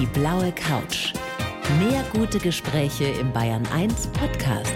Die 0.00 0.06
blaue 0.06 0.50
Couch. 0.50 1.12
Mehr 1.78 2.02
gute 2.12 2.40
Gespräche 2.40 3.04
im 3.04 3.32
Bayern 3.32 3.64
1 3.72 4.08
Podcast. 4.08 4.74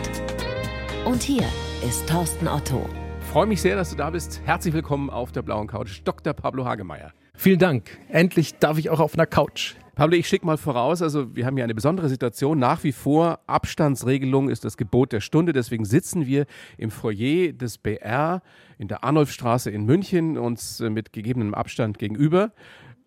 Und 1.04 1.24
hier 1.24 1.42
ist 1.84 2.08
Thorsten 2.08 2.46
Otto. 2.46 2.88
Freue 3.32 3.46
mich 3.46 3.60
sehr, 3.60 3.74
dass 3.74 3.90
du 3.90 3.96
da 3.96 4.10
bist. 4.10 4.40
Herzlich 4.44 4.72
willkommen 4.74 5.10
auf 5.10 5.32
der 5.32 5.42
blauen 5.42 5.66
Couch, 5.66 6.02
Dr. 6.04 6.34
Pablo 6.34 6.64
Hagemeier. 6.64 7.12
Vielen 7.34 7.58
Dank. 7.58 7.98
Endlich 8.08 8.60
darf 8.60 8.78
ich 8.78 8.90
auch 8.90 9.00
auf 9.00 9.14
einer 9.14 9.26
Couch. 9.26 9.74
Pablo, 9.96 10.16
ich 10.16 10.28
schicke 10.28 10.46
mal 10.46 10.56
voraus, 10.56 11.02
also 11.02 11.34
wir 11.34 11.44
haben 11.44 11.56
hier 11.56 11.64
eine 11.64 11.74
besondere 11.74 12.08
Situation. 12.08 12.60
Nach 12.60 12.84
wie 12.84 12.92
vor 12.92 13.40
Abstandsregelung 13.48 14.48
ist 14.48 14.64
das 14.64 14.76
Gebot 14.76 15.10
der 15.10 15.20
Stunde. 15.20 15.52
Deswegen 15.52 15.84
sitzen 15.84 16.26
wir 16.26 16.46
im 16.76 16.92
Foyer 16.92 17.52
des 17.52 17.78
BR 17.78 18.40
in 18.78 18.86
der 18.86 19.02
Arnulfstraße 19.02 19.72
in 19.72 19.84
München 19.84 20.38
uns 20.38 20.78
äh, 20.80 20.88
mit 20.88 21.12
gegebenem 21.12 21.54
Abstand 21.54 21.98
gegenüber 21.98 22.52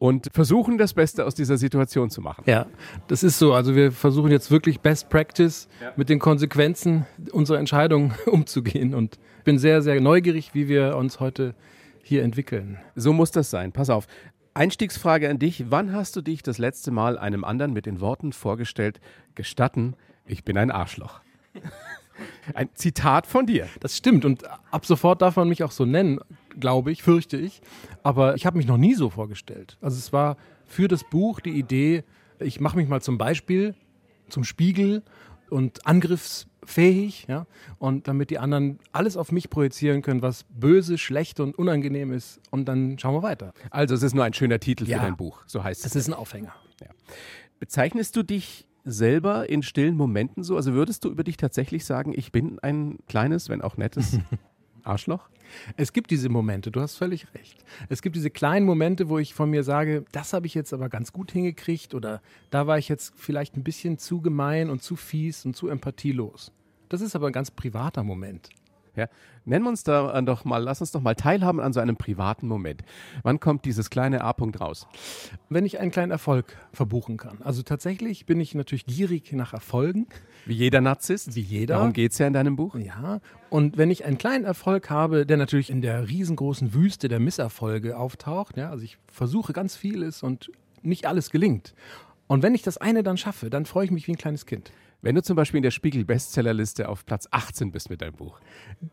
und 0.01 0.29
versuchen 0.33 0.79
das 0.79 0.95
Beste 0.95 1.27
aus 1.27 1.35
dieser 1.35 1.57
Situation 1.57 2.09
zu 2.09 2.21
machen. 2.21 2.43
Ja, 2.47 2.65
das 3.07 3.21
ist 3.21 3.37
so. 3.37 3.53
Also 3.53 3.75
wir 3.75 3.91
versuchen 3.91 4.31
jetzt 4.31 4.49
wirklich 4.49 4.79
Best 4.79 5.09
Practice 5.09 5.69
ja. 5.79 5.93
mit 5.95 6.09
den 6.09 6.17
Konsequenzen 6.17 7.05
unserer 7.31 7.59
Entscheidung 7.59 8.11
umzugehen 8.25 8.95
und 8.95 9.19
bin 9.43 9.59
sehr, 9.59 9.83
sehr 9.83 10.01
neugierig, 10.01 10.55
wie 10.55 10.67
wir 10.67 10.97
uns 10.97 11.19
heute 11.19 11.53
hier 12.01 12.23
entwickeln. 12.23 12.79
So 12.95 13.13
muss 13.13 13.29
das 13.29 13.51
sein. 13.51 13.73
Pass 13.73 13.91
auf. 13.91 14.07
Einstiegsfrage 14.55 15.29
an 15.29 15.37
dich. 15.37 15.65
Wann 15.69 15.93
hast 15.93 16.15
du 16.15 16.21
dich 16.21 16.41
das 16.41 16.57
letzte 16.57 16.89
Mal 16.89 17.19
einem 17.19 17.43
anderen 17.43 17.71
mit 17.71 17.85
den 17.85 18.01
Worten 18.01 18.33
vorgestellt, 18.33 18.99
gestatten, 19.35 19.93
ich 20.25 20.43
bin 20.43 20.57
ein 20.57 20.71
Arschloch? 20.71 21.21
Ein 22.53 22.69
Zitat 22.73 23.25
von 23.25 23.47
dir. 23.47 23.67
Das 23.79 23.97
stimmt 23.97 24.25
und 24.25 24.43
ab 24.69 24.85
sofort 24.85 25.21
darf 25.21 25.37
man 25.37 25.47
mich 25.47 25.63
auch 25.63 25.71
so 25.71 25.85
nennen, 25.85 26.19
glaube 26.59 26.91
ich, 26.91 27.03
fürchte 27.03 27.37
ich. 27.37 27.61
Aber 28.03 28.35
ich 28.35 28.45
habe 28.45 28.57
mich 28.57 28.67
noch 28.67 28.77
nie 28.77 28.93
so 28.93 29.09
vorgestellt. 29.09 29.77
Also 29.81 29.97
es 29.97 30.13
war 30.13 30.37
für 30.65 30.87
das 30.87 31.03
Buch 31.09 31.39
die 31.39 31.51
Idee, 31.51 32.03
ich 32.39 32.59
mache 32.59 32.77
mich 32.77 32.87
mal 32.87 33.01
zum 33.01 33.17
Beispiel 33.17 33.75
zum 34.29 34.43
Spiegel 34.43 35.03
und 35.49 35.85
angriffsfähig, 35.85 37.25
ja, 37.27 37.45
und 37.77 38.07
damit 38.07 38.29
die 38.29 38.39
anderen 38.39 38.79
alles 38.93 39.17
auf 39.17 39.31
mich 39.31 39.49
projizieren 39.49 40.01
können, 40.01 40.21
was 40.21 40.45
böse, 40.49 40.97
schlecht 40.97 41.39
und 41.39 41.57
unangenehm 41.57 42.13
ist, 42.13 42.39
und 42.49 42.65
dann 42.65 42.97
schauen 42.97 43.13
wir 43.13 43.23
weiter. 43.23 43.53
Also 43.69 43.93
es 43.93 44.03
ist 44.03 44.15
nur 44.15 44.23
ein 44.23 44.33
schöner 44.33 44.59
Titel 44.59 44.85
für 44.85 44.91
dein 44.91 45.17
Buch, 45.17 45.43
so 45.45 45.63
heißt 45.63 45.81
es. 45.81 45.87
Es 45.87 45.95
ist 45.95 46.07
ein 46.07 46.13
Aufhänger. 46.13 46.53
Ja. 46.79 46.87
Bezeichnest 47.59 48.15
du 48.15 48.23
dich 48.23 48.67
selber 48.83 49.49
in 49.49 49.61
stillen 49.61 49.95
Momenten 49.95 50.43
so? 50.43 50.55
Also 50.55 50.73
würdest 50.73 51.03
du 51.03 51.09
über 51.09 51.23
dich 51.23 51.37
tatsächlich 51.37 51.85
sagen, 51.85 52.13
ich 52.15 52.31
bin 52.31 52.57
ein 52.59 52.97
kleines, 53.07 53.49
wenn 53.49 53.61
auch 53.61 53.77
nettes 53.77 54.17
Arschloch? 54.83 55.29
Es 55.77 55.93
gibt 55.93 56.11
diese 56.11 56.29
Momente, 56.29 56.71
du 56.71 56.81
hast 56.81 56.95
völlig 56.95 57.33
recht. 57.33 57.63
Es 57.89 58.01
gibt 58.01 58.15
diese 58.15 58.29
kleinen 58.29 58.65
Momente, 58.65 59.09
wo 59.09 59.19
ich 59.19 59.33
von 59.33 59.49
mir 59.49 59.63
sage, 59.63 60.05
das 60.11 60.33
habe 60.33 60.47
ich 60.47 60.53
jetzt 60.53 60.73
aber 60.73 60.89
ganz 60.89 61.13
gut 61.13 61.31
hingekriegt 61.31 61.93
oder 61.93 62.21
da 62.49 62.67
war 62.67 62.77
ich 62.77 62.89
jetzt 62.89 63.13
vielleicht 63.15 63.57
ein 63.57 63.63
bisschen 63.63 63.97
zu 63.97 64.21
gemein 64.21 64.69
und 64.69 64.83
zu 64.83 64.95
fies 64.95 65.45
und 65.45 65.55
zu 65.55 65.67
empathielos. 65.67 66.51
Das 66.89 67.01
ist 67.01 67.15
aber 67.15 67.27
ein 67.27 67.33
ganz 67.33 67.51
privater 67.51 68.03
Moment. 68.03 68.49
Ja, 68.95 69.07
nennen 69.45 69.63
wir 69.63 69.69
uns 69.69 69.83
da 69.83 70.21
doch 70.21 70.43
mal, 70.43 70.57
lass 70.57 70.81
uns 70.81 70.91
doch 70.91 71.01
mal 71.01 71.15
teilhaben 71.15 71.61
an 71.61 71.71
so 71.71 71.79
einem 71.79 71.95
privaten 71.95 72.47
Moment. 72.47 72.81
Wann 73.23 73.39
kommt 73.39 73.63
dieses 73.65 73.89
kleine 73.89 74.21
A-Punkt 74.21 74.59
raus? 74.59 74.87
Wenn 75.49 75.65
ich 75.65 75.79
einen 75.79 75.91
kleinen 75.91 76.11
Erfolg 76.11 76.57
verbuchen 76.73 77.17
kann. 77.17 77.37
Also 77.41 77.63
tatsächlich 77.63 78.25
bin 78.25 78.39
ich 78.41 78.53
natürlich 78.53 78.85
gierig 78.85 79.31
nach 79.31 79.53
Erfolgen. 79.53 80.07
Wie 80.45 80.55
jeder 80.55 80.81
Narzisst? 80.81 81.35
Wie 81.35 81.41
jeder. 81.41 81.75
Darum 81.75 81.93
geht 81.93 82.11
es 82.11 82.17
ja 82.17 82.27
in 82.27 82.33
deinem 82.33 82.55
Buch. 82.55 82.75
Ja, 82.75 83.21
und 83.49 83.77
wenn 83.77 83.91
ich 83.91 84.03
einen 84.05 84.17
kleinen 84.17 84.43
Erfolg 84.43 84.89
habe, 84.89 85.25
der 85.25 85.37
natürlich 85.37 85.69
in 85.69 85.81
der 85.81 86.09
riesengroßen 86.09 86.73
Wüste 86.73 87.07
der 87.07 87.19
Misserfolge 87.19 87.97
auftaucht, 87.97 88.57
ja, 88.57 88.69
also 88.69 88.83
ich 88.83 88.97
versuche 89.07 89.53
ganz 89.53 89.75
vieles 89.75 90.21
und 90.21 90.51
nicht 90.81 91.05
alles 91.05 91.29
gelingt. 91.29 91.73
Und 92.27 92.43
wenn 92.43 92.55
ich 92.55 92.61
das 92.61 92.77
eine 92.77 93.03
dann 93.03 93.17
schaffe, 93.17 93.49
dann 93.49 93.65
freue 93.65 93.85
ich 93.85 93.91
mich 93.91 94.07
wie 94.07 94.13
ein 94.13 94.17
kleines 94.17 94.45
Kind. 94.45 94.71
Wenn 95.01 95.15
du 95.15 95.23
zum 95.23 95.35
Beispiel 95.35 95.57
in 95.57 95.63
der 95.63 95.71
Spiegel-Bestsellerliste 95.71 96.87
auf 96.87 97.05
Platz 97.05 97.27
18 97.31 97.71
bist 97.71 97.89
mit 97.89 98.01
deinem 98.01 98.13
Buch. 98.13 98.39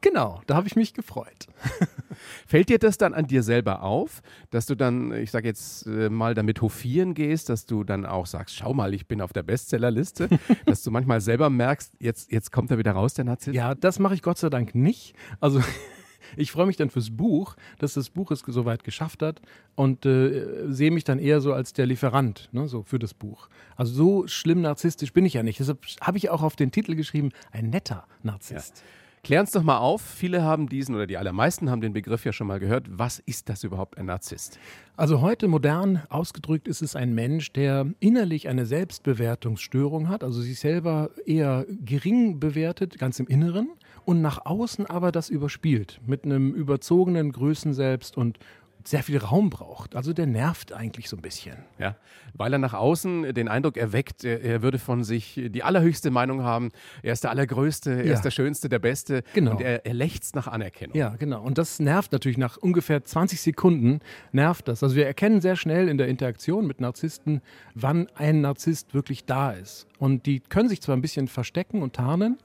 Genau, 0.01 0.41
da 0.47 0.57
habe 0.57 0.67
ich 0.67 0.75
mich 0.75 0.95
gefreut. 0.95 1.47
Fällt 2.47 2.71
dir 2.71 2.79
das 2.79 2.97
dann 2.97 3.13
an 3.13 3.27
dir 3.27 3.43
selber 3.43 3.83
auf, 3.83 4.23
dass 4.51 4.67
du 4.67 4.75
dann, 4.75 5.13
ich 5.13 5.31
sage 5.31 5.49
jetzt 5.49 5.87
äh, 5.87 6.09
mal, 6.09 6.35
damit 6.35 6.63
hofieren 6.63 7.13
gehst, 7.13 7.51
dass 7.51 7.67
du 7.67 7.85
dann 7.85 8.07
auch 8.07 8.27
sagst, 8.27 8.57
schau 8.57 8.73
mal, 8.73 8.95
ich 8.95 9.07
bin 9.07 9.21
auf 9.21 9.35
der 9.35 9.43
Bestsellerliste, 9.43 10.29
dass 10.67 10.83
du 10.83 10.91
manchmal 10.91 11.21
selber 11.21 11.51
merkst, 11.51 11.93
jetzt, 12.01 12.33
jetzt 12.33 12.53
kommt 12.53 12.71
er 12.71 12.79
wieder 12.79 12.93
raus, 12.93 13.13
der 13.13 13.27
Narzisst? 13.27 13.55
Ja, 13.55 13.75
das 13.75 13.99
mache 13.99 14.15
ich 14.15 14.23
Gott 14.23 14.39
sei 14.39 14.49
Dank 14.49 14.75
nicht. 14.75 15.15
Also 15.41 15.63
ich 16.37 16.53
freue 16.53 16.67
mich 16.67 16.77
dann 16.77 16.91
fürs 16.91 17.11
Buch, 17.11 17.57
dass 17.79 17.95
das 17.95 18.11
Buch 18.11 18.31
es 18.31 18.41
soweit 18.47 18.85
geschafft 18.85 19.23
hat 19.23 19.41
und 19.75 20.07
äh, 20.07 20.67
sehe 20.69 20.91
mich 20.91 21.05
dann 21.05 21.19
eher 21.19 21.41
so 21.41 21.53
als 21.53 21.73
der 21.73 21.87
Lieferant 21.87 22.49
ne, 22.53 22.69
so 22.69 22.83
für 22.83 22.99
das 22.99 23.15
Buch. 23.15 23.49
Also 23.77 23.93
so 23.93 24.27
schlimm 24.27 24.61
narzisstisch 24.61 25.13
bin 25.13 25.25
ich 25.25 25.35
ja 25.35 25.43
nicht. 25.43 25.61
Deshalb 25.61 25.85
habe 26.01 26.19
ich 26.19 26.31
auch 26.31 26.43
auf 26.43 26.57
den 26.57 26.71
Titel 26.71 26.95
geschrieben, 26.95 27.31
ein 27.53 27.71
netter 27.71 28.07
Narzisst. 28.23 28.79
Ja. 28.79 28.85
Klär 29.25 29.41
uns 29.41 29.51
doch 29.51 29.63
mal 29.63 29.79
auf. 29.79 30.01
Viele 30.01 30.43
haben 30.43 30.69
diesen 30.69 30.95
oder 30.95 31.07
die 31.07 31.19
allermeisten 31.19 31.71
haben 31.71 31.81
den 31.81 31.93
Begriff 31.93 32.25
ja 32.25 32.33
schon 32.33 32.47
mal 32.47 32.61
gehört. 32.61 32.87
Was 32.89 33.19
ist 33.19 33.49
das 33.49 33.65
überhaupt 33.65 33.99
ein 33.99 34.07
Narzisst? 34.07 34.59
Also 34.97 35.21
heute 35.21 35.49
modern 35.49 36.03
ausgedrückt 36.09 36.69
ist 36.69 36.83
es 36.83 36.97
ein 36.97 37.15
Mensch, 37.15 37.53
der 37.53 37.87
innerlich 38.01 38.49
eine 38.49 38.65
Selbstbewertungsstörung 38.65 40.09
hat, 40.09 40.25
also 40.25 40.41
sich 40.41 40.59
selber 40.59 41.11
eher 41.27 41.67
gering 41.69 42.41
bewertet, 42.41 42.99
ganz 42.99 43.19
im 43.21 43.27
Inneren 43.27 43.69
und 44.09 44.23
nach 44.23 44.47
außen 44.47 44.87
aber 44.87 45.13
das 45.13 45.29
überspielt 45.29 46.01
mit 46.07 46.25
einem 46.25 46.55
überzogenen 46.55 47.31
Größenselbst 47.31 48.17
und 48.17 48.39
sehr 48.83 49.03
viel 49.03 49.19
Raum 49.19 49.51
braucht. 49.51 49.95
Also 49.95 50.15
der 50.15 50.25
nervt 50.25 50.73
eigentlich 50.73 51.11
so 51.11 51.17
ein 51.17 51.21
bisschen. 51.21 51.59
Ja, 51.79 51.95
weil 52.33 52.55
er 52.55 52.59
nach 52.59 52.73
außen 52.73 53.35
den 53.35 53.49
Eindruck 53.49 53.77
erweckt, 53.77 54.25
er, 54.25 54.63
würde 54.63 54.79
von 54.79 55.05
sich 55.05 55.39
die 55.51 55.63
allerhöchste 55.63 56.11
Meinung 56.11 56.43
haben. 56.43 56.71
Er 57.03 57.13
ist 57.13 57.23
der 57.23 57.33
Allergrößte, 57.33 57.91
er 57.91 58.07
ja. 58.07 58.15
ist 58.15 58.23
der 58.23 58.31
Schönste, 58.31 58.71
der 58.71 58.79
Beste. 58.79 59.25
Genau. 59.35 59.51
Und 59.51 59.61
er, 59.61 59.85
er 59.85 59.93
lechzt 59.93 60.35
nach 60.35 60.47
Anerkennung. 60.47 60.97
Ja, 60.97 61.15
genau. 61.19 61.43
Und 61.43 61.59
das 61.59 61.79
nervt 61.79 62.11
natürlich 62.13 62.39
nach 62.39 62.57
ungefähr 62.57 63.05
20 63.05 63.43
Sekunden, 63.43 64.01
nervt 64.33 64.69
das. 64.69 64.83
Also 64.83 64.97
wir 64.97 65.07
erkennen 65.07 65.43
sehr 65.43 65.57
schnell 65.57 65.87
in 65.87 65.99
der 65.99 66.09
Interaktion 66.09 66.67
mit 66.67 66.81
Narzissten, 66.81 67.43
wann 67.75 68.09
ein 68.15 68.41
Narzisst 68.41 68.95
wirklich 68.95 69.27
da 69.27 69.51
ist. 69.51 69.87
Und 69.99 70.25
die 70.25 70.41
können 70.41 70.71
sich 70.71 70.81
zwar 70.81 70.97
ein 70.97 71.03
bisschen 71.03 71.29
verstecken 71.29 71.83
und 71.83 71.93
tarnen, 71.93 72.39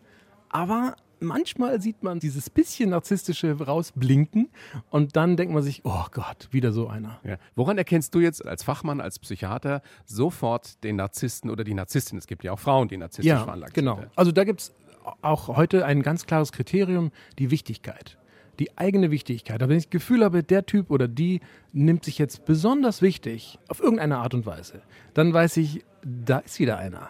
aber 0.50 0.98
manchmal 1.24 1.82
sieht 1.82 2.04
man 2.04 2.20
dieses 2.20 2.50
bisschen 2.50 2.92
narzisstische 2.92 3.58
rausblinken 3.58 4.50
und 4.90 5.16
dann 5.16 5.38
denkt 5.38 5.54
man 5.54 5.64
sich, 5.64 5.82
oh 5.84 6.06
Gott, 6.12 6.48
wieder 6.52 6.72
so 6.72 6.88
einer. 6.88 7.20
Ja. 7.24 7.38
Woran 7.56 7.78
erkennst 7.78 8.14
du 8.16 8.20
jetzt 8.20 8.46
als 8.46 8.64
Fachmann, 8.64 9.02
als 9.02 9.20
Psychiater 9.20 9.82
sofort 10.06 10.84
den 10.84 10.98
Narzissten 10.98 11.50
oder 11.50 11.64
die 11.64 11.74
Narzisstin? 11.74 12.18
Es 12.18 12.28
gibt 12.28 12.44
ja 12.44 12.52
auch 12.52 12.60
Frauen, 12.60 12.88
die 12.88 12.98
narzisstisch 12.98 13.28
ja, 13.28 13.44
veranlagt 13.44 13.74
genau. 13.74 13.96
sind. 13.96 14.10
Also 14.16 14.32
da 14.32 14.44
gibt 14.44 14.62
es 14.62 14.74
auch 15.22 15.48
heute 15.50 15.86
ein 15.86 16.02
ganz 16.02 16.26
klares 16.26 16.52
Kriterium, 16.52 17.12
die 17.40 17.52
Wichtigkeit. 17.52 18.18
Die 18.60 18.78
eigene 18.78 19.10
Wichtigkeit. 19.10 19.64
Aber 19.64 19.72
wenn 19.72 19.78
ich 19.78 19.86
das 19.86 19.92
Gefühl 19.92 20.24
habe, 20.24 20.44
der 20.44 20.66
Typ 20.66 20.92
oder 20.92 21.08
die 21.08 21.42
nimmt 21.72 22.06
sich 22.06 22.20
jetzt 22.20 22.46
besonders 22.46 23.02
wichtig, 23.02 23.58
auf 23.68 23.80
irgendeine 23.80 24.20
Art 24.20 24.36
und 24.36 24.46
Weise, 24.46 24.84
dann 25.16 25.34
weiß 25.34 25.58
ich, 25.58 25.84
da 26.04 26.38
ist 26.40 26.60
wieder 26.60 26.78
einer. 26.78 27.10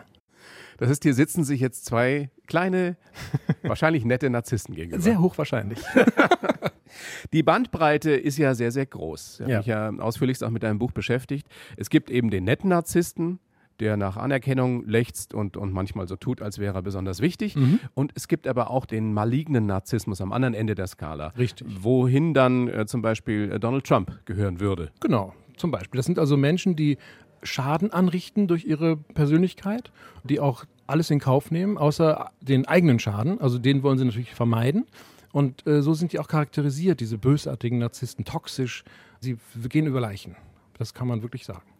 Das 0.78 0.90
heißt, 0.90 1.04
hier 1.04 1.14
sitzen 1.14 1.44
sich 1.44 1.60
jetzt 1.60 1.86
zwei 1.86 2.30
kleine, 2.48 2.98
wahrscheinlich 3.64 4.06
nette 4.06 4.30
Narzissten 4.30 4.76
gegenüber. 4.76 5.02
Sehr 5.02 5.20
hochwahrscheinlich. 5.20 5.80
Die 7.34 7.44
Bandbreite 7.44 8.12
ist 8.12 8.38
ja 8.38 8.54
sehr, 8.54 8.72
sehr 8.72 8.86
groß. 8.86 9.36
Ich 9.36 9.42
habe 9.42 9.52
ja. 9.52 9.58
mich 9.58 9.68
ja 9.68 9.90
ausführlichst 9.90 10.44
auch 10.44 10.52
mit 10.52 10.64
deinem 10.64 10.80
Buch 10.80 10.92
beschäftigt. 10.92 11.48
Es 11.78 11.90
gibt 11.90 12.10
eben 12.10 12.30
den 12.30 12.44
netten 12.44 12.70
Narzissten, 12.70 13.40
der 13.80 13.98
nach 13.98 14.18
Anerkennung 14.18 14.86
lechzt 14.86 15.34
und, 15.34 15.58
und 15.58 15.74
manchmal 15.74 16.08
so 16.08 16.16
tut, 16.16 16.42
als 16.42 16.60
wäre 16.60 16.76
er 16.76 16.82
besonders 16.82 17.22
wichtig. 17.22 17.56
Mhm. 17.56 17.80
Und 17.94 18.12
es 18.16 18.28
gibt 18.28 18.48
aber 18.48 18.70
auch 18.70 18.86
den 18.86 19.14
malignen 19.14 19.66
Narzissmus 19.66 20.22
am 20.22 20.32
anderen 20.32 20.54
Ende 20.54 20.76
der 20.76 20.88
Skala. 20.88 21.28
Richtig. 21.38 21.68
Wohin 21.82 22.34
dann 22.34 22.68
äh, 22.68 22.86
zum 22.86 23.02
Beispiel 23.02 23.52
äh, 23.52 23.60
Donald 23.60 23.86
Trump 23.86 24.20
gehören 24.26 24.60
würde. 24.60 24.92
Genau, 25.00 25.34
zum 25.58 25.72
Beispiel. 25.72 25.98
Das 25.98 26.06
sind 26.06 26.20
also 26.20 26.38
Menschen, 26.38 26.76
die 26.76 26.98
Schaden 27.44 27.92
anrichten 27.92 28.48
durch 28.48 28.66
ihre 28.66 28.98
Persönlichkeit, 28.98 29.92
die 30.24 30.40
auch 30.40 30.66
alles 30.88 31.10
in 31.10 31.20
Kauf 31.20 31.52
nehmen, 31.52 31.78
außer 31.78 32.32
den 32.42 32.68
eigenen 32.68 33.00
Schaden. 33.00 33.40
Also 33.40 33.58
den 33.58 33.84
wollen 33.84 33.98
sie 33.98 34.06
natürlich 34.06 34.34
vermeiden. 34.34 34.86
Und 35.32 35.66
äh, 35.66 35.82
so 35.82 35.94
sind 35.94 36.14
die 36.14 36.20
auch 36.20 36.28
charakterisiert, 36.28 37.00
diese 37.00 37.18
bösartigen 37.18 37.80
Narzissten, 37.80 38.24
toxisch. 38.26 38.84
Sie 39.20 39.38
gehen 39.70 39.88
über 39.88 40.00
Leichen. 40.00 40.36
Das 40.78 40.94
kann 40.94 41.08
man 41.08 41.22
wirklich 41.24 41.46
sagen. 41.46 41.73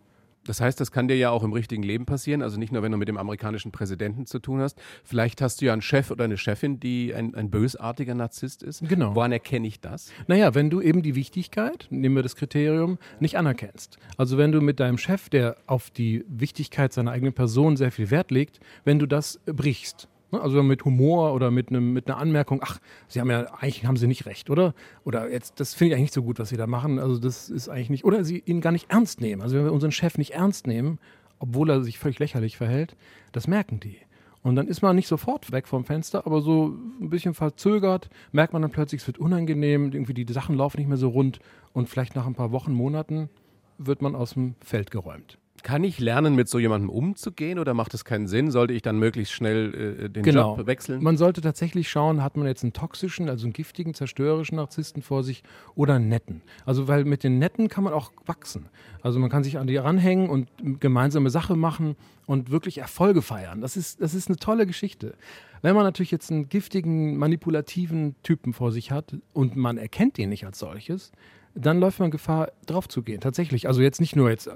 Das 0.46 0.62
heißt, 0.62 0.80
das 0.80 0.92
kann 0.92 1.08
dir 1.08 1.16
ja 1.16 1.30
auch 1.30 1.44
im 1.44 1.54
richtigen 1.54 1.84
Leben 1.84 2.06
passieren, 2.06 2.42
also 2.42 2.58
nicht 2.58 2.72
nur, 2.72 2.84
wenn 2.84 2.92
du 2.92 2.98
mit 2.98 3.08
dem 3.08 3.18
amerikanischen 3.18 3.72
Präsidenten 3.72 4.26
zu 4.26 4.40
tun 4.40 4.62
hast. 4.62 4.80
Vielleicht 5.04 5.42
hast 5.42 5.62
du 5.62 5.66
ja 5.66 5.74
einen 5.74 5.82
Chef 5.82 6.12
oder 6.12 6.26
eine 6.26 6.38
Chefin, 6.38 6.80
die 6.80 7.14
ein, 7.14 7.36
ein 7.36 7.50
bösartiger 7.50 8.16
Narzisst 8.16 8.64
ist. 8.64 8.88
Genau. 8.88 9.16
Woran 9.16 9.32
erkenne 9.32 9.68
ich 9.68 9.80
das? 9.80 10.12
Naja, 10.28 10.54
wenn 10.56 10.70
du 10.70 10.82
eben 10.82 11.02
die 11.02 11.16
Wichtigkeit, 11.16 11.88
nehmen 11.90 12.16
wir 12.16 12.24
das 12.24 12.36
Kriterium, 12.36 12.98
nicht 13.20 13.38
anerkennst. 13.38 13.98
Also 14.18 14.38
wenn 14.38 14.52
du 14.52 14.62
mit 14.62 14.80
deinem 14.80 14.98
Chef, 14.98 15.30
der 15.30 15.56
auf 15.68 15.90
die 15.90 16.26
Wichtigkeit 16.28 16.94
seiner 16.94 17.12
eigenen 17.12 17.34
Person 17.34 17.78
sehr 17.78 17.92
viel 17.92 18.12
Wert 18.12 18.32
legt, 18.32 18.60
wenn 18.84 19.00
du 19.00 19.06
das 19.06 19.40
brichst? 19.46 20.08
Also 20.36 20.64
mit 20.64 20.86
Humor 20.86 21.34
oder 21.34 21.52
mit, 21.52 21.70
einem, 21.70 21.94
mit 21.94 22.08
einer 22.08 22.18
Anmerkung, 22.18 22.62
ach, 22.64 22.80
Sie 23.08 23.20
haben 23.20 23.30
ja, 23.30 23.46
eigentlich 23.54 23.86
haben 23.86 23.98
Sie 23.98 24.08
nicht 24.08 24.26
recht, 24.26 24.50
oder? 24.50 24.74
Oder 25.04 25.32
jetzt, 25.32 25.60
das 25.60 25.74
finde 25.74 25.90
ich 25.90 25.94
eigentlich 25.96 26.06
nicht 26.06 26.14
so 26.14 26.24
gut, 26.24 26.40
was 26.40 26.50
Sie 26.50 26.58
da 26.58 26.68
machen. 26.68 27.00
Also 27.00 27.20
das 27.20 27.50
ist 27.50 27.70
eigentlich 27.70 27.90
nicht, 27.90 28.06
oder 28.06 28.24
Sie 28.24 28.42
ihn 28.46 28.62
gar 28.62 28.72
nicht 28.72 28.90
ernst 28.90 29.22
nehmen. 29.22 29.42
Also 29.42 29.58
wenn 29.58 29.66
wir 29.66 29.74
unseren 29.74 29.92
Chef 29.92 30.18
nicht 30.18 30.32
ernst 30.32 30.68
nehmen, 30.68 31.00
obwohl 31.40 31.70
er 31.70 31.84
sich 31.84 32.00
völlig 32.00 32.20
lächerlich 32.20 32.58
verhält, 32.58 32.96
das 33.32 33.48
merken 33.48 33.80
die. 33.80 33.98
Und 34.44 34.58
dann 34.58 34.68
ist 34.68 34.82
man 34.82 34.96
nicht 34.96 35.08
sofort 35.08 35.52
weg 35.54 35.68
vom 35.68 35.86
Fenster, 35.86 36.26
aber 36.26 36.42
so 36.42 36.76
ein 37.00 37.10
bisschen 37.10 37.34
verzögert, 37.34 38.10
merkt 38.34 38.52
man 38.52 38.62
dann 38.62 38.72
plötzlich, 38.72 39.02
es 39.02 39.08
wird 39.08 39.18
unangenehm, 39.18 39.92
irgendwie 39.94 40.14
die 40.14 40.32
Sachen 40.32 40.56
laufen 40.56 40.78
nicht 40.78 40.90
mehr 40.90 40.98
so 40.98 41.10
rund 41.10 41.40
und 41.72 41.88
vielleicht 41.90 42.16
nach 42.16 42.28
ein 42.28 42.36
paar 42.36 42.52
Wochen, 42.52 42.74
Monaten 42.74 43.30
wird 43.78 44.02
man 44.02 44.16
aus 44.16 44.34
dem 44.34 44.56
Feld 44.62 44.92
geräumt. 44.92 45.40
Kann 45.64 45.86
ich 45.86 46.00
lernen, 46.00 46.36
mit 46.36 46.50
so 46.50 46.60
jemandem 46.60 46.90
umzugehen 46.90 47.58
oder 47.58 47.74
macht 47.74 47.94
es 47.94 48.04
keinen 48.04 48.28
Sinn? 48.28 48.52
Sollte 48.52 48.74
ich 48.74 48.82
dann 48.82 49.00
möglichst 49.00 49.34
schnell 49.34 49.74
äh, 50.04 50.10
den 50.10 50.22
Genau. 50.24 50.58
Job 50.58 50.68
wechseln? 50.68 51.02
Man 51.02 51.16
sollte 51.16 51.40
tatsächlich 51.40 51.90
schauen, 51.90 52.22
hat 52.22 52.36
man 52.36 52.46
jetzt 52.48 52.64
einen 52.64 52.74
toxischen, 52.74 53.30
also 53.30 53.46
einen 53.46 53.54
giftigen, 53.54 53.94
zerstörerischen 53.94 54.58
Narzissten 54.58 55.02
vor 55.02 55.24
sich 55.24 55.42
oder 55.74 55.96
einen 55.96 56.10
netten. 56.10 56.42
Also 56.66 56.90
weil 56.90 57.06
mit 57.06 57.24
den 57.24 57.40
netten 57.40 57.70
kann 57.70 57.86
man 57.86 57.94
auch 57.94 58.12
wachsen. 58.26 58.66
Also 59.02 59.20
man 59.20 59.30
kann 59.30 59.46
sich 59.46 59.58
an 59.58 59.66
die 59.68 59.78
ranhängen 59.78 60.30
und 60.30 60.50
gemeinsame 60.82 61.30
Sache 61.30 61.56
machen 61.56 61.96
und 62.26 62.52
wirklich 62.52 62.80
Erfolge 62.80 63.22
feiern. 63.22 63.62
Das 63.62 63.78
ist, 63.78 64.02
das 64.02 64.14
ist 64.14 64.28
eine 64.28 64.38
tolle 64.38 64.68
Geschichte. 64.68 65.16
Wenn 65.62 65.76
man 65.76 65.86
natürlich 65.86 66.12
jetzt 66.12 66.30
einen 66.30 66.50
giftigen, 66.50 67.16
manipulativen 67.16 68.16
Typen 68.22 68.52
vor 68.52 68.74
sich 68.74 68.92
hat 68.92 69.16
und 69.32 69.56
man 69.56 69.78
erkennt 69.78 70.20
ihn 70.20 70.28
nicht 70.28 70.46
als 70.46 70.60
solches, 70.60 71.14
dann 71.56 71.80
läuft 71.80 72.00
man 72.00 72.12
Gefahr, 72.12 72.52
drauf 72.66 72.90
zu 72.90 73.02
gehen. 73.02 73.22
Tatsächlich. 73.22 73.68
Also 73.68 73.82
jetzt 73.82 74.02
nicht 74.02 74.16
nur 74.18 74.30
jetzt 74.30 74.50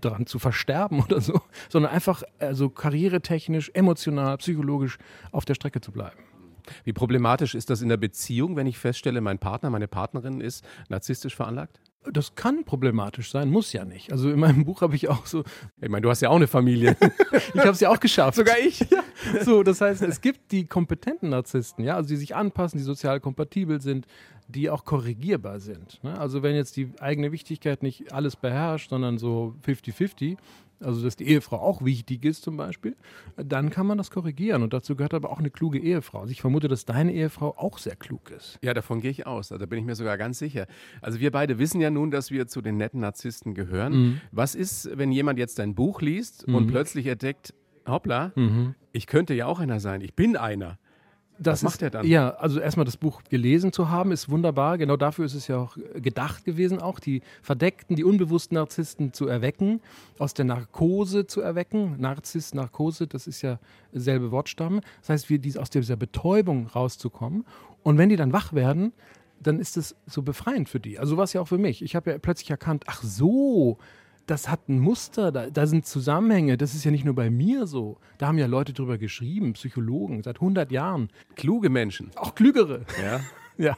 daran 0.00 0.26
zu 0.26 0.38
versterben 0.38 1.00
oder 1.04 1.20
so, 1.20 1.40
sondern 1.68 1.92
einfach 1.92 2.22
also 2.38 2.68
karrieretechnisch, 2.68 3.70
emotional, 3.74 4.36
psychologisch 4.38 4.98
auf 5.32 5.44
der 5.44 5.54
Strecke 5.54 5.80
zu 5.80 5.92
bleiben. 5.92 6.18
Wie 6.84 6.92
problematisch 6.92 7.54
ist 7.54 7.70
das 7.70 7.80
in 7.80 7.88
der 7.88 7.96
Beziehung, 7.96 8.56
wenn 8.56 8.66
ich 8.66 8.78
feststelle, 8.78 9.20
mein 9.20 9.38
Partner, 9.38 9.70
meine 9.70 9.88
Partnerin 9.88 10.40
ist 10.40 10.64
narzisstisch 10.88 11.36
veranlagt? 11.36 11.80
Das 12.12 12.34
kann 12.34 12.64
problematisch 12.64 13.30
sein, 13.30 13.50
muss 13.50 13.72
ja 13.72 13.84
nicht. 13.84 14.12
Also 14.12 14.30
in 14.30 14.38
meinem 14.38 14.64
Buch 14.64 14.80
habe 14.80 14.94
ich 14.96 15.08
auch 15.08 15.26
so, 15.26 15.44
Ich 15.80 15.88
meine, 15.88 16.02
du 16.02 16.10
hast 16.10 16.20
ja 16.20 16.30
auch 16.30 16.36
eine 16.36 16.46
Familie. 16.46 16.96
ich 17.54 17.60
habe 17.60 17.70
es 17.70 17.80
ja 17.80 17.90
auch 17.90 18.00
geschafft. 18.00 18.36
Sogar 18.36 18.58
ich. 18.58 18.84
So, 19.44 19.62
das 19.62 19.80
heißt, 19.80 20.02
es 20.02 20.20
gibt 20.20 20.52
die 20.52 20.66
kompetenten 20.66 21.30
Narzissten, 21.30 21.84
ja, 21.84 21.96
also 21.96 22.08
die 22.08 22.16
sich 22.16 22.36
anpassen, 22.36 22.78
die 22.78 22.84
sozial 22.84 23.20
kompatibel 23.20 23.80
sind, 23.80 24.06
die 24.48 24.70
auch 24.70 24.84
korrigierbar 24.84 25.60
sind. 25.60 26.02
Ne? 26.04 26.18
Also 26.18 26.42
wenn 26.42 26.54
jetzt 26.54 26.76
die 26.76 26.90
eigene 27.00 27.32
Wichtigkeit 27.32 27.82
nicht 27.82 28.12
alles 28.12 28.36
beherrscht, 28.36 28.90
sondern 28.90 29.18
so 29.18 29.56
50-50, 29.66 30.36
also 30.80 31.02
dass 31.02 31.16
die 31.16 31.26
Ehefrau 31.28 31.58
auch 31.58 31.84
wichtig 31.84 32.24
ist 32.24 32.42
zum 32.42 32.56
Beispiel, 32.56 32.96
dann 33.36 33.70
kann 33.70 33.86
man 33.86 33.98
das 33.98 34.10
korrigieren. 34.10 34.62
Und 34.62 34.72
dazu 34.72 34.96
gehört 34.96 35.14
aber 35.14 35.30
auch 35.30 35.38
eine 35.38 35.50
kluge 35.50 35.78
Ehefrau. 35.78 36.20
Also 36.20 36.32
ich 36.32 36.40
vermute, 36.40 36.68
dass 36.68 36.84
deine 36.84 37.12
Ehefrau 37.12 37.54
auch 37.56 37.78
sehr 37.78 37.96
klug 37.96 38.30
ist. 38.30 38.58
Ja, 38.62 38.74
davon 38.74 39.00
gehe 39.00 39.10
ich 39.10 39.26
aus. 39.26 39.52
Also 39.52 39.58
da 39.64 39.66
bin 39.66 39.78
ich 39.78 39.84
mir 39.84 39.94
sogar 39.94 40.18
ganz 40.18 40.38
sicher. 40.38 40.66
Also 41.00 41.20
wir 41.20 41.30
beide 41.30 41.58
wissen 41.58 41.80
ja 41.80 41.90
nun, 41.90 42.10
dass 42.10 42.30
wir 42.30 42.46
zu 42.46 42.60
den 42.62 42.76
netten 42.76 43.00
Narzissten 43.00 43.54
gehören. 43.54 43.92
Mhm. 43.92 44.20
Was 44.32 44.54
ist, 44.54 44.90
wenn 44.96 45.12
jemand 45.12 45.38
jetzt 45.38 45.58
dein 45.58 45.74
Buch 45.74 46.00
liest 46.02 46.44
und 46.44 46.66
plötzlich 46.68 47.06
entdeckt, 47.06 47.54
hoppla, 47.86 48.32
Mhm. 48.36 48.74
ich 48.92 49.06
könnte 49.06 49.32
ja 49.34 49.46
auch 49.46 49.60
einer 49.60 49.80
sein. 49.80 50.00
Ich 50.00 50.14
bin 50.14 50.36
einer. 50.36 50.78
Das 51.38 51.58
Was 51.58 51.62
macht 51.62 51.74
ist, 51.76 51.82
er 51.82 51.90
dann? 51.90 52.06
Ja, 52.06 52.30
also 52.30 52.60
erstmal 52.60 52.86
das 52.86 52.96
Buch 52.96 53.22
gelesen 53.28 53.72
zu 53.72 53.90
haben, 53.90 54.12
ist 54.12 54.30
wunderbar. 54.30 54.78
Genau 54.78 54.96
dafür 54.96 55.26
ist 55.26 55.34
es 55.34 55.48
ja 55.48 55.58
auch 55.58 55.76
gedacht 55.94 56.44
gewesen, 56.44 56.80
auch 56.80 56.98
die 56.98 57.22
verdeckten, 57.42 57.96
die 57.96 58.04
unbewussten 58.04 58.54
Narzissten 58.56 59.12
zu 59.12 59.26
erwecken, 59.26 59.80
aus 60.18 60.34
der 60.34 60.46
Narkose 60.46 61.26
zu 61.26 61.40
erwecken. 61.40 61.96
Narzisst, 61.98 62.54
Narkose, 62.54 63.06
das 63.06 63.26
ist 63.26 63.42
ja 63.42 63.58
selbe 63.92 64.30
Wortstamm. 64.30 64.80
Das 65.00 65.10
heißt, 65.10 65.30
wir 65.30 65.38
dies, 65.38 65.56
aus 65.56 65.70
dieser 65.70 65.96
Betäubung 65.96 66.68
rauszukommen. 66.68 67.44
Und 67.82 67.98
wenn 67.98 68.08
die 68.08 68.16
dann 68.16 68.32
wach 68.32 68.52
werden, 68.52 68.92
dann 69.40 69.60
ist 69.60 69.76
es 69.76 69.94
so 70.06 70.22
befreiend 70.22 70.68
für 70.68 70.80
die. 70.80 70.98
Also 70.98 71.16
war 71.16 71.24
es 71.24 71.32
ja 71.32 71.40
auch 71.40 71.48
für 71.48 71.58
mich. 71.58 71.82
Ich 71.82 71.94
habe 71.94 72.10
ja 72.10 72.18
plötzlich 72.18 72.50
erkannt, 72.50 72.84
ach 72.86 73.02
so, 73.02 73.78
das 74.26 74.48
hat 74.48 74.68
ein 74.68 74.78
Muster, 74.80 75.30
da, 75.32 75.50
da 75.50 75.66
sind 75.66 75.86
Zusammenhänge. 75.86 76.56
Das 76.56 76.74
ist 76.74 76.84
ja 76.84 76.90
nicht 76.90 77.04
nur 77.04 77.14
bei 77.14 77.30
mir 77.30 77.66
so. 77.66 77.98
Da 78.18 78.26
haben 78.26 78.38
ja 78.38 78.46
Leute 78.46 78.72
drüber 78.72 78.98
geschrieben, 78.98 79.52
Psychologen, 79.54 80.22
seit 80.22 80.36
100 80.36 80.70
Jahren. 80.72 81.10
Kluge 81.36 81.70
Menschen. 81.70 82.10
Auch 82.16 82.34
klügere. 82.34 82.84
Ja. 83.02 83.20
Ja. 83.58 83.76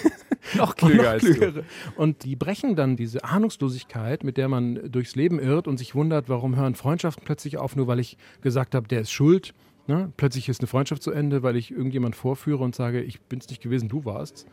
Noch 0.56 0.70
Und 0.82 0.92
klüger 0.92 1.10
als 1.10 1.22
du. 1.22 1.34
klügere. 1.34 1.64
Und 1.96 2.24
die 2.24 2.36
brechen 2.36 2.74
dann 2.74 2.96
diese 2.96 3.22
Ahnungslosigkeit, 3.22 4.24
mit 4.24 4.38
der 4.38 4.48
man 4.48 4.90
durchs 4.90 5.14
Leben 5.14 5.38
irrt 5.38 5.68
und 5.68 5.76
sich 5.76 5.94
wundert, 5.94 6.30
warum 6.30 6.56
hören 6.56 6.74
Freundschaften 6.74 7.24
plötzlich 7.24 7.58
auf, 7.58 7.76
nur 7.76 7.86
weil 7.86 8.00
ich 8.00 8.16
gesagt 8.40 8.74
habe, 8.74 8.88
der 8.88 9.02
ist 9.02 9.10
schuld. 9.10 9.52
Ne? 9.86 10.10
Plötzlich 10.16 10.48
ist 10.48 10.60
eine 10.60 10.68
Freundschaft 10.68 11.02
zu 11.02 11.10
Ende, 11.10 11.42
weil 11.42 11.56
ich 11.56 11.70
irgendjemand 11.70 12.16
vorführe 12.16 12.64
und 12.64 12.74
sage, 12.74 13.02
ich 13.02 13.20
bin 13.20 13.40
es 13.40 13.48
nicht 13.48 13.62
gewesen, 13.62 13.90
du 13.90 14.06
warst. 14.06 14.46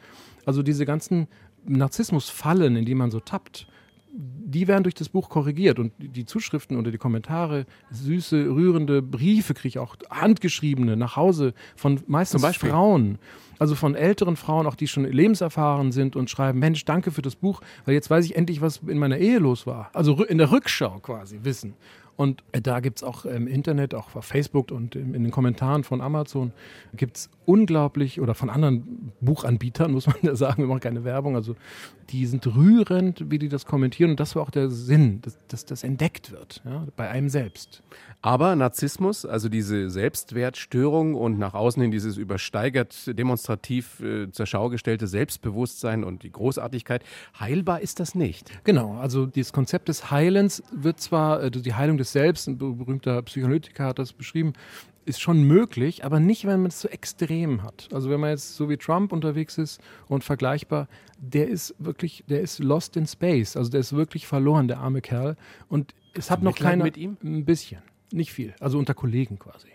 Also 0.46 0.64
diese 0.64 0.86
ganzen 0.86 1.28
Narzissmusfallen, 1.66 2.76
in 2.76 2.86
die 2.86 2.96
man 2.96 3.12
so 3.12 3.20
tappt, 3.20 3.68
die 4.20 4.68
werden 4.68 4.84
durch 4.84 4.96
das 4.96 5.10
Buch 5.10 5.30
korrigiert 5.30 5.78
und 5.78 5.94
die 5.98 6.26
Zuschriften 6.26 6.78
oder 6.78 6.90
die 6.90 6.98
Kommentare, 6.98 7.66
süße, 7.92 8.48
rührende 8.48 9.02
Briefe 9.02 9.54
kriege 9.54 9.68
ich 9.68 9.80
auch, 9.80 9.96
handgeschriebene 10.10 10.98
nach 10.98 11.16
Hause 11.16 11.54
von 11.76 12.00
meistens? 12.08 12.44
Frauen. 12.58 13.20
Also 13.60 13.76
von 13.76 13.96
älteren 13.96 14.36
Frauen, 14.36 14.68
auch 14.68 14.76
die 14.76 14.88
schon 14.88 15.06
lebenserfahren 15.06 15.92
sind 15.92 16.16
und 16.16 16.30
schreiben, 16.30 16.60
Mensch, 16.60 16.86
danke 16.86 17.12
für 17.12 17.22
das 17.22 17.36
Buch, 17.36 17.62
weil 17.86 17.94
jetzt 17.94 18.10
weiß 18.10 18.26
ich 18.26 18.36
endlich, 18.36 18.62
was 18.62 18.78
in 18.88 18.98
meiner 19.00 19.18
Ehe 19.18 19.40
los 19.40 19.66
war. 19.68 19.90
Also 19.94 20.24
in 20.24 20.38
der 20.38 20.52
Rückschau 20.52 21.00
quasi 21.00 21.40
wissen. 21.44 21.74
Und 22.18 22.44
äh, 22.52 22.62
da 22.62 22.80
gibt 22.80 22.98
es 22.98 23.04
auch 23.04 23.26
im 23.26 23.48
Internet, 23.48 23.94
auch 23.94 24.16
auf 24.16 24.26
Facebook 24.26 24.72
und 24.72 24.96
in 24.96 25.14
den 25.14 25.32
Kommentaren 25.32 25.84
von 25.84 26.02
Amazon, 26.02 26.52
gibt 26.96 27.18
es 27.18 27.30
unglaublich, 27.46 28.20
oder 28.20 28.34
von 28.34 28.50
anderen 28.50 29.14
Buchanbietern, 29.22 29.92
muss 29.94 30.08
man 30.08 30.18
ja 30.24 30.36
sagen, 30.36 30.64
wir 30.64 30.68
machen 30.68 30.82
keine 30.82 31.04
Werbung, 31.06 31.36
also 31.36 31.56
die 32.10 32.26
sind 32.26 32.48
rührend, 32.48 33.30
wie 33.30 33.38
die 33.38 33.50
das 33.50 33.66
kommentieren. 33.66 34.12
Und 34.12 34.20
das 34.20 34.36
war 34.36 34.44
auch 34.44 34.50
der 34.50 34.70
Sinn, 34.70 35.22
dass, 35.22 35.38
dass 35.48 35.66
das 35.66 35.84
entdeckt 35.84 36.32
wird, 36.32 36.62
ja, 36.66 36.88
bei 36.96 37.10
einem 37.10 37.30
selbst. 37.30 37.84
Aber 38.22 38.56
Narzissmus, 38.56 39.26
also 39.26 39.48
diese 39.48 39.90
Selbstwertstörung 39.90 41.14
und 41.14 41.38
nach 41.38 41.54
außen 41.54 41.82
hin 41.82 41.92
dieses 41.92 42.18
übersteigert, 42.18 42.96
demonstrativ 43.18 44.00
äh, 44.00 44.32
zur 44.32 44.46
Schau 44.46 44.70
gestellte 44.70 45.08
Selbstbewusstsein 45.08 46.04
und 46.04 46.24
die 46.24 46.32
Großartigkeit, 46.32 47.04
heilbar 47.40 47.82
ist 47.82 48.00
das 48.00 48.16
nicht. 48.16 48.50
Genau, 48.64 48.98
also 48.98 49.28
das 49.28 49.54
Konzept 49.54 49.90
des 49.90 50.10
Heilens 50.10 50.64
wird 50.72 51.00
zwar, 51.00 51.44
äh, 51.44 51.52
die 51.52 51.74
Heilung 51.76 51.98
des 51.98 52.07
Selbst, 52.12 52.48
ein 52.48 52.58
be- 52.58 52.74
berühmter 52.74 53.22
Psychoanalytiker 53.22 53.86
hat 53.86 54.00
das 54.00 54.14
beschrieben, 54.14 54.54
ist 55.06 55.22
schon 55.22 55.44
möglich, 55.44 56.04
aber 56.04 56.20
nicht, 56.20 56.46
wenn 56.46 56.62
man 56.62 56.68
es 56.70 56.82
so 56.82 56.90
extrem 56.90 57.64
hat. 57.64 57.88
Also 57.94 58.10
wenn 58.10 58.20
man 58.20 58.32
jetzt 58.32 58.56
so 58.56 58.70
wie 58.70 58.76
Trump 58.78 59.14
unterwegs 59.14 59.58
ist 59.58 59.80
und 60.10 60.24
vergleichbar, 60.24 60.88
der 61.20 61.48
ist 61.48 61.74
wirklich, 61.80 62.24
der 62.28 62.42
ist 62.42 62.60
lost 62.60 62.98
in 62.98 63.08
space. 63.08 63.56
Also 63.56 63.72
der 63.72 63.80
ist 63.80 63.94
wirklich 63.94 64.28
verloren, 64.28 64.68
der 64.68 64.80
arme 64.80 65.02
Kerl. 65.02 65.38
Und 65.70 65.94
es 66.14 66.30
hat 66.30 66.44
noch 66.44 66.56
keiner. 66.58 66.84
mit 66.84 66.98
ihm? 66.98 67.16
Ein 67.24 67.46
bisschen. 67.46 67.82
Nicht 68.12 68.34
viel. 68.34 68.54
Also 68.60 68.78
unter 68.80 68.94
Kollegen 68.94 69.40
quasi. 69.40 69.68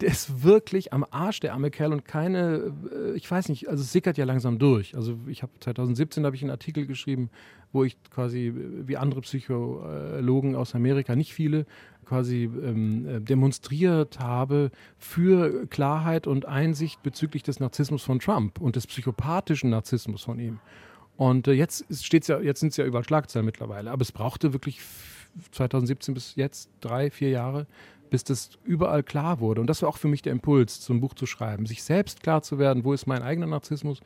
Der 0.00 0.08
ist 0.08 0.42
wirklich 0.42 0.92
am 0.92 1.04
Arsch, 1.10 1.40
der 1.40 1.52
arme 1.54 1.70
Kerl, 1.70 1.92
und 1.92 2.04
keine, 2.04 2.72
äh, 2.92 3.12
ich 3.16 3.30
weiß 3.30 3.48
nicht, 3.48 3.68
also 3.68 3.82
es 3.82 3.92
sickert 3.92 4.18
ja 4.18 4.24
langsam 4.24 4.58
durch. 4.58 4.94
Also 4.96 5.18
ich 5.26 5.42
habe 5.42 5.52
2017 5.60 6.24
habe 6.24 6.36
ich 6.36 6.42
einen 6.42 6.50
Artikel 6.50 6.86
geschrieben, 6.86 7.30
wo 7.72 7.84
ich 7.84 7.96
quasi 8.10 8.48
äh, 8.48 8.54
wie 8.86 8.96
andere 8.96 9.20
Psychologen 9.22 10.54
aus 10.56 10.74
Amerika, 10.74 11.16
nicht 11.16 11.32
viele, 11.34 11.66
quasi 12.04 12.44
ähm, 12.44 13.06
äh, 13.06 13.20
demonstriert 13.20 14.20
habe 14.20 14.70
für 14.98 15.66
Klarheit 15.66 16.26
und 16.26 16.46
Einsicht 16.46 17.02
bezüglich 17.02 17.42
des 17.42 17.60
Narzissmus 17.60 18.02
von 18.02 18.18
Trump 18.20 18.60
und 18.60 18.76
des 18.76 18.86
psychopathischen 18.86 19.70
Narzissmus 19.70 20.22
von 20.22 20.38
ihm. 20.38 20.60
Und 21.16 21.48
äh, 21.48 21.52
jetzt 21.52 21.86
steht's 22.04 22.28
ja, 22.28 22.40
jetzt 22.40 22.60
sind 22.60 22.70
es 22.70 22.76
ja 22.76 22.84
überall 22.84 23.04
Schlagzeilen 23.04 23.46
mittlerweile. 23.46 23.90
Aber 23.90 24.02
es 24.02 24.12
brauchte 24.12 24.52
wirklich 24.52 24.78
f- 24.78 25.30
2017 25.52 26.12
bis 26.14 26.34
jetzt 26.36 26.68
drei, 26.80 27.10
vier 27.10 27.30
Jahre, 27.30 27.66
bis 28.14 28.22
das 28.22 28.50
überall 28.62 29.02
klar 29.02 29.40
wurde. 29.40 29.60
Und 29.60 29.66
das 29.66 29.82
war 29.82 29.88
auch 29.88 29.96
für 29.96 30.06
mich 30.06 30.22
der 30.22 30.30
Impuls, 30.30 30.80
zum 30.80 31.00
Buch 31.00 31.14
zu 31.14 31.26
schreiben, 31.26 31.66
sich 31.66 31.82
selbst 31.82 32.22
klar 32.22 32.42
zu 32.42 32.60
werden, 32.60 32.84
wo 32.84 32.92
ist 32.92 33.08
mein 33.08 33.22
eigener 33.22 33.48
Narzissmus 33.48 33.98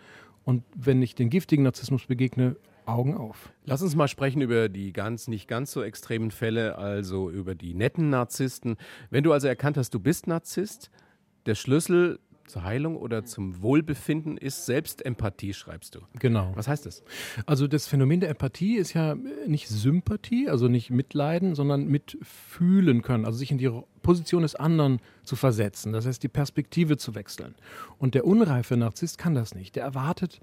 und 0.45 0.63
wenn 0.75 1.03
ich 1.03 1.15
den 1.15 1.29
giftigen 1.29 1.63
Narzissmus 1.63 2.07
begegne, 2.07 2.57
Augen 2.87 3.19
auf. 3.19 3.53
Lass 3.67 3.83
uns 3.83 3.95
mal 3.95 4.09
sprechen 4.09 4.41
über 4.41 4.71
die 4.71 4.95
ganz, 4.95 5.29
nicht 5.29 5.47
ganz 5.47 5.73
so 5.73 5.83
extremen 5.83 6.31
Fälle, 6.31 6.79
also 6.79 7.29
über 7.29 7.55
die 7.55 7.75
netten 7.75 8.09
Narzissten. 8.09 8.79
Wenn 9.11 9.25
du 9.25 9.35
also 9.35 9.47
erkannt 9.47 9.77
hast, 9.77 9.93
du 9.93 10.01
bist 10.01 10.27
Narzisst, 10.27 10.91
der 11.45 11.55
Schlüssel 11.55 12.19
zur 12.49 12.65
Heilung 12.65 12.97
oder 12.97 13.25
zum 13.25 13.63
Wohlbefinden 13.63 14.37
ist 14.37 14.67
Selbstempathie, 14.67 15.55
schreibst 15.55 15.95
du. 15.95 16.01
Genau. 16.19 16.53
Was 16.55 16.67
heißt 16.67 16.87
das? 16.87 17.03
Also 17.47 17.69
das 17.69 17.87
Phänomen 17.87 18.21
der 18.21 18.31
Empathie 18.31 18.77
ist 18.77 18.95
ja 18.95 19.15
nicht 19.47 19.69
Sympathie, 19.69 20.49
also 20.49 20.69
nicht 20.69 20.91
mitleiden, 20.91 21.55
sondern 21.55 21.87
mitfühlen 21.87 23.03
können, 23.03 23.25
also 23.25 23.39
sich 23.39 23.51
in 23.51 23.59
die 23.59 23.71
Position 24.09 24.41
des 24.41 24.55
anderen 24.55 25.01
zu 25.23 25.37
versetzen, 25.37 25.93
das 25.93 26.07
heißt 26.07 26.23
die 26.23 26.29
Perspektive 26.29 26.97
zu 26.97 27.15
wechseln. 27.15 27.55
Und 27.99 28.15
der 28.15 28.25
unreife 28.25 28.75
Narzisst 28.75 29.19
kann 29.19 29.35
das 29.35 29.55
nicht. 29.55 29.77
Der 29.77 29.83
erwartet 29.83 30.41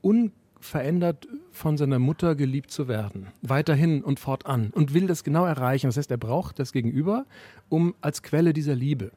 unverändert 0.00 1.26
von 1.50 1.76
seiner 1.76 1.98
Mutter 1.98 2.36
geliebt 2.36 2.70
zu 2.70 2.86
werden, 2.86 3.26
weiterhin 3.42 4.04
und 4.04 4.20
fortan 4.20 4.70
und 4.72 4.94
will 4.94 5.08
das 5.08 5.24
genau 5.24 5.44
erreichen. 5.44 5.88
Das 5.88 5.96
heißt, 5.96 6.12
er 6.12 6.18
braucht 6.18 6.60
das 6.60 6.70
Gegenüber, 6.70 7.26
um 7.68 7.96
als 8.00 8.22
Quelle 8.22 8.52
dieser 8.52 8.76
Liebe. 8.76 9.10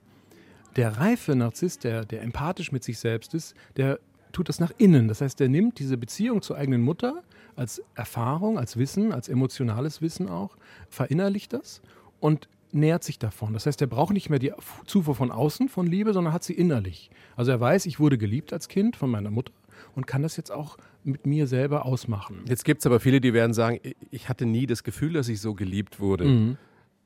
Der 0.76 0.98
reife 0.98 1.36
Narzisst, 1.36 1.84
der, 1.84 2.04
der 2.04 2.24
empathisch 2.24 2.72
mit 2.72 2.84
sich 2.84 2.98
selbst 2.98 3.36
ist, 3.36 3.54
der 3.78 4.00
tut 4.32 4.50
das 4.50 4.60
nach 4.60 4.72
innen. 4.80 5.08
Das 5.08 5.22
heißt, 5.22 5.40
der 5.40 5.50
nimmt 5.50 5.78
diese 5.78 5.98
Beziehung 5.98 6.42
zur 6.42 6.58
eigenen 6.58 6.82
Mutter 6.82 7.22
als 7.56 7.80
Erfahrung, 7.94 8.58
als 8.58 8.76
Wissen, 8.76 9.14
als 9.14 9.30
emotionales 9.30 10.02
Wissen 10.02 10.30
auch, 10.30 10.58
verinnerlicht 10.90 11.54
das 11.54 11.84
und 12.20 12.48
nährt 12.74 13.03
sich 13.03 13.20
davon. 13.20 13.53
Das 13.53 13.65
heißt, 13.65 13.82
er 13.82 13.88
braucht 13.88 14.13
nicht 14.13 14.30
mehr 14.30 14.39
die 14.39 14.51
Zufuhr 14.86 15.15
von 15.15 15.32
außen 15.32 15.70
von 15.70 15.88
Liebe, 15.88 16.13
sondern 16.13 16.34
hat 16.34 16.44
sie 16.44 16.53
innerlich. 16.53 17.10
Also 17.36 17.51
er 17.51 17.60
weiß, 17.60 17.86
ich 17.86 18.00
wurde 18.00 18.18
geliebt 18.18 18.53
als 18.53 18.68
Kind 18.68 18.96
von 18.96 19.10
meiner 19.10 19.32
Mutter 19.32 19.53
und 19.96 20.08
kann 20.08 20.22
das 20.22 20.38
jetzt 20.38 20.51
auch 20.51 20.77
mit 21.03 21.25
mir 21.25 21.48
selber 21.48 21.86
ausmachen. 21.86 22.42
Jetzt 22.48 22.65
gibt 22.65 22.80
es 22.80 22.86
aber 22.86 23.00
viele, 23.00 23.22
die 23.22 23.34
werden 23.34 23.53
sagen, 23.53 23.80
ich 24.12 24.30
hatte 24.30 24.46
nie 24.46 24.65
das 24.65 24.84
Gefühl, 24.84 25.13
dass 25.13 25.27
ich 25.30 25.42
so 25.42 25.53
geliebt 25.53 26.00
wurde. 26.00 26.25
Mhm. 26.25 26.58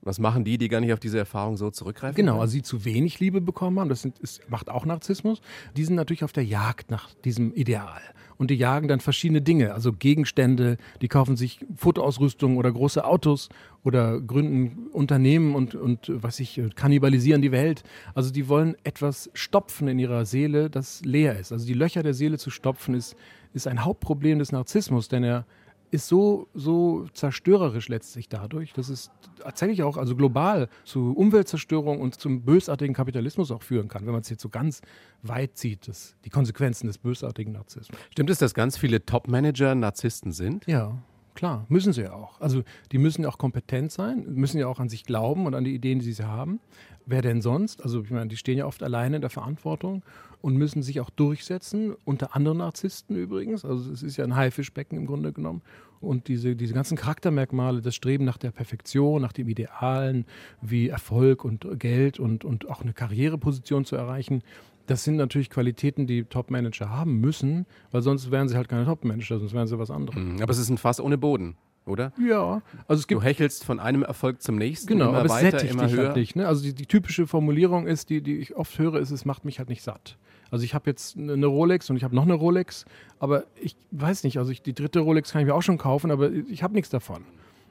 Was 0.07 0.19
machen 0.19 0.43
die, 0.43 0.57
die 0.57 0.69
gar 0.69 0.79
nicht 0.79 0.93
auf 0.93 0.99
diese 0.99 1.17
Erfahrung 1.17 1.57
so 1.57 1.69
zurückgreifen? 1.69 2.15
Genau, 2.15 2.33
können? 2.33 2.41
also 2.41 2.51
sie 2.53 2.63
zu 2.63 2.85
wenig 2.85 3.19
Liebe 3.19 3.41
bekommen 3.41 3.79
haben, 3.79 3.89
das 3.89 4.01
sind, 4.01 4.17
ist, 4.19 4.49
macht 4.49 4.69
auch 4.69 4.85
Narzissmus. 4.85 5.41
Die 5.75 5.83
sind 5.83 5.95
natürlich 5.95 6.23
auf 6.23 6.31
der 6.31 6.45
Jagd 6.45 6.89
nach 6.89 7.13
diesem 7.25 7.53
Ideal. 7.53 8.01
Und 8.37 8.51
die 8.51 8.55
jagen 8.55 8.87
dann 8.87 8.99
verschiedene 8.99 9.41
Dinge, 9.41 9.73
also 9.73 9.91
Gegenstände, 9.91 10.77
die 11.01 11.07
kaufen 11.07 11.35
sich 11.35 11.59
Fotoausrüstung 11.75 12.57
oder 12.57 12.71
große 12.71 13.03
Autos 13.03 13.49
oder 13.83 14.21
gründen 14.21 14.87
Unternehmen 14.93 15.55
und, 15.55 15.75
und 15.75 16.11
was 16.13 16.39
ich, 16.39 16.61
kannibalisieren 16.75 17.41
die 17.41 17.51
Welt. 17.51 17.83
Also 18.13 18.31
die 18.31 18.47
wollen 18.47 18.75
etwas 18.83 19.29
stopfen 19.33 19.87
in 19.87 19.97
ihrer 19.97 20.25
Seele, 20.25 20.69
das 20.69 21.03
leer 21.03 21.39
ist. 21.39 21.51
Also 21.51 21.65
die 21.65 21.73
Löcher 21.73 22.03
der 22.03 22.13
Seele 22.13 22.37
zu 22.37 22.51
stopfen, 22.51 22.93
ist, 22.93 23.15
ist 23.53 23.67
ein 23.67 23.83
Hauptproblem 23.83 24.39
des 24.39 24.51
Narzissmus, 24.51 25.07
denn 25.07 25.23
er 25.23 25.45
ist 25.91 26.07
so, 26.07 26.47
so 26.53 27.07
zerstörerisch 27.13 27.89
letztlich 27.89 28.29
dadurch, 28.29 28.73
dass 28.73 28.89
es 28.89 29.11
tatsächlich 29.39 29.83
auch 29.83 29.97
also 29.97 30.15
global 30.15 30.69
zu 30.83 31.13
Umweltzerstörung 31.13 32.01
und 32.01 32.19
zum 32.19 32.43
bösartigen 32.43 32.93
Kapitalismus 32.93 33.51
auch 33.51 33.63
führen 33.63 33.87
kann, 33.87 34.05
wenn 34.05 34.11
man 34.11 34.21
es 34.21 34.29
jetzt 34.29 34.41
so 34.41 34.49
ganz 34.49 34.81
weit 35.23 35.57
zieht, 35.57 35.87
das, 35.87 36.15
die 36.25 36.29
Konsequenzen 36.29 36.87
des 36.87 36.97
bösartigen 36.97 37.53
Narzissmus. 37.53 37.99
Stimmt 38.11 38.29
es, 38.29 38.39
dass 38.39 38.53
ganz 38.53 38.77
viele 38.77 39.05
Top-Manager 39.05 39.75
Narzissten 39.75 40.31
sind? 40.31 40.65
Ja. 40.67 40.97
Klar, 41.37 41.67
müssen 41.69 41.93
sie 41.93 42.01
ja 42.01 42.13
auch. 42.13 42.41
Also 42.41 42.63
die 42.91 42.97
müssen 42.97 43.21
ja 43.21 43.29
auch 43.29 43.37
kompetent 43.37 43.91
sein, 43.91 44.25
müssen 44.27 44.57
ja 44.57 44.65
auch 44.65 44.79
an 44.79 44.89
sich 44.89 45.03
glauben 45.03 45.45
und 45.45 45.53
an 45.53 45.63
die 45.63 45.75
Ideen, 45.75 45.99
die 45.99 46.11
sie 46.11 46.23
haben. 46.23 46.59
Wer 47.05 47.21
denn 47.21 47.43
sonst? 47.43 47.83
Also 47.83 48.01
ich 48.01 48.09
meine, 48.09 48.27
die 48.27 48.37
stehen 48.37 48.57
ja 48.57 48.65
oft 48.65 48.81
alleine 48.81 49.17
in 49.17 49.21
der 49.21 49.29
Verantwortung 49.29 50.01
und 50.41 50.55
müssen 50.55 50.81
sich 50.81 50.99
auch 50.99 51.11
durchsetzen, 51.11 51.93
unter 52.05 52.35
anderen 52.35 52.57
Narzissten 52.57 53.15
übrigens. 53.15 53.65
Also 53.65 53.91
es 53.91 54.01
ist 54.01 54.17
ja 54.17 54.23
ein 54.23 54.35
Haifischbecken 54.35 54.97
im 54.97 55.05
Grunde 55.05 55.31
genommen. 55.31 55.61
Und 56.01 56.27
diese, 56.27 56.55
diese 56.55 56.73
ganzen 56.73 56.97
Charaktermerkmale, 56.97 57.83
das 57.83 57.93
Streben 57.93 58.25
nach 58.25 58.37
der 58.37 58.49
Perfektion, 58.49 59.21
nach 59.21 59.31
dem 59.31 59.47
Idealen, 59.47 60.25
wie 60.63 60.89
Erfolg 60.89 61.45
und 61.45 61.67
Geld 61.79 62.19
und, 62.19 62.45
und 62.45 62.67
auch 62.67 62.81
eine 62.81 62.93
Karriereposition 62.93 63.85
zu 63.85 63.95
erreichen, 63.95 64.41
das 64.87 65.03
sind 65.03 65.17
natürlich 65.17 65.49
Qualitäten, 65.49 66.07
die 66.07 66.23
Top-Manager 66.23 66.89
haben 66.89 67.19
müssen, 67.19 67.65
weil 67.91 68.01
sonst 68.01 68.31
wären 68.31 68.47
sie 68.47 68.55
halt 68.55 68.69
keine 68.69 68.85
Top-Manager, 68.85 69.39
sonst 69.39 69.53
wären 69.53 69.67
sie 69.67 69.77
was 69.77 69.91
anderes. 69.91 70.19
Mhm, 70.19 70.41
aber 70.41 70.51
es 70.51 70.57
ist 70.57 70.69
ein 70.69 70.77
Fass 70.77 70.99
ohne 70.99 71.17
Boden 71.17 71.55
oder? 71.87 72.11
Ja. 72.19 72.61
Also 72.87 72.99
es 72.99 73.07
gibt, 73.07 73.21
du 73.21 73.25
hechelst 73.25 73.63
von 73.63 73.79
einem 73.79 74.03
Erfolg 74.03 74.41
zum 74.41 74.57
nächsten, 74.57 74.87
genau, 74.87 75.09
immer 75.09 75.19
aber 75.19 75.29
weiter, 75.29 75.63
immer 75.63 75.83
halt 75.83 75.93
höher. 75.93 76.07
Halt 76.07 76.17
nicht, 76.17 76.35
ne? 76.35 76.47
Also 76.47 76.63
die, 76.63 76.73
die, 76.73 76.85
typische 76.85 77.27
Formulierung 77.27 77.87
ist, 77.87 78.09
die, 78.09 78.21
die 78.21 78.37
ich 78.37 78.55
oft 78.55 78.77
höre, 78.77 78.95
ist, 78.95 79.11
es 79.11 79.25
macht 79.25 79.45
mich 79.45 79.59
halt 79.59 79.69
nicht 79.69 79.81
satt. 79.81 80.17
Also 80.51 80.63
ich 80.63 80.73
habe 80.73 80.89
jetzt 80.89 81.17
eine 81.17 81.45
Rolex 81.45 81.89
und 81.89 81.97
ich 81.97 82.03
habe 82.03 82.15
noch 82.15 82.23
eine 82.23 82.33
Rolex, 82.33 82.85
aber 83.19 83.45
ich 83.61 83.75
weiß 83.91 84.23
nicht, 84.23 84.37
also 84.37 84.51
ich, 84.51 84.61
die 84.61 84.73
dritte 84.73 84.99
Rolex 84.99 85.31
kann 85.31 85.41
ich 85.41 85.47
mir 85.47 85.55
auch 85.55 85.61
schon 85.61 85.77
kaufen, 85.77 86.11
aber 86.11 86.31
ich 86.31 86.63
habe 86.63 86.73
nichts 86.73 86.89
davon. 86.89 87.23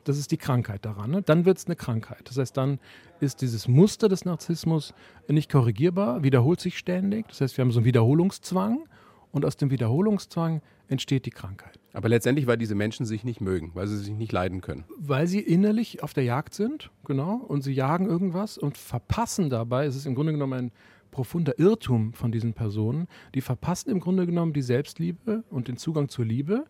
Das 0.06 0.18
ist 0.18 0.30
die 0.30 0.36
Krankheit 0.36 0.84
daran. 0.84 1.10
Ne? 1.10 1.22
Dann 1.22 1.44
wird 1.44 1.58
es 1.58 1.66
eine 1.66 1.74
Krankheit. 1.74 2.22
Das 2.24 2.38
heißt, 2.38 2.56
dann 2.56 2.78
ist 3.20 3.42
dieses 3.42 3.66
Muster 3.66 4.08
des 4.08 4.24
Narzissmus 4.24 4.94
nicht 5.28 5.50
korrigierbar, 5.50 6.22
wiederholt 6.22 6.60
sich 6.60 6.78
ständig. 6.78 7.26
Das 7.28 7.40
heißt, 7.40 7.56
wir 7.56 7.62
haben 7.62 7.72
so 7.72 7.80
einen 7.80 7.86
Wiederholungszwang 7.86 8.88
und 9.32 9.44
aus 9.44 9.56
dem 9.56 9.70
Wiederholungszwang 9.70 10.62
entsteht 10.88 11.26
die 11.26 11.30
Krankheit. 11.30 11.80
Aber 11.92 12.08
letztendlich, 12.08 12.46
weil 12.46 12.56
diese 12.56 12.74
Menschen 12.74 13.04
sich 13.04 13.24
nicht 13.24 13.40
mögen, 13.40 13.72
weil 13.74 13.88
sie 13.88 13.96
sich 13.96 14.14
nicht 14.14 14.30
leiden 14.30 14.60
können. 14.60 14.84
Weil 14.96 15.26
sie 15.26 15.40
innerlich 15.40 16.02
auf 16.02 16.12
der 16.12 16.24
Jagd 16.24 16.54
sind, 16.54 16.90
genau, 17.04 17.36
und 17.36 17.62
sie 17.62 17.72
jagen 17.72 18.06
irgendwas 18.06 18.58
und 18.58 18.78
verpassen 18.78 19.50
dabei, 19.50 19.86
es 19.86 19.96
ist 19.96 20.06
im 20.06 20.14
Grunde 20.14 20.32
genommen 20.32 20.52
ein 20.52 20.72
profunder 21.10 21.58
Irrtum 21.58 22.12
von 22.12 22.30
diesen 22.30 22.52
Personen, 22.52 23.08
die 23.34 23.40
verpassen 23.40 23.90
im 23.90 24.00
Grunde 24.00 24.26
genommen 24.26 24.52
die 24.52 24.62
Selbstliebe 24.62 25.44
und 25.50 25.68
den 25.68 25.78
Zugang 25.78 26.08
zur 26.08 26.26
Liebe 26.26 26.66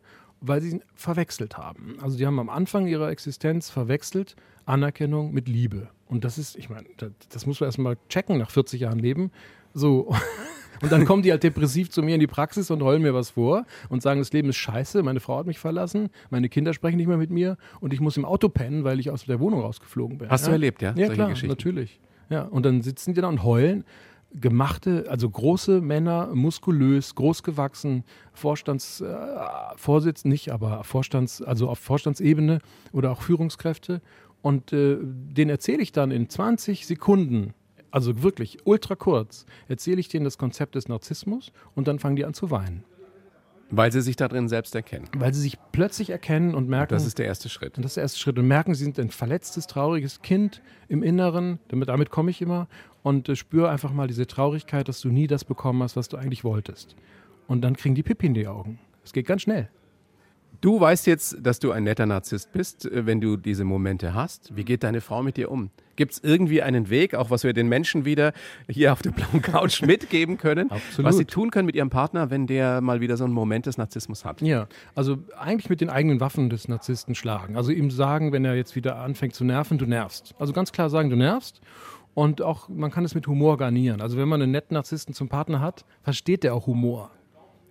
weil 0.49 0.61
sie 0.61 0.71
ihn 0.71 0.83
verwechselt 0.95 1.57
haben. 1.59 1.97
Also 2.01 2.17
die 2.17 2.27
haben 2.27 2.39
am 2.39 2.49
Anfang 2.49 2.87
ihrer 2.87 3.11
Existenz 3.11 3.71
verwechselt 3.71 4.37
Anerkennung 4.65 5.33
mit 5.33 5.49
Liebe. 5.49 5.89
Und 6.09 6.25
das 6.25 6.39
ist, 6.39 6.57
ich 6.57 6.69
meine, 6.69 6.87
das, 6.97 7.11
das 7.31 7.47
muss 7.47 7.61
man 7.61 7.69
erstmal 7.69 7.97
checken 8.09 8.39
nach 8.39 8.51
40 8.51 8.81
Jahren 8.81 8.99
Leben. 8.99 9.31
So. 9.75 10.15
Und 10.83 10.93
dann 10.93 11.07
kommen 11.07 11.23
die 11.23 11.31
halt 11.31 11.43
depressiv 11.43 11.91
zu 11.91 12.03
mir 12.03 12.15
in 12.15 12.21
die 12.21 12.27
Praxis 12.27 12.71
und 12.71 12.83
heulen 12.83 13.01
mir 13.01 13.15
was 13.15 13.31
vor 13.31 13.65
und 13.89 14.03
sagen, 14.03 14.21
das 14.21 14.31
Leben 14.35 14.51
ist 14.51 14.57
scheiße, 14.57 15.03
meine 15.03 15.21
Frau 15.21 15.39
hat 15.39 15.47
mich 15.47 15.59
verlassen, 15.59 16.11
meine 16.29 16.51
Kinder 16.51 16.75
sprechen 16.75 16.99
nicht 16.99 17.07
mehr 17.07 17.17
mit 17.17 17.31
mir 17.31 17.57
und 17.81 17.95
ich 17.95 18.01
muss 18.01 18.19
im 18.19 18.27
Auto 18.27 18.51
pennen, 18.51 18.85
weil 18.85 19.01
ich 19.01 19.11
aus 19.11 19.25
der 19.25 19.41
Wohnung 19.41 19.61
rausgeflogen 19.61 20.19
bin. 20.19 20.29
Hast 20.29 20.43
ja? 20.43 20.49
du 20.49 20.53
erlebt, 20.53 20.83
ja? 20.83 20.91
Ja, 20.91 21.07
Solche 21.07 21.15
klar, 21.15 21.49
natürlich. 21.49 21.99
Ja, 22.29 22.43
und 22.43 22.67
dann 22.67 22.83
sitzen 22.83 23.15
die 23.15 23.21
da 23.23 23.29
und 23.29 23.43
heulen 23.43 23.85
gemachte, 24.41 25.07
also 25.09 25.29
große 25.29 25.81
Männer, 25.81 26.29
muskulös, 26.35 27.15
groß 27.15 27.43
gewachsen, 27.43 28.05
Vorstandsvorsitzende, 28.33 30.29
äh, 30.29 30.33
nicht, 30.33 30.51
aber 30.51 30.85
Vorstands, 30.85 31.43
also 31.43 31.69
auf 31.69 31.79
Vorstandsebene 31.79 32.61
oder 32.93 33.11
auch 33.13 33.23
Führungskräfte. 33.23 34.01
Und 34.43 34.73
äh, 34.73 34.99
den 35.01 35.49
erzähle 35.49 35.83
ich 35.83 35.93
dann 35.93 36.11
in 36.11 36.29
20 36.29 36.87
Sekunden, 36.87 37.55
also 37.91 38.23
wirklich 38.23 38.59
ultra 38.65 38.95
kurz, 38.95 39.47
erzähle 39.69 40.01
ich 40.01 40.09
denen 40.09 40.25
das 40.25 40.39
Konzept 40.39 40.75
des 40.75 40.89
Narzissmus 40.89 41.53
und 41.75 41.89
dann 41.89 41.99
fangen 41.99 42.17
die 42.17 42.25
an 42.25 42.35
zu 42.35 42.51
weinen. 42.51 42.85
Weil 43.71 43.91
sie 43.91 44.01
sich 44.01 44.17
da 44.17 44.29
drin 44.29 44.49
selbst 44.49 44.75
erkennen. 44.75 45.09
Weil 45.17 45.35
sie 45.35 45.41
sich 45.41 45.59
plötzlich 45.73 46.11
erkennen 46.11 46.55
und 46.55 46.69
merken. 46.69 46.95
Und 46.95 47.01
das 47.01 47.07
ist 47.07 47.19
der 47.19 47.27
erste 47.27 47.49
Schritt. 47.49 47.77
Und 47.77 47.85
das 47.85 47.93
ist 47.93 47.97
der 47.97 48.03
erste 48.03 48.19
Schritt. 48.21 48.39
Und 48.39 48.47
merken, 48.47 48.75
sie 48.75 48.85
sind 48.85 48.99
ein 48.99 49.11
verletztes, 49.11 49.67
trauriges 49.67 50.23
Kind 50.23 50.63
im 50.89 51.03
Inneren. 51.03 51.59
Damit, 51.69 51.89
damit 51.89 52.11
komme 52.11 52.31
ich 52.31 52.41
immer. 52.41 52.69
Und 53.03 53.29
äh, 53.29 53.37
spüre 53.37 53.69
einfach 53.69 53.93
mal 53.93 54.07
diese 54.07 54.27
Traurigkeit, 54.27 54.89
dass 54.89 55.01
du 55.01 55.09
nie 55.09 55.27
das 55.27 55.45
bekommen 55.45 55.83
hast, 55.83 55.97
was 55.97 56.09
du 56.09 56.17
eigentlich 56.17 56.45
wolltest. 56.45 56.95
Und 57.49 57.63
dann 57.63 57.77
kriegen 57.77 57.95
die 57.95 58.03
Pipi 58.03 58.27
in 58.27 58.35
die 58.35 58.47
Augen. 58.47 58.79
Es 59.05 59.13
geht 59.13 59.27
ganz 59.27 59.43
schnell. 59.43 59.69
Du 60.61 60.81
weißt 60.81 61.07
jetzt, 61.07 61.37
dass 61.41 61.59
du 61.59 61.73
ein 61.73 61.85
netter 61.85 62.07
Narzisst 62.07 62.53
bist, 62.53 62.87
äh, 62.87 63.07
wenn 63.07 63.21
du 63.21 63.37
diese 63.37 63.65
Momente 63.65 64.15
hast. 64.15 64.55
Wie 64.57 64.65
geht 64.65 64.83
deine 64.83 65.01
Frau 65.01 65.23
mit 65.23 65.37
dir 65.37 65.51
um? 65.51 65.71
Gibt 65.97 66.13
es 66.13 66.19
irgendwie 66.23 66.63
einen 66.63 66.91
Weg, 66.91 67.15
auch 67.15 67.31
was 67.31 67.43
wir 67.43 67.53
den 67.55 67.69
Menschen 67.69 68.05
wieder 68.05 68.33
hier 68.69 68.93
auf 68.93 69.01
der 69.01 69.11
blauen 69.13 69.41
Couch 69.41 69.83
mitgeben 69.87 70.37
können, 70.37 70.71
Absolut. 70.71 71.09
was 71.09 71.17
sie 71.17 71.25
tun 71.25 71.51
können 71.51 71.67
mit 71.67 71.75
ihrem 71.75 71.89
Partner, 71.89 72.31
wenn 72.31 72.47
der 72.47 72.81
mal 72.83 73.01
wieder 73.01 73.17
so 73.17 73.25
einen 73.25 73.33
Moment 73.33 73.67
des 73.67 73.79
Narzissmus 73.79 74.25
hat? 74.25 74.43
Ja, 74.43 74.69
also 74.95 75.19
eigentlich 75.39 75.71
mit 75.71 75.81
den 75.81 75.89
eigenen 75.89 76.21
Waffen 76.21 76.51
des 76.51 76.69
Narzissten 76.69 77.15
schlagen. 77.15 77.57
Also 77.57 77.73
ihm 77.73 77.91
sagen, 77.91 78.33
wenn 78.33 78.45
er 78.45 78.55
jetzt 78.55 78.77
wieder 78.77 78.97
anfängt 78.97 79.35
zu 79.35 79.45
nerven, 79.45 79.79
du 79.79 79.87
nervst. 79.87 80.35
Also 80.39 80.53
ganz 80.53 80.73
klar 80.73 80.91
sagen, 80.91 81.09
du 81.09 81.17
nervst. 81.17 81.61
Und 82.13 82.41
auch, 82.41 82.71
man 82.71 82.91
kann 82.91 83.05
es 83.05 83.15
mit 83.15 83.27
Humor 83.27 83.59
garnieren. 83.59 84.01
Also 84.01 84.17
wenn 84.17 84.29
man 84.29 84.41
einen 84.41 84.53
netten 84.53 84.75
Narzissten 84.75 85.15
zum 85.15 85.29
Partner 85.29 85.61
hat, 85.61 85.85
versteht 86.03 86.45
der 86.45 86.55
auch 86.55 86.67
Humor. 86.67 87.11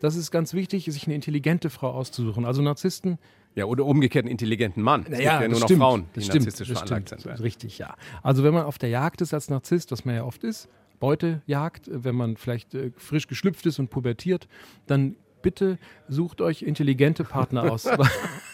Das 0.06 0.16
ist 0.16 0.30
ganz 0.30 0.54
wichtig, 0.54 0.86
sich 0.86 1.06
eine 1.06 1.16
intelligente 1.16 1.72
Frau 1.72 1.90
auszusuchen. 1.90 2.46
Also 2.46 2.62
Narzissten. 2.62 3.18
Ja, 3.56 3.66
oder 3.66 3.86
umgekehrt 3.86 4.26
einen 4.26 4.32
intelligenten 4.32 4.84
Mann. 4.84 5.04
Es 5.10 5.20
ja, 5.20 5.32
gibt 5.32 5.42
ja 5.42 5.48
nur 5.48 5.60
noch 5.60 5.66
stimmt, 5.66 5.82
Frauen, 5.82 6.06
die 6.16 6.22
stimmt, 6.22 6.46
narzisstisch 6.46 6.72
veranlagt 6.72 7.10
sind. 7.10 7.40
Richtig, 7.40 7.80
ja. 7.80 7.96
Also 8.22 8.44
wenn 8.44 8.54
man 8.54 8.66
auf 8.66 8.78
der 8.78 8.90
Jagd 8.90 9.22
ist 9.22 9.34
als 9.34 9.50
Narzisst, 9.50 9.92
was 9.92 10.06
man 10.06 10.14
ja 10.14 10.24
oft 10.24 10.44
ist, 10.44 10.70
Beutejagd, 11.00 11.90
wenn 11.92 12.14
man 12.14 12.38
vielleicht 12.38 12.76
äh, 12.76 12.92
frisch 12.96 13.26
geschlüpft 13.26 13.66
ist 13.66 13.80
und 13.80 13.90
pubertiert, 13.90 14.48
dann 14.86 15.16
bitte 15.42 15.80
sucht 16.08 16.40
euch 16.40 16.62
intelligente 16.62 17.24
Partner 17.24 17.72
aus. 17.72 17.88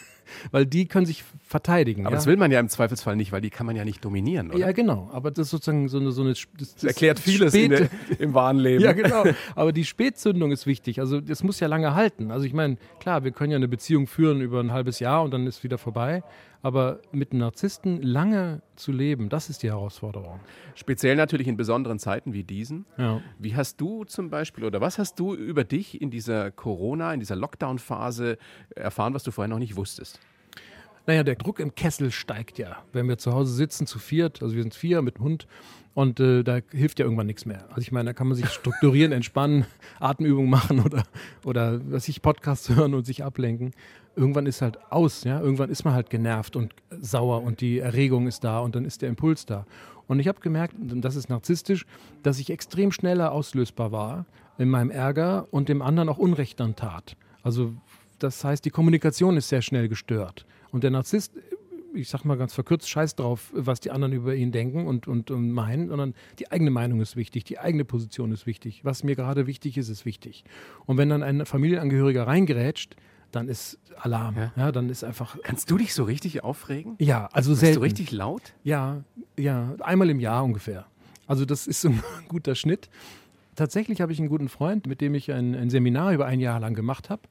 weil 0.51 0.65
die 0.65 0.85
können 0.85 1.05
sich 1.05 1.23
verteidigen. 1.43 2.05
Aber 2.05 2.13
ja? 2.13 2.17
das 2.17 2.27
will 2.27 2.37
man 2.37 2.51
ja 2.51 2.59
im 2.59 2.69
Zweifelsfall 2.69 3.15
nicht, 3.15 3.31
weil 3.31 3.41
die 3.41 3.49
kann 3.49 3.65
man 3.65 3.75
ja 3.75 3.85
nicht 3.85 4.03
dominieren, 4.03 4.49
oder? 4.49 4.59
Ja, 4.59 4.71
genau. 4.71 5.09
Aber 5.11 5.31
das 5.31 5.47
ist 5.47 5.51
sozusagen 5.51 5.87
so 5.89 5.99
eine. 5.99 6.11
So 6.11 6.21
eine 6.21 6.33
das, 6.57 6.75
das 6.75 6.83
erklärt 6.83 7.19
vieles 7.19 7.53
der, 7.53 7.89
im 8.19 8.33
wahren 8.33 8.57
Leben. 8.59 8.83
Ja, 8.83 8.93
genau. 8.93 9.23
Aber 9.55 9.71
die 9.71 9.85
Spätzündung 9.85 10.51
ist 10.51 10.65
wichtig. 10.65 10.99
Also, 10.99 11.21
das 11.21 11.43
muss 11.43 11.59
ja 11.59 11.67
lange 11.67 11.95
halten. 11.95 12.31
Also, 12.31 12.45
ich 12.45 12.53
meine, 12.53 12.77
klar, 12.99 13.23
wir 13.23 13.31
können 13.31 13.51
ja 13.51 13.57
eine 13.57 13.67
Beziehung 13.67 14.07
führen 14.07 14.41
über 14.41 14.59
ein 14.59 14.71
halbes 14.71 14.99
Jahr 14.99 15.23
und 15.23 15.31
dann 15.31 15.47
ist 15.47 15.63
wieder 15.63 15.77
vorbei. 15.77 16.23
Aber 16.63 16.99
mit 17.11 17.31
einem 17.31 17.41
Narzissten 17.41 18.01
lange 18.01 18.61
zu 18.81 18.91
leben, 18.91 19.29
das 19.29 19.49
ist 19.49 19.63
die 19.63 19.69
Herausforderung. 19.69 20.39
Speziell 20.75 21.15
natürlich 21.15 21.47
in 21.47 21.57
besonderen 21.57 21.99
Zeiten 21.99 22.33
wie 22.33 22.43
diesen. 22.43 22.85
Ja. 22.97 23.21
Wie 23.39 23.55
hast 23.55 23.79
du 23.79 24.03
zum 24.03 24.29
Beispiel 24.29 24.63
oder 24.63 24.81
was 24.81 24.97
hast 24.97 25.19
du 25.19 25.35
über 25.35 25.63
dich 25.63 26.01
in 26.01 26.11
dieser 26.11 26.51
Corona, 26.51 27.13
in 27.13 27.19
dieser 27.19 27.35
Lockdown-Phase 27.35 28.37
erfahren, 28.75 29.13
was 29.13 29.23
du 29.23 29.31
vorher 29.31 29.49
noch 29.49 29.59
nicht 29.59 29.75
wusstest? 29.75 30.19
Naja, 31.07 31.23
der 31.23 31.35
Druck 31.35 31.59
im 31.59 31.73
Kessel 31.73 32.11
steigt 32.11 32.59
ja. 32.59 32.77
Wenn 32.93 33.07
wir 33.07 33.17
zu 33.17 33.33
Hause 33.33 33.53
sitzen, 33.53 33.87
zu 33.87 33.97
viert, 33.97 34.43
also 34.43 34.55
wir 34.55 34.61
sind 34.61 34.75
vier 34.75 35.01
mit 35.01 35.19
Hund, 35.19 35.47
und 35.93 36.19
äh, 36.19 36.43
da 36.43 36.59
hilft 36.71 36.99
ja 36.99 37.05
irgendwann 37.05 37.27
nichts 37.27 37.45
mehr. 37.45 37.65
Also 37.69 37.81
ich 37.81 37.91
meine, 37.91 38.09
da 38.09 38.13
kann 38.13 38.27
man 38.27 38.37
sich 38.37 38.47
strukturieren, 38.47 39.11
entspannen, 39.11 39.65
Atemübungen 39.99 40.49
machen 40.49 40.79
oder, 40.79 41.03
oder 41.43 41.81
was 41.91 42.07
ich 42.07 42.21
Podcasts 42.21 42.69
hören 42.75 42.93
und 42.93 43.05
sich 43.05 43.23
ablenken. 43.23 43.73
Irgendwann 44.15 44.45
ist 44.45 44.61
halt 44.61 44.77
aus, 44.91 45.23
ja. 45.23 45.39
Irgendwann 45.39 45.69
ist 45.69 45.85
man 45.85 45.93
halt 45.93 46.09
genervt 46.09 46.55
und 46.55 46.73
sauer 46.99 47.43
und 47.43 47.61
die 47.61 47.79
Erregung 47.79 48.27
ist 48.27 48.43
da 48.43 48.59
und 48.59 48.75
dann 48.75 48.85
ist 48.85 49.01
der 49.01 49.09
Impuls 49.09 49.45
da. 49.45 49.65
Und 50.07 50.19
ich 50.19 50.27
habe 50.27 50.41
gemerkt, 50.41 50.75
und 50.77 51.01
das 51.01 51.15
ist 51.15 51.29
narzisstisch, 51.29 51.85
dass 52.21 52.39
ich 52.39 52.49
extrem 52.49 52.91
schneller 52.91 53.31
auslösbar 53.31 53.91
war 53.91 54.25
in 54.57 54.69
meinem 54.69 54.91
Ärger 54.91 55.47
und 55.51 55.69
dem 55.69 55.81
anderen 55.81 56.09
auch 56.09 56.17
Unrecht 56.17 56.59
dann 56.59 56.75
tat. 56.75 57.15
Also 57.43 57.73
das 58.19 58.43
heißt, 58.43 58.65
die 58.65 58.69
Kommunikation 58.69 59.37
ist 59.37 59.49
sehr 59.49 59.61
schnell 59.61 59.87
gestört. 59.87 60.45
Und 60.71 60.83
der 60.83 60.91
Narzisst 60.91 61.33
ich 61.93 62.09
sag 62.09 62.25
mal 62.25 62.37
ganz 62.37 62.53
verkürzt, 62.53 62.89
scheiß 62.89 63.15
drauf, 63.15 63.51
was 63.53 63.79
die 63.79 63.91
anderen 63.91 64.13
über 64.13 64.35
ihn 64.35 64.51
denken 64.51 64.87
und, 64.87 65.07
und, 65.07 65.31
und 65.31 65.51
meinen, 65.51 65.89
sondern 65.89 66.13
die 66.39 66.51
eigene 66.51 66.71
Meinung 66.71 67.01
ist 67.01 67.15
wichtig, 67.15 67.43
die 67.43 67.59
eigene 67.59 67.85
Position 67.85 68.31
ist 68.31 68.45
wichtig. 68.45 68.81
Was 68.83 69.03
mir 69.03 69.15
gerade 69.15 69.47
wichtig 69.47 69.77
ist, 69.77 69.89
ist 69.89 70.05
wichtig. 70.05 70.43
Und 70.85 70.97
wenn 70.97 71.09
dann 71.09 71.23
ein 71.23 71.45
Familienangehöriger 71.45 72.27
reingerätscht, 72.27 72.95
dann 73.31 73.47
ist 73.47 73.79
Alarm. 73.97 74.35
Ja. 74.35 74.51
ja. 74.55 74.71
dann 74.71 74.89
ist 74.89 75.03
einfach. 75.03 75.37
Kannst 75.43 75.69
du 75.71 75.77
dich 75.77 75.93
so 75.93 76.03
richtig 76.03 76.43
aufregen? 76.43 76.95
Ja, 76.99 77.29
also 77.31 77.51
Bist 77.51 77.61
selten. 77.61 77.75
du 77.75 77.81
richtig 77.81 78.11
laut? 78.11 78.53
Ja, 78.63 79.03
ja, 79.37 79.75
einmal 79.79 80.09
im 80.09 80.19
Jahr 80.19 80.43
ungefähr. 80.43 80.85
Also 81.27 81.45
das 81.45 81.67
ist 81.67 81.81
so 81.81 81.89
ein 81.89 82.01
guter 82.27 82.55
Schnitt. 82.55 82.89
Tatsächlich 83.55 84.01
habe 84.01 84.11
ich 84.11 84.19
einen 84.19 84.29
guten 84.29 84.49
Freund, 84.49 84.87
mit 84.87 85.01
dem 85.01 85.13
ich 85.13 85.31
ein, 85.31 85.55
ein 85.55 85.69
Seminar 85.69 86.13
über 86.13 86.25
ein 86.25 86.39
Jahr 86.39 86.59
lang 86.59 86.73
gemacht 86.73 87.09
habe 87.09 87.23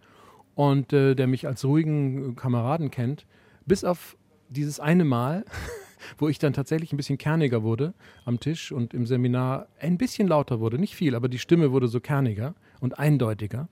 und 0.54 0.92
äh, 0.92 1.14
der 1.14 1.26
mich 1.26 1.46
als 1.46 1.64
ruhigen 1.64 2.36
Kameraden 2.36 2.90
kennt, 2.90 3.26
bis 3.66 3.84
auf 3.84 4.16
dieses 4.48 4.80
eine 4.80 5.04
Mal, 5.04 5.44
wo 6.18 6.28
ich 6.28 6.38
dann 6.38 6.52
tatsächlich 6.52 6.92
ein 6.92 6.96
bisschen 6.96 7.18
kerniger 7.18 7.62
wurde 7.62 7.94
am 8.24 8.40
Tisch 8.40 8.72
und 8.72 8.92
im 8.92 9.06
Seminar 9.06 9.68
ein 9.80 9.96
bisschen 9.96 10.28
lauter 10.28 10.60
wurde, 10.60 10.78
nicht 10.78 10.94
viel, 10.94 11.14
aber 11.14 11.28
die 11.28 11.38
Stimme 11.38 11.72
wurde 11.72 11.88
so 11.88 12.00
kerniger 12.00 12.54
und 12.80 12.98
eindeutiger. 12.98 13.68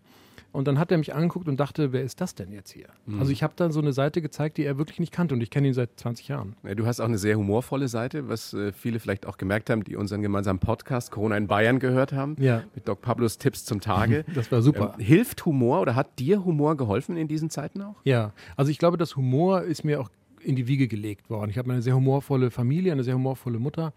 Und 0.51 0.67
dann 0.67 0.79
hat 0.79 0.91
er 0.91 0.99
mich 0.99 1.15
angeguckt 1.15 1.47
und 1.47 1.61
dachte, 1.61 1.93
wer 1.93 2.03
ist 2.03 2.21
das 2.21 2.35
denn 2.35 2.53
jetzt 2.53 2.71
hier? 2.71 2.87
Mhm. 3.07 3.21
Also 3.21 3.33
ich 3.33 3.43
habe 3.43 3.53
dann 3.57 3.71
so 3.71 3.81
eine 3.81 3.93
Seite 3.93 4.23
gezeigt, 4.23 4.57
die 4.57 4.65
er 4.65 4.79
wirklich 4.79 4.99
nicht 4.99 5.13
kannte 5.13 5.35
und 5.35 5.43
ich 5.43 5.51
kenne 5.51 5.69
ihn 5.69 5.75
seit 5.75 5.91
20 6.01 6.29
Jahren. 6.29 6.57
Ja, 6.65 6.75
du 6.75 6.87
hast 6.87 7.01
auch 7.01 7.05
eine 7.07 7.19
sehr 7.19 7.37
humorvolle 7.37 7.89
Seite, 7.89 8.29
was 8.29 8.55
äh, 8.55 8.73
viele 8.73 8.99
vielleicht 8.99 9.27
auch 9.27 9.37
gemerkt 9.37 9.69
haben, 9.69 9.85
die 9.85 9.97
unseren 9.97 10.23
gemeinsamen 10.23 10.59
Podcast 10.59 11.11
Corona 11.11 11.37
in 11.37 11.47
Bayern 11.47 11.79
gehört 11.79 12.13
haben. 12.13 12.37
Ja. 12.39 12.65
Mit 12.75 12.89
Doc 12.89 13.03
Pablos 13.03 13.39
Tipps 13.39 13.65
zum 13.65 13.81
Tage. 13.81 14.25
Das 14.35 14.53
war 14.53 14.63
super. 14.63 14.95
Ähm, 14.99 15.05
hilft 15.05 15.45
Humor 15.47 15.81
oder 15.81 15.97
hat 15.97 16.19
dir 16.19 16.45
Humor 16.45 16.77
geholfen 16.77 17.17
in 17.17 17.27
diesen 17.27 17.51
Zeiten 17.51 17.83
auch? 17.83 17.97
Ja, 18.05 18.33
also 18.57 18.71
ich 18.71 18.79
glaube, 18.79 18.97
dass 18.97 19.17
Humor 19.17 19.63
ist 19.63 19.85
mir 19.85 20.01
auch 20.01 20.11
in 20.41 20.57
die 20.57 20.67
Wiege 20.67 20.89
gelegt 20.89 21.31
worden. 21.31 21.51
Ich 21.51 21.59
habe 21.59 21.71
eine 21.71 21.83
sehr 21.83 21.95
humorvolle 21.95 22.51
Familie, 22.51 22.93
eine 22.93 23.05
sehr 23.05 23.15
humorvolle 23.15 23.59
Mutter. 23.59 23.93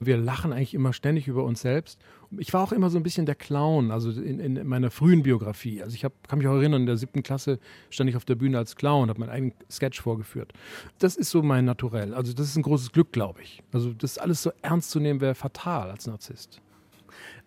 Wir 0.00 0.16
lachen 0.16 0.52
eigentlich 0.52 0.74
immer 0.74 0.92
ständig 0.92 1.28
über 1.28 1.44
uns 1.44 1.60
selbst. 1.60 2.00
Ich 2.38 2.52
war 2.52 2.62
auch 2.62 2.72
immer 2.72 2.88
so 2.88 2.98
ein 2.98 3.02
bisschen 3.02 3.26
der 3.26 3.34
Clown, 3.34 3.90
also 3.90 4.10
in, 4.10 4.40
in 4.40 4.66
meiner 4.66 4.90
frühen 4.90 5.22
Biografie. 5.22 5.82
Also 5.82 5.94
ich 5.94 6.04
hab, 6.04 6.28
kann 6.28 6.38
mich 6.38 6.48
auch 6.48 6.54
erinnern, 6.54 6.82
in 6.82 6.86
der 6.86 6.96
siebten 6.96 7.22
Klasse 7.22 7.58
stand 7.90 8.08
ich 8.08 8.16
auf 8.16 8.24
der 8.24 8.36
Bühne 8.36 8.58
als 8.58 8.76
Clown, 8.76 9.08
habe 9.08 9.20
meinen 9.20 9.30
eigenen 9.30 9.54
Sketch 9.70 10.00
vorgeführt. 10.00 10.52
Das 10.98 11.16
ist 11.16 11.30
so 11.30 11.42
mein 11.42 11.64
Naturell. 11.64 12.14
Also 12.14 12.32
das 12.32 12.48
ist 12.48 12.56
ein 12.56 12.62
großes 12.62 12.92
Glück, 12.92 13.12
glaube 13.12 13.42
ich. 13.42 13.62
Also 13.72 13.92
das 13.92 14.18
alles 14.18 14.42
so 14.42 14.50
ernst 14.62 14.90
zu 14.90 15.00
nehmen, 15.00 15.20
wäre 15.20 15.34
fatal 15.34 15.90
als 15.90 16.06
Narzisst. 16.06 16.60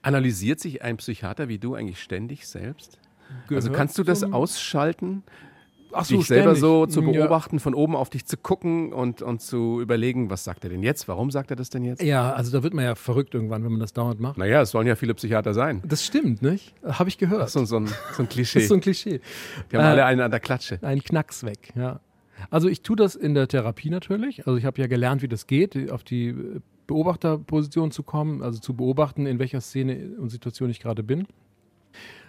Analysiert 0.01 0.59
sich 0.59 0.83
ein 0.83 0.97
Psychiater 0.97 1.47
wie 1.47 1.57
du 1.57 1.73
eigentlich 1.73 2.01
ständig 2.01 2.47
selbst? 2.47 2.99
Gehört 3.47 3.63
also 3.63 3.71
kannst 3.71 3.97
du 3.97 4.03
das 4.03 4.23
ausschalten? 4.23 5.23
Ach 5.95 6.05
so, 6.05 6.17
dich 6.17 6.27
selber 6.27 6.55
so 6.55 6.85
zu 6.85 7.01
beobachten, 7.01 7.57
ja. 7.57 7.61
von 7.61 7.73
oben 7.73 7.95
auf 7.95 8.09
dich 8.09 8.25
zu 8.25 8.37
gucken 8.37 8.93
und, 8.93 9.21
und 9.21 9.41
zu 9.41 9.81
überlegen, 9.81 10.29
was 10.29 10.43
sagt 10.43 10.63
er 10.63 10.69
denn 10.69 10.83
jetzt? 10.83 11.07
Warum 11.07 11.31
sagt 11.31 11.51
er 11.51 11.55
das 11.55 11.69
denn 11.69 11.83
jetzt? 11.83 12.01
Ja, 12.01 12.33
also 12.33 12.51
da 12.51 12.63
wird 12.63 12.73
man 12.73 12.85
ja 12.85 12.95
verrückt 12.95 13.33
irgendwann, 13.33 13.63
wenn 13.63 13.71
man 13.71 13.79
das 13.79 13.93
dauernd 13.93 14.19
macht. 14.19 14.37
Naja, 14.37 14.61
es 14.61 14.71
sollen 14.71 14.87
ja 14.87 14.95
viele 14.95 15.13
Psychiater 15.13 15.53
sein. 15.53 15.81
Das 15.85 16.05
stimmt, 16.05 16.41
nicht? 16.41 16.73
Habe 16.83 17.09
ich 17.09 17.17
gehört. 17.17 17.41
Das 17.41 17.55
ist 17.55 17.69
so, 17.69 17.77
ein, 17.77 17.87
so 17.87 18.23
ein 18.23 18.29
Klischee. 18.29 18.59
das 18.59 18.63
ist 18.63 18.69
so 18.69 18.75
ein 18.75 18.81
Klischee. 18.81 19.21
Wir 19.69 19.79
haben 19.79 19.85
äh, 19.85 19.91
alle 19.91 20.05
einen 20.05 20.21
an 20.21 20.31
der 20.31 20.39
Klatsche. 20.39 20.79
Ein 20.81 21.01
Knacks 21.01 21.43
weg, 21.43 21.71
ja. 21.75 21.99
Also 22.49 22.67
ich 22.67 22.81
tue 22.81 22.95
das 22.95 23.15
in 23.15 23.33
der 23.33 23.47
Therapie 23.47 23.89
natürlich. 23.89 24.45
Also 24.45 24.57
ich 24.57 24.65
habe 24.65 24.79
ja 24.81 24.87
gelernt, 24.87 25.21
wie 25.21 25.27
das 25.27 25.47
geht, 25.47 25.91
auf 25.91 26.03
die 26.03 26.35
Beobachterposition 26.87 27.91
zu 27.91 28.03
kommen, 28.03 28.41
also 28.41 28.59
zu 28.59 28.75
beobachten, 28.75 29.25
in 29.25 29.39
welcher 29.39 29.61
Szene 29.61 30.11
und 30.19 30.29
Situation 30.29 30.69
ich 30.69 30.79
gerade 30.79 31.03
bin. 31.03 31.27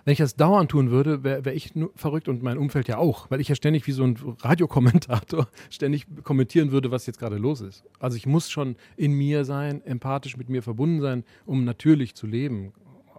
Wenn 0.06 0.12
ich 0.12 0.18
das 0.18 0.36
dauernd 0.36 0.70
tun 0.70 0.92
würde, 0.92 1.24
wäre 1.24 1.44
wär 1.44 1.52
ich 1.56 1.72
verrückt 1.96 2.28
und 2.28 2.40
mein 2.40 2.58
Umfeld 2.58 2.86
ja 2.86 2.96
auch, 2.96 3.28
weil 3.28 3.40
ich 3.40 3.48
ja 3.48 3.56
ständig 3.56 3.88
wie 3.88 3.92
so 3.92 4.04
ein 4.04 4.16
Radiokommentator 4.40 5.48
ständig 5.68 6.06
kommentieren 6.22 6.70
würde, 6.70 6.92
was 6.92 7.06
jetzt 7.06 7.18
gerade 7.18 7.38
los 7.38 7.60
ist. 7.60 7.82
Also 7.98 8.16
ich 8.16 8.24
muss 8.24 8.48
schon 8.48 8.76
in 8.96 9.14
mir 9.14 9.44
sein, 9.44 9.84
empathisch 9.84 10.36
mit 10.36 10.48
mir 10.48 10.62
verbunden 10.62 11.00
sein, 11.00 11.24
um 11.44 11.64
natürlich 11.64 12.14
zu 12.14 12.28
leben, 12.28 12.72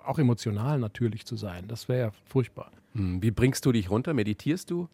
auch 0.06 0.18
emotional 0.18 0.80
natürlich 0.80 1.26
zu 1.26 1.36
sein. 1.36 1.68
Das 1.68 1.90
wäre 1.90 2.00
ja 2.00 2.12
furchtbar. 2.24 2.72
Hm, 2.94 3.22
wie 3.22 3.32
bringst 3.32 3.66
du 3.66 3.74
dich 3.74 3.92
runter? 3.92 4.14
Meditierst 4.14 4.72
du? 4.72 4.88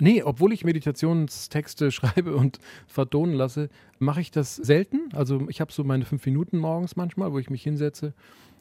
Nee, 0.00 0.22
obwohl 0.22 0.52
ich 0.52 0.64
Meditationstexte 0.64 1.90
schreibe 1.90 2.36
und 2.36 2.60
vertonen 2.86 3.34
lasse, 3.34 3.70
mache 3.98 4.20
ich 4.20 4.30
das 4.30 4.54
selten. 4.54 5.08
Also 5.12 5.48
ich 5.48 5.60
habe 5.60 5.72
so 5.72 5.82
meine 5.82 6.04
fünf 6.04 6.24
Minuten 6.26 6.58
morgens 6.58 6.94
manchmal, 6.94 7.32
wo 7.32 7.40
ich 7.40 7.50
mich 7.50 7.64
hinsetze, 7.64 8.14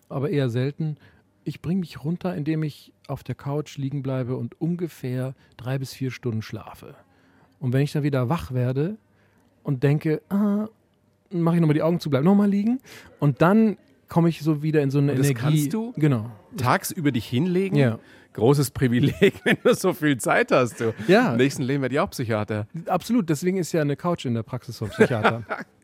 aber 0.10 0.32
eher 0.32 0.50
selten 0.50 0.98
ich 1.46 1.62
bringe 1.62 1.82
mich 1.82 2.04
runter, 2.04 2.36
indem 2.36 2.64
ich 2.64 2.94
auf 3.08 3.24
der 3.24 3.36
Couch 3.36 3.78
liegen 3.78 4.04
bleibe 4.04 4.36
und 4.36 4.60
ungefähr 4.60 5.36
drei 5.58 5.78
bis 5.78 5.94
vier 5.94 6.12
Stunden 6.12 6.42
schlafe. 6.42 6.96
Und 7.60 7.74
wenn 7.74 7.82
ich 7.82 7.92
dann 7.92 8.04
wieder 8.04 8.30
wach 8.30 8.52
werde 8.52 8.98
und 9.64 9.84
denke, 9.84 10.22
ah, 10.30 10.68
mache 11.30 11.56
ich 11.56 11.62
nochmal 11.62 11.74
die 11.74 11.82
Augen 11.82 12.00
zu, 12.00 12.10
bleib 12.10 12.24
nochmal 12.24 12.50
liegen 12.50 12.80
und 13.20 13.42
dann 13.42 13.78
komme 14.10 14.30
ich 14.30 14.42
so 14.42 14.62
wieder 14.62 14.82
in 14.82 14.92
so 14.92 15.00
eine 15.00 15.14
und 15.14 15.20
das 15.20 15.28
Energie. 15.28 15.42
kannst 15.42 15.74
du 15.74 15.94
genau. 15.94 16.30
tagsüber 16.58 17.12
dich 17.12 17.26
hinlegen? 17.26 17.78
Ja. 17.78 18.00
Großes 18.34 18.72
Privileg, 18.72 19.34
wenn 19.44 19.58
du 19.64 19.74
so 19.74 19.94
viel 19.94 20.18
Zeit 20.18 20.52
hast. 20.52 20.80
Du. 20.80 20.94
Ja. 21.08 21.32
Im 21.32 21.38
nächsten 21.38 21.64
Leben 21.64 21.82
werde 21.82 21.96
ich 21.96 22.00
auch 22.00 22.10
Psychiater. 22.10 22.68
Absolut, 22.88 23.30
deswegen 23.30 23.58
ist 23.58 23.72
ja 23.72 23.82
eine 23.82 23.96
Couch 23.96 24.26
in 24.26 24.34
der 24.34 24.44
Praxis 24.44 24.78
vom 24.78 24.90
Psychiater. 24.90 25.44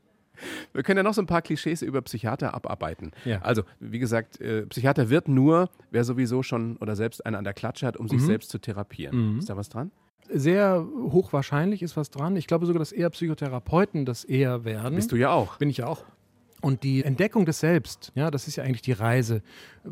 Wir 0.74 0.84
können 0.84 0.98
ja 0.98 1.04
noch 1.04 1.14
so 1.14 1.22
ein 1.22 1.28
paar 1.28 1.42
Klischees 1.42 1.82
über 1.82 2.02
Psychiater 2.02 2.54
abarbeiten. 2.54 3.12
Ja. 3.26 3.42
Also, 3.42 3.64
wie 3.80 4.00
gesagt, 4.00 4.40
äh, 4.42 4.66
Psychiater 4.66 5.10
wird 5.10 5.28
nur, 5.28 5.70
wer 5.92 6.04
sowieso 6.04 6.44
schon 6.44 6.78
oder 6.78 6.96
selbst 6.96 7.26
einen 7.26 7.36
an 7.36 7.44
der 7.44 7.54
Klatsche 7.54 7.88
hat, 7.88 7.98
um 7.98 8.06
mhm. 8.06 8.10
sich 8.10 8.22
selbst 8.22 8.50
zu 8.50 8.60
therapieren. 8.60 9.34
Mhm. 9.34 9.40
Ist 9.40 9.50
da 9.50 9.58
was 9.58 9.70
dran? 9.70 9.92
Sehr 10.32 10.86
hochwahrscheinlich 11.12 11.82
ist 11.82 11.98
was 11.98 12.12
dran. 12.12 12.36
Ich 12.36 12.46
glaube 12.46 12.66
sogar, 12.66 12.80
dass 12.80 12.92
eher 12.92 13.10
Psychotherapeuten 13.10 14.06
das 14.06 14.24
eher 14.24 14.64
werden. 14.64 14.96
Bist 14.96 15.12
du 15.12 15.16
ja 15.16 15.32
auch. 15.32 15.58
Bin 15.58 15.70
ich 15.70 15.78
ja 15.78 15.88
auch. 15.88 16.06
Und 16.62 16.84
die 16.84 17.04
Entdeckung 17.04 17.46
des 17.46 17.60
Selbst, 17.60 18.12
ja, 18.16 18.30
das 18.30 18.48
ist 18.48 18.58
ja 18.58 18.64
eigentlich 18.64 18.82
die 18.82 18.92
Reise, 18.92 19.42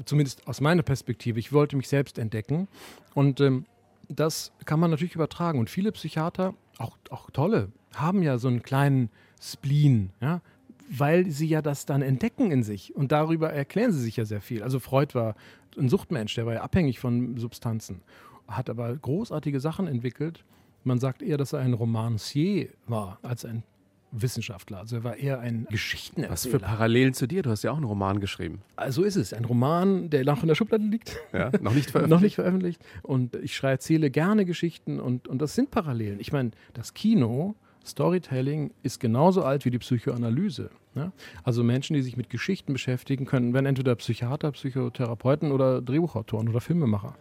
zumindest 0.06 0.48
aus 0.48 0.60
meiner 0.60 0.84
Perspektive. 0.84 1.40
Ich 1.40 1.54
wollte 1.54 1.78
mich 1.78 1.88
selbst 1.88 2.20
entdecken. 2.20 2.68
Und 3.14 3.40
ähm, 3.40 3.66
das 4.10 4.52
kann 4.66 4.80
man 4.80 4.92
natürlich 4.92 5.16
übertragen. 5.16 5.60
Und 5.60 5.70
viele 5.70 5.92
Psychiater, 5.92 6.54
auch, 6.78 6.98
auch 7.10 7.32
tolle, 7.32 7.72
haben 7.96 8.22
ja 8.22 8.38
so 8.38 8.48
einen 8.48 8.64
kleinen 8.64 9.10
Spleen, 9.42 10.12
ja, 10.22 10.42
weil 10.90 11.30
sie 11.30 11.48
ja 11.48 11.62
das 11.62 11.86
dann 11.86 12.02
entdecken 12.02 12.52
in 12.52 12.64
sich 12.64 12.96
und 12.96 13.12
darüber 13.12 13.52
erklären 13.52 13.92
sie 13.92 14.02
sich 14.02 14.18
ja 14.18 14.26
sehr 14.26 14.42
viel. 14.42 14.64
Also 14.64 14.80
Freud 14.80 15.14
war 15.16 15.36
ein 15.78 15.90
Suchtmensch, 15.90 16.36
der 16.36 16.46
war 16.46 16.54
ja 16.54 16.62
abhängig 16.62 17.00
von 17.00 17.38
Substanzen, 17.38 18.02
hat 18.48 18.70
aber 18.70 18.96
großartige 18.96 19.60
Sachen 19.60 19.88
entwickelt. 19.88 20.44
Man 20.84 21.00
sagt 21.00 21.22
eher, 21.22 21.38
dass 21.38 21.54
er 21.54 21.60
ein 21.60 21.74
Romancier 21.74 22.70
war 22.88 23.20
als 23.22 23.44
ein 23.46 23.64
Wissenschaftler. 24.12 24.80
Also 24.80 24.98
er 24.98 25.04
war 25.04 25.18
eher 25.18 25.40
ein 25.40 25.68
Geschichtenerzähler. 25.70 26.32
Was 26.32 26.46
für 26.46 26.60
Parallelen 26.60 27.14
zu 27.14 27.28
dir? 27.28 27.42
Du 27.44 27.50
hast 27.50 27.64
ja 27.64 27.72
auch 27.72 27.78
einen 27.78 27.86
Roman 27.86 28.20
geschrieben. 28.20 28.62
Also 28.78 29.04
ist 29.04 29.18
es. 29.18 29.34
Ein 29.34 29.46
Roman, 29.46 30.10
der 30.10 30.24
noch 30.24 30.42
in 30.42 30.48
der 30.48 30.56
Schublade 30.56 30.86
liegt. 30.86 31.18
Ja, 31.34 31.52
noch 31.62 31.74
nicht 31.74 31.92
veröffentlicht. 31.92 32.10
noch 32.10 32.22
nicht 32.22 32.36
veröffentlicht. 32.36 32.82
Und 33.04 33.36
ich 33.36 33.62
erzähle 33.62 34.10
gerne 34.10 34.46
Geschichten 34.46 35.00
und, 35.00 35.28
und 35.28 35.42
das 35.42 35.56
sind 35.56 35.72
Parallelen. 35.72 36.20
Ich 36.20 36.32
meine, 36.32 36.52
das 36.74 36.94
Kino 36.94 37.56
Storytelling 37.88 38.72
ist 38.84 39.00
genauso 39.00 39.44
alt 39.44 39.66
wie 39.66 39.72
die 39.72 39.80
Psychoanalyse. 39.80 40.70
Ja? 40.96 41.12
Also 41.44 41.64
Menschen, 41.64 41.94
die 41.94 42.02
sich 42.02 42.18
mit 42.18 42.30
Geschichten 42.30 42.74
beschäftigen 42.74 43.26
können, 43.26 43.54
werden 43.54 43.66
entweder 43.66 43.96
Psychiater, 43.96 44.52
Psychotherapeuten 44.52 45.52
oder 45.52 45.82
Drehbuchautoren 45.82 46.50
oder 46.50 46.62
Filmemacher. 46.62 47.16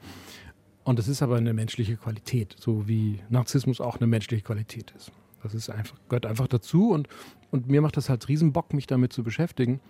Und 0.84 0.98
das 0.98 1.08
ist 1.08 1.22
aber 1.22 1.36
eine 1.36 1.52
menschliche 1.52 1.96
Qualität, 1.96 2.54
so 2.58 2.86
wie 2.86 3.20
Narzissmus 3.28 3.80
auch 3.80 3.96
eine 3.96 4.06
menschliche 4.06 4.42
Qualität 4.42 4.92
ist. 4.96 5.10
Das 5.42 5.54
ist 5.54 5.70
einfach, 5.70 5.96
gehört 6.08 6.26
einfach 6.26 6.48
dazu 6.48 6.90
und, 6.90 7.08
und 7.50 7.68
mir 7.68 7.80
macht 7.80 7.96
das 7.96 8.08
halt 8.08 8.28
riesen 8.28 8.52
Bock, 8.52 8.72
mich 8.72 8.86
damit 8.86 9.12
zu 9.12 9.22
beschäftigen. 9.22 9.80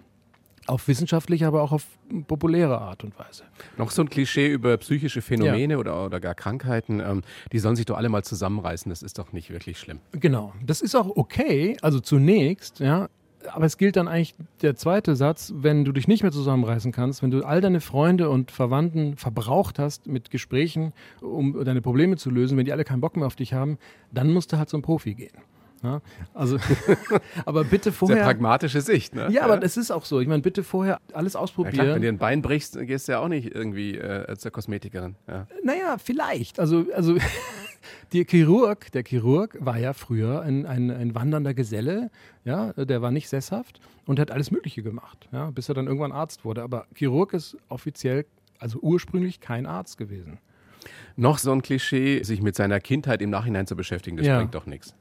Auf 0.67 0.89
wissenschaftliche, 0.89 1.47
aber 1.47 1.63
auch 1.63 1.73
auf 1.73 1.87
populäre 2.27 2.81
Art 2.81 3.05
und 3.05 3.19
Weise. 3.19 3.45
Noch 3.77 3.91
so 3.91 4.03
ein 4.03 4.11
Klischee 4.11 4.49
über 4.49 4.77
psychische 4.79 5.23
Phänomene 5.23 5.75
ja. 5.75 5.79
oder, 5.79 6.05
oder 6.05 6.21
gar 6.21 6.35
Krankheiten. 6.35 7.01
Ähm, 7.01 7.23
die 7.53 7.59
sollen 7.59 7.77
sich 7.77 7.87
doch 7.87 7.97
alle 7.97 8.09
mal 8.09 8.25
zusammenreißen. 8.25 8.91
Das 8.91 9.03
ist 9.03 9.19
doch 9.19 9.33
nicht 9.33 9.51
wirklich 9.51 9.79
schlimm. 9.79 10.01
Genau. 10.13 10.53
Das 10.65 10.81
ist 10.81 10.95
auch 10.95 11.09
okay. 11.17 11.77
Also 11.83 12.01
zunächst, 12.01 12.81
ja. 12.81 13.09
Aber 13.53 13.67
es 13.67 13.79
gilt 13.79 13.97
dann 13.97 14.09
eigentlich 14.09 14.35
der 14.63 14.75
zweite 14.75 15.15
Satz, 15.15 15.53
wenn 15.57 15.85
du 15.85 15.93
dich 15.93 16.09
nicht 16.09 16.23
mehr 16.23 16.33
zusammenreißen 16.33 16.93
kannst, 16.93 17.23
wenn 17.23 17.31
du 17.31 17.45
all 17.45 17.61
deine 17.61 17.81
Freunde 17.81 18.29
und 18.29 18.51
Verwandten 18.51 19.17
verbraucht 19.17 19.79
hast 19.79 20.07
mit 20.07 20.31
Gesprächen, 20.31 20.93
um 21.21 21.65
deine 21.65 21.81
Probleme 21.81 22.17
zu 22.17 22.31
lösen, 22.31 22.59
wenn 22.59 22.65
die 22.65 22.73
alle 22.73 22.85
keinen 22.85 23.01
Bock 23.01 23.17
mehr 23.17 23.27
auf 23.27 23.37
dich 23.37 23.53
haben, 23.53 23.79
dann 24.13 24.33
musst 24.33 24.53
du 24.53 24.59
halt 24.59 24.69
zum 24.69 24.83
Profi 24.83 25.15
gehen. 25.15 25.37
Ja, 25.83 26.01
also, 26.35 26.59
aber 27.45 27.65
bitte 27.65 27.93
vorher. 27.93 28.19
Sehr 28.19 28.25
pragmatische 28.25 28.81
Sicht, 28.81 29.15
ne? 29.15 29.29
Ja, 29.31 29.43
aber 29.43 29.63
es 29.63 29.77
ist 29.77 29.91
auch 29.91 30.05
so. 30.05 30.21
Ich 30.21 30.29
meine, 30.29 30.43
bitte 30.43 30.65
vorher 30.65 31.01
alles 31.13 31.37
ausprobieren. 31.37 31.77
Ja, 31.77 31.83
klar, 31.83 31.95
wenn 31.97 32.03
dir 32.03 32.09
ein 32.09 32.19
Bein 32.19 32.43
brichst, 32.43 32.79
gehst 32.87 33.09
du 33.09 33.13
ja 33.13 33.19
auch 33.21 33.29
nicht 33.29 33.55
irgendwie 33.55 33.97
äh, 33.97 34.37
zur 34.37 34.51
Kosmetikerin. 34.51 35.17
Ja. 35.29 35.47
Naja, 35.63 35.97
vielleicht. 36.03 36.59
Also, 36.59 36.87
also 36.95 37.17
der 38.13 38.25
Chirurg, 38.25 38.91
der 38.93 39.05
Chirurg 39.05 39.59
war 39.61 39.79
ja 39.79 39.93
früher 39.93 40.43
ein, 40.43 40.67
ein, 40.67 40.91
ein 40.91 41.15
wandernder 41.15 41.55
Geselle, 41.55 42.11
ja, 42.45 42.73
der 42.73 43.03
war 43.03 43.11
nicht 43.11 43.29
sesshaft 43.29 43.81
und 44.07 44.19
hat 44.19 44.31
alles 44.31 44.51
Mögliche 44.51 44.83
gemacht, 44.83 45.29
ja, 45.33 45.51
bis 45.51 45.69
er 45.69 45.75
dann 45.75 45.87
irgendwann 45.87 46.13
Arzt 46.13 46.45
wurde. 46.45 46.63
Aber 46.63 46.87
Chirurg 46.95 47.33
ist 47.35 47.57
offiziell, 47.69 48.25
also 48.59 48.79
ursprünglich 48.81 49.41
kein 49.41 49.67
Arzt 49.67 49.99
gewesen. 49.99 50.39
Noch 51.17 51.39
so 51.39 51.53
ein 51.53 51.63
Klischee, 51.63 52.23
sich 52.23 52.43
mit 52.43 52.55
seiner 52.55 52.81
Kindheit 52.81 53.21
im 53.23 53.31
Nachhinein 53.31 53.67
zu 53.67 53.75
beschäftigen, 53.75 54.17
das 54.17 54.27
ja. 54.27 54.39
bringt 54.39 54.55
doch 54.55 54.67
nichts. 54.67 54.95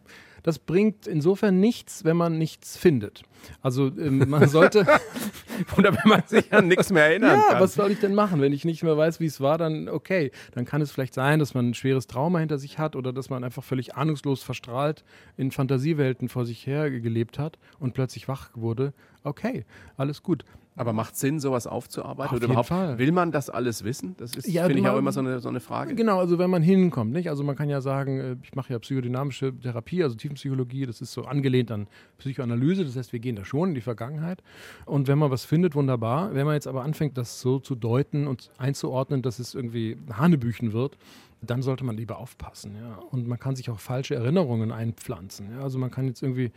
Das 0.45 0.59
bringt 0.59 1.07
insofern 1.07 1.59
nichts, 1.59 2.03
wenn 2.03 2.15
man 2.17 2.37
nichts 2.37 2.77
findet. 2.77 3.23
Also 3.63 3.87
ähm, 3.87 4.29
man 4.29 4.47
sollte. 4.47 4.85
Oder 5.77 5.91
wenn 5.91 6.07
man 6.07 6.21
sich 6.27 6.53
an 6.53 6.67
nichts 6.67 6.91
mehr 6.91 7.05
erinnern 7.05 7.39
ja, 7.39 7.53
kann. 7.53 7.61
was 7.63 7.73
soll 7.73 7.89
ich 7.89 7.99
denn 7.99 8.13
machen? 8.13 8.41
Wenn 8.41 8.53
ich 8.53 8.63
nicht 8.63 8.83
mehr 8.83 8.95
weiß, 8.95 9.19
wie 9.19 9.25
es 9.25 9.41
war, 9.41 9.57
dann 9.57 9.89
okay. 9.89 10.29
Dann 10.51 10.65
kann 10.65 10.83
es 10.83 10.91
vielleicht 10.91 11.15
sein, 11.15 11.39
dass 11.39 11.55
man 11.55 11.69
ein 11.69 11.73
schweres 11.73 12.05
Trauma 12.05 12.37
hinter 12.37 12.59
sich 12.59 12.77
hat 12.77 12.95
oder 12.95 13.11
dass 13.11 13.31
man 13.31 13.43
einfach 13.43 13.63
völlig 13.63 13.95
ahnungslos 13.95 14.43
verstrahlt 14.43 15.03
in 15.35 15.49
Fantasiewelten 15.49 16.29
vor 16.29 16.45
sich 16.45 16.67
her 16.67 16.91
gelebt 16.91 17.39
hat 17.39 17.57
und 17.79 17.95
plötzlich 17.95 18.27
wach 18.27 18.51
wurde. 18.53 18.93
Okay, 19.23 19.65
alles 19.97 20.21
gut. 20.21 20.45
Aber 20.77 20.91
macht 20.91 21.15
Sinn, 21.15 21.39
sowas 21.39 21.67
aufzuarbeiten? 21.67 22.31
Auf 22.31 22.33
Oder 22.33 22.41
jeden 22.41 22.51
überhaupt 22.51 22.67
Fall. 22.67 22.97
will 22.99 23.11
man 23.13 23.31
das 23.31 23.49
alles 23.49 23.83
wissen? 23.85 24.15
Das 24.17 24.35
ist, 24.35 24.47
Ja, 24.47 24.65
finde 24.65 24.81
ich, 24.81 24.87
auch 24.87 24.97
immer 24.97 25.13
so 25.13 25.21
eine, 25.21 25.39
so 25.39 25.47
eine 25.47 25.61
Frage. 25.61 25.95
Genau, 25.95 26.19
also 26.19 26.37
wenn 26.37 26.49
man 26.49 26.61
hinkommt, 26.61 27.13
nicht? 27.13 27.29
Also 27.29 27.43
man 27.43 27.55
kann 27.55 27.69
ja 27.69 27.79
sagen, 27.79 28.19
äh, 28.19 28.35
ich 28.43 28.55
mache 28.55 28.73
ja 28.73 28.79
psychodynamische 28.79 29.53
Therapie, 29.57 30.03
also 30.03 30.15
Tiefenpsychologie, 30.15 30.85
das 30.85 30.99
ist 30.99 31.13
so 31.13 31.23
angelehnt 31.23 31.71
an 31.71 31.87
Psychoanalyse, 32.17 32.83
das 32.83 32.97
heißt, 32.97 33.13
wir 33.13 33.19
gehen 33.19 33.37
da 33.37 33.45
schon 33.45 33.69
in 33.69 33.75
die 33.75 33.81
Vergangenheit. 33.81 34.43
Und 34.85 35.07
wenn 35.07 35.17
man 35.17 35.31
was 35.31 35.45
findet, 35.45 35.75
wunderbar. 35.75 36.33
Wenn 36.33 36.45
man 36.45 36.55
jetzt 36.55 36.67
aber 36.67 36.83
anfängt, 36.83 37.17
das 37.17 37.39
so 37.39 37.59
zu 37.59 37.75
deuten 37.75 38.27
und 38.27 38.51
einzuordnen, 38.57 39.21
dass 39.21 39.39
es 39.39 39.55
irgendwie 39.55 39.97
Hanebüchen 40.11 40.73
wird, 40.73 40.97
dann 41.41 41.61
sollte 41.61 41.83
man 41.83 41.95
lieber 41.95 42.17
aufpassen, 42.17 42.75
ja. 42.75 42.97
Und 43.11 43.27
man 43.27 43.39
kann 43.39 43.55
sich 43.55 43.69
auch 43.69 43.79
falsche 43.79 44.15
Erinnerungen 44.15 44.71
einpflanzen. 44.71 45.51
Ja? 45.51 45.61
Also 45.61 45.77
man 45.77 45.91
kann 45.91 46.07
jetzt 46.07 46.23
irgendwie 46.23 46.51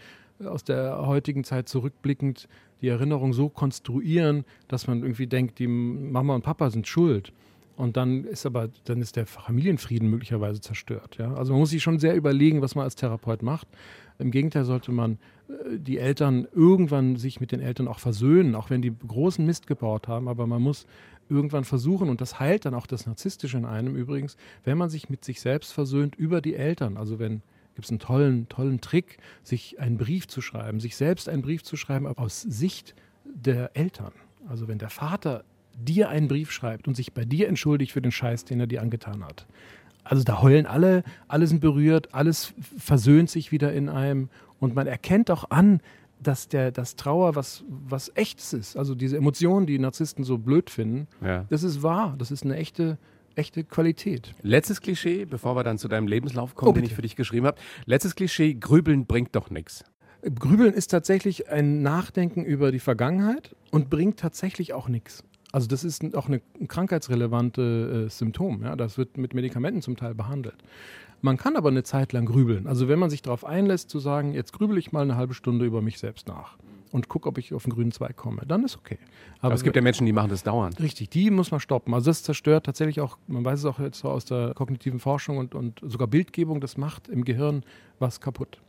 aus 0.45 0.65
der 0.65 1.07
heutigen 1.07 1.45
Zeit 1.45 1.69
zurückblickend 1.69 2.49
die 2.81 2.89
Erinnerung 2.89 3.33
so 3.33 3.49
konstruieren, 3.49 4.45
dass 4.69 4.87
man 4.87 5.03
irgendwie 5.03 5.27
denkt, 5.27 5.59
die 5.59 5.67
Mama 5.67 6.35
und 6.35 6.43
Papa 6.43 6.71
sind 6.71 6.87
schuld. 6.87 7.33
Und 7.77 7.97
dann 7.97 8.25
ist 8.25 8.45
aber, 8.45 8.69
dann 8.87 9.01
ist 9.01 9.15
der 9.15 9.25
Familienfrieden 9.25 10.11
möglicherweise 10.11 10.61
zerstört. 10.61 11.17
Ja? 11.19 11.35
Also 11.35 11.53
man 11.53 11.61
muss 11.61 11.71
sich 11.71 11.83
schon 11.83 12.01
sehr 12.01 12.17
überlegen, 12.17 12.61
was 12.61 12.75
man 12.75 12.83
als 12.83 12.97
Therapeut 12.97 13.43
macht. 13.43 13.69
Im 14.19 14.33
Gegenteil 14.33 14.65
sollte 14.65 14.91
man 14.91 15.19
äh, 15.49 15.79
die 15.79 15.99
Eltern 15.99 16.49
irgendwann 16.53 17.15
sich 17.15 17.41
mit 17.41 17.53
den 17.53 17.61
Eltern 17.61 17.87
auch 17.87 18.01
versöhnen, 18.01 18.57
auch 18.57 18.71
wenn 18.71 18.83
die 18.83 18.93
großen 18.93 19.47
Mist 19.47 19.69
gebaut 19.69 20.09
haben. 20.09 20.27
Aber 20.27 20.49
man 20.49 20.61
muss 20.61 20.87
irgendwann 21.29 21.63
versuchen, 21.63 22.09
und 22.09 22.21
das 22.21 22.41
heilt 22.41 22.65
dann 22.65 22.75
auch 22.75 22.87
das 22.87 23.07
Narzisstische 23.07 23.59
in 23.59 23.65
einem 23.65 23.95
übrigens, 23.95 24.37
wenn 24.65 24.77
man 24.77 24.91
sich 24.91 25.09
mit 25.09 25.25
sich 25.25 25.41
selbst 25.41 25.73
versöhnt 25.73 26.17
über 26.17 26.41
die 26.41 26.57
Eltern. 26.57 26.97
Also 26.97 27.21
wenn 27.21 27.43
gibt 27.79 27.87
es 27.87 27.93
einen 27.93 28.01
tollen, 28.01 28.49
tollen 28.49 28.81
Trick, 28.81 29.19
sich 29.45 29.79
einen 29.79 29.99
Brief 29.99 30.27
zu 30.27 30.41
schreiben, 30.41 30.81
sich 30.81 30.97
selbst 30.97 31.29
einen 31.29 31.43
Brief 31.43 31.63
zu 31.63 31.77
schreiben 31.77 32.09
aber 32.09 32.21
aus 32.25 32.43
Sicht 32.43 32.97
der 33.25 33.71
Eltern. 33.77 34.11
Also 34.49 34.67
wenn 34.67 34.79
der 34.79 34.91
Vater 34.91 35.45
dir 35.77 36.09
einen 36.09 36.27
Brief 36.27 36.51
schreibt 36.51 36.89
und 36.89 36.97
sich 36.97 37.13
bei 37.13 37.25
dir 37.25 37.47
entschuldigt 37.47 37.93
für 37.93 38.03
den 38.03 38.11
Scheiß, 38.11 38.45
den 38.45 38.59
er 38.59 38.67
dir 38.67 38.83
angetan 38.83 39.23
hat. 39.25 39.47
Also 40.03 40.25
da 40.25 40.43
heulen 40.43 40.67
alle, 40.67 41.05
alle 41.29 41.47
sind 41.47 41.61
berührt, 41.61 42.13
alles 42.15 42.53
versöhnt 42.79 43.31
sich 43.31 43.53
wieder 43.53 43.73
in 43.73 43.89
einem 43.89 44.29
und 44.59 44.75
man 44.75 44.89
erkennt 44.89 45.31
auch 45.31 45.49
an, 45.51 45.81
dass 46.21 46.49
der, 46.49 46.73
das 46.73 46.97
Trauer 46.97 47.37
was, 47.37 47.63
was 47.69 48.11
echtes 48.17 48.55
ist. 48.55 48.77
Also 48.77 48.97
diese 48.97 49.17
Emotionen, 49.17 49.67
die 49.67 49.79
Narzissten 49.79 50.25
so 50.25 50.37
blöd 50.37 50.69
finden, 50.69 51.07
Ja. 51.25 51.45
das 51.49 51.63
ist 51.63 51.85
wahr, 51.85 52.17
das 52.19 52.33
ist 52.33 52.43
eine 52.43 52.57
echte, 52.57 52.99
echte 53.39 53.65
Qualität. 53.65 54.35
Letztes 54.43 54.81
Klischee, 54.81 55.25
bevor 55.25 55.57
wir 55.57 55.65
dann 55.65 55.79
zu 55.79 55.89
deinem 55.89 56.07
Lebenslauf 56.07 56.55
kommen, 56.55 56.71
Oh, 56.71 56.75
den 56.75 56.85
ich 56.85 56.95
für 56.95 57.03
dich 57.03 57.17
geschrieben 57.17 57.47
habe. 57.47 57.59
Letztes 57.87 58.15
Klischee, 58.15 58.55
Grübeln 58.55 59.07
bringt 59.07 59.35
doch 59.35 59.49
nichts. 59.51 59.85
Grübeln 60.23 60.75
ist 60.75 60.89
tatsächlich 60.89 61.49
ein 61.49 61.83
Nachdenken 61.83 62.45
über 62.45 62.73
die 62.73 62.81
Vergangenheit 62.81 63.55
und 63.71 63.89
bringt 63.89 64.19
tatsächlich 64.19 64.75
auch 64.75 64.89
nichts. 64.89 65.23
Also 65.53 65.69
das 65.69 65.85
ist 65.85 66.15
auch 66.15 66.27
eine 66.27 66.43
krankheitsrelevante 66.67 68.07
äh, 68.07 68.11
Symptom. 68.11 68.63
Ja? 68.63 68.77
Das 68.77 68.99
wird 68.99 69.17
mit 69.17 69.33
Medikamenten 69.33 69.81
zum 69.81 69.97
Teil 69.97 70.15
behandelt. 70.15 70.57
Man 71.23 71.37
kann 71.37 71.57
aber 71.57 71.71
eine 71.71 71.85
Zeit 71.85 72.13
lang 72.13 72.27
grübeln. 72.27 72.67
Also 72.67 72.89
wenn 72.89 72.99
man 72.99 73.11
sich 73.11 73.23
darauf 73.23 73.45
einlässt 73.45 73.91
zu 73.91 73.99
sagen, 73.99 74.35
jetzt 74.35 74.53
grübel 74.53 74.77
ich 74.77 74.93
mal 74.93 75.03
eine 75.03 75.17
halbe 75.17 75.35
Stunde 75.35 75.65
über 75.65 75.81
mich 75.81 75.99
selbst 75.99 76.29
nach 76.29 76.59
und 76.93 77.09
gucke, 77.09 77.29
ob 77.29 77.39
ich 77.39 77.53
auf 77.55 77.65
den 77.65 77.73
grünen 77.73 77.93
Zweig 77.93 78.17
komme, 78.17 78.43
dann 78.47 78.65
ist 78.65 78.77
okay. 78.77 78.99
Aber 79.41 79.55
es 79.55 79.63
gibt 79.63 79.77
ja 79.77 79.83
Menschen, 79.83 80.07
die 80.07 80.13
machen 80.13 80.31
das 80.31 80.43
dauernd. 80.43 80.81
Richtig, 80.81 81.11
die 81.11 81.31
muss 81.31 81.51
man 81.51 81.61
stoppen. 81.61 81.95
Also 81.95 82.11
das 82.11 82.23
zerstört 82.23 82.67
tatsächlich 82.67 83.01
auch, 83.01 83.19
man 83.27 83.45
weiß 83.45 83.61
es 83.61 83.65
auch 83.65 83.79
jetzt 83.79 83.99
so 83.99 84.09
aus 84.09 84.25
der 84.25 84.55
kognitiven 84.55 85.01
Forschung 85.01 85.39
und, 85.39 85.55
und 85.55 85.81
sogar 85.83 86.09
Bildgebung, 86.09 86.61
das 86.61 86.77
macht 86.77 87.09
im 87.09 87.25
Gehirn 87.25 87.65
was 87.99 88.21
kaputt. 88.21 88.61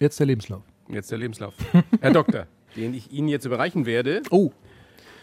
Jetzt 0.00 0.18
der 0.20 0.26
Lebenslauf. 0.26 0.62
Jetzt 0.88 1.10
der 1.10 1.18
Lebenslauf. 1.18 1.54
Herr 2.00 2.12
Doktor, 2.12 2.46
den 2.76 2.94
ich 2.94 3.12
Ihnen 3.12 3.28
jetzt 3.28 3.44
überreichen 3.44 3.84
werde. 3.84 4.22
Oh, 4.30 4.52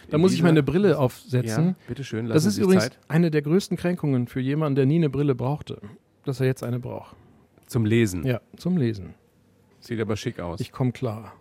da 0.10 0.18
muss 0.18 0.34
ich 0.34 0.44
meine 0.44 0.64
Brille 0.64 1.00
aufsetzen. 1.00 1.68
Ja, 1.68 1.76
bitteschön, 1.88 2.28
lassen 2.28 2.36
das 2.36 2.46
ist 2.46 2.58
übrigens 2.58 2.84
Zeit 2.84 3.00
eine 3.08 3.32
der 3.32 3.42
größten 3.42 3.78
Kränkungen 3.78 4.28
für 4.28 4.40
jemanden, 4.40 4.76
der 4.76 4.86
nie 4.86 4.96
eine 4.96 5.10
Brille 5.10 5.36
brauchte, 5.36 5.82
dass 6.26 6.40
er 6.40 6.46
jetzt 6.46 6.64
eine 6.64 6.80
braucht. 6.80 7.16
zum 7.68 7.86
Lesen. 7.86 8.26
Ja, 8.26 8.42
zum 8.58 8.78
Lesen. 8.78 9.16
Sieht 9.80 10.00
aber 10.00 10.16
schick 10.16 10.40
aus. 10.40 10.60
Ich 10.60 10.72
komme 10.72 10.92
klar. 10.92 11.34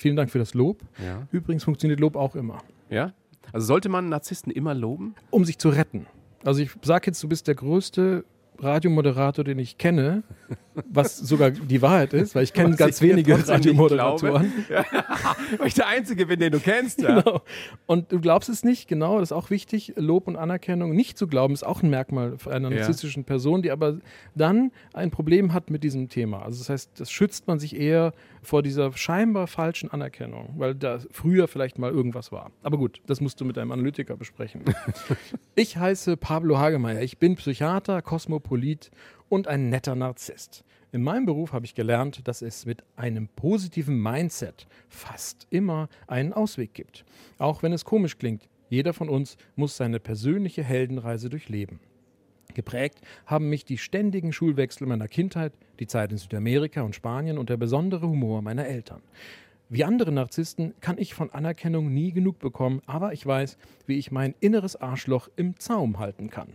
Vielen 0.00 0.16
Dank 0.16 0.30
für 0.30 0.38
das 0.38 0.54
Lob. 0.54 0.80
ja. 1.04 1.28
Übrigens 1.30 1.64
funktioniert 1.64 2.00
Lob 2.00 2.16
auch 2.16 2.34
immer, 2.34 2.62
ja? 2.88 3.12
Also 3.52 3.66
sollte 3.66 3.90
man 3.90 4.08
Narzissten 4.08 4.50
immer 4.50 4.72
loben? 4.74 5.14
um 5.30 5.44
sich 5.44 5.58
zu 5.58 5.68
retten. 5.68 6.06
Also 6.42 6.62
ich 6.62 6.70
sage 6.82 7.08
jetzt, 7.08 7.22
du 7.22 7.28
bist 7.28 7.48
der 7.48 7.54
größte 7.54 8.24
Radiomoderator, 8.58 9.44
den 9.44 9.58
ich 9.58 9.76
kenne, 9.76 10.22
was 10.88 11.16
sogar 11.16 11.50
die 11.50 11.82
Wahrheit 11.82 12.12
ist, 12.12 12.34
weil 12.34 12.44
ich 12.44 12.52
kenne 12.52 12.76
ganz 12.76 13.00
wenige 13.00 13.46
Radiomoderatoren. 13.48 14.52
Weil 15.58 15.66
ich 15.66 15.74
der 15.74 15.88
Einzige 15.88 16.26
bin, 16.26 16.38
den 16.38 16.52
du 16.52 16.60
kennst. 16.60 17.00
Ja? 17.00 17.20
Genau. 17.20 17.42
Und 17.86 18.12
du 18.12 18.20
glaubst 18.20 18.48
es 18.48 18.64
nicht, 18.64 18.88
genau, 18.88 19.18
das 19.18 19.30
ist 19.30 19.32
auch 19.32 19.50
wichtig, 19.50 19.94
Lob 19.96 20.28
und 20.28 20.36
Anerkennung 20.36 20.94
nicht 20.94 21.18
zu 21.18 21.26
glauben, 21.26 21.54
ist 21.54 21.64
auch 21.66 21.82
ein 21.82 21.90
Merkmal 21.90 22.36
einer 22.48 22.70
Ja. 22.70 22.76
narzisstischen 22.76 23.24
Person, 23.24 23.62
die 23.62 23.70
aber 23.70 23.98
dann 24.34 24.70
ein 24.92 25.10
Problem 25.10 25.52
hat 25.52 25.70
mit 25.70 25.82
diesem 25.84 26.08
Thema. 26.08 26.42
Also 26.42 26.58
das 26.58 26.68
heißt, 26.70 27.00
das 27.00 27.10
schützt 27.10 27.46
man 27.46 27.58
sich 27.58 27.76
eher 27.76 28.12
vor 28.42 28.62
dieser 28.62 28.92
scheinbar 28.92 29.46
falschen 29.46 29.90
Anerkennung, 29.90 30.54
weil 30.56 30.74
da 30.74 30.98
früher 31.10 31.48
vielleicht 31.48 31.78
mal 31.78 31.90
irgendwas 31.90 32.32
war. 32.32 32.50
Aber 32.62 32.78
gut, 32.78 33.00
das 33.06 33.20
musst 33.20 33.40
du 33.40 33.44
mit 33.44 33.58
einem 33.58 33.72
Analytiker 33.72 34.16
besprechen. 34.16 34.62
ich 35.54 35.76
heiße 35.76 36.16
Pablo 36.16 36.58
Hagemeyer, 36.58 37.02
ich 37.02 37.18
bin 37.18 37.36
Psychiater, 37.36 38.02
Kosmopolit 38.02 38.90
und 39.28 39.48
ein 39.48 39.68
netter 39.70 39.94
Narzisst. 39.94 40.64
In 40.92 41.02
meinem 41.04 41.24
Beruf 41.24 41.52
habe 41.52 41.66
ich 41.66 41.76
gelernt, 41.76 42.26
dass 42.26 42.42
es 42.42 42.66
mit 42.66 42.82
einem 42.96 43.28
positiven 43.28 44.02
Mindset 44.02 44.66
fast 44.88 45.46
immer 45.50 45.88
einen 46.08 46.32
Ausweg 46.32 46.74
gibt. 46.74 47.04
Auch 47.38 47.62
wenn 47.62 47.72
es 47.72 47.84
komisch 47.84 48.18
klingt, 48.18 48.48
jeder 48.70 48.92
von 48.92 49.08
uns 49.08 49.36
muss 49.54 49.76
seine 49.76 50.00
persönliche 50.00 50.64
Heldenreise 50.64 51.28
durchleben. 51.28 51.78
Geprägt 52.54 53.00
haben 53.26 53.48
mich 53.48 53.64
die 53.64 53.78
ständigen 53.78 54.32
Schulwechsel 54.32 54.86
meiner 54.88 55.06
Kindheit, 55.06 55.52
die 55.78 55.86
Zeit 55.86 56.10
in 56.10 56.18
Südamerika 56.18 56.82
und 56.82 56.96
Spanien 56.96 57.38
und 57.38 57.50
der 57.50 57.56
besondere 57.56 58.08
Humor 58.08 58.42
meiner 58.42 58.66
Eltern. 58.66 59.02
Wie 59.68 59.84
andere 59.84 60.10
Narzissten 60.10 60.74
kann 60.80 60.98
ich 60.98 61.14
von 61.14 61.30
Anerkennung 61.30 61.94
nie 61.94 62.10
genug 62.10 62.40
bekommen, 62.40 62.82
aber 62.86 63.12
ich 63.12 63.24
weiß, 63.24 63.56
wie 63.86 63.98
ich 63.98 64.10
mein 64.10 64.34
inneres 64.40 64.74
Arschloch 64.74 65.28
im 65.36 65.56
Zaum 65.60 66.00
halten 66.00 66.30
kann. 66.30 66.48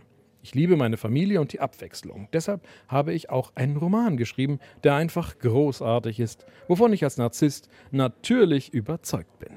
Ich 0.46 0.54
liebe 0.54 0.76
meine 0.76 0.96
Familie 0.96 1.40
und 1.40 1.52
die 1.52 1.58
Abwechslung. 1.58 2.28
Deshalb 2.32 2.60
habe 2.86 3.12
ich 3.12 3.30
auch 3.30 3.50
einen 3.56 3.76
Roman 3.76 4.16
geschrieben, 4.16 4.60
der 4.84 4.94
einfach 4.94 5.40
großartig 5.40 6.20
ist, 6.20 6.46
wovon 6.68 6.92
ich 6.92 7.02
als 7.02 7.16
Narzisst 7.16 7.68
natürlich 7.90 8.72
überzeugt 8.72 9.40
bin. 9.40 9.50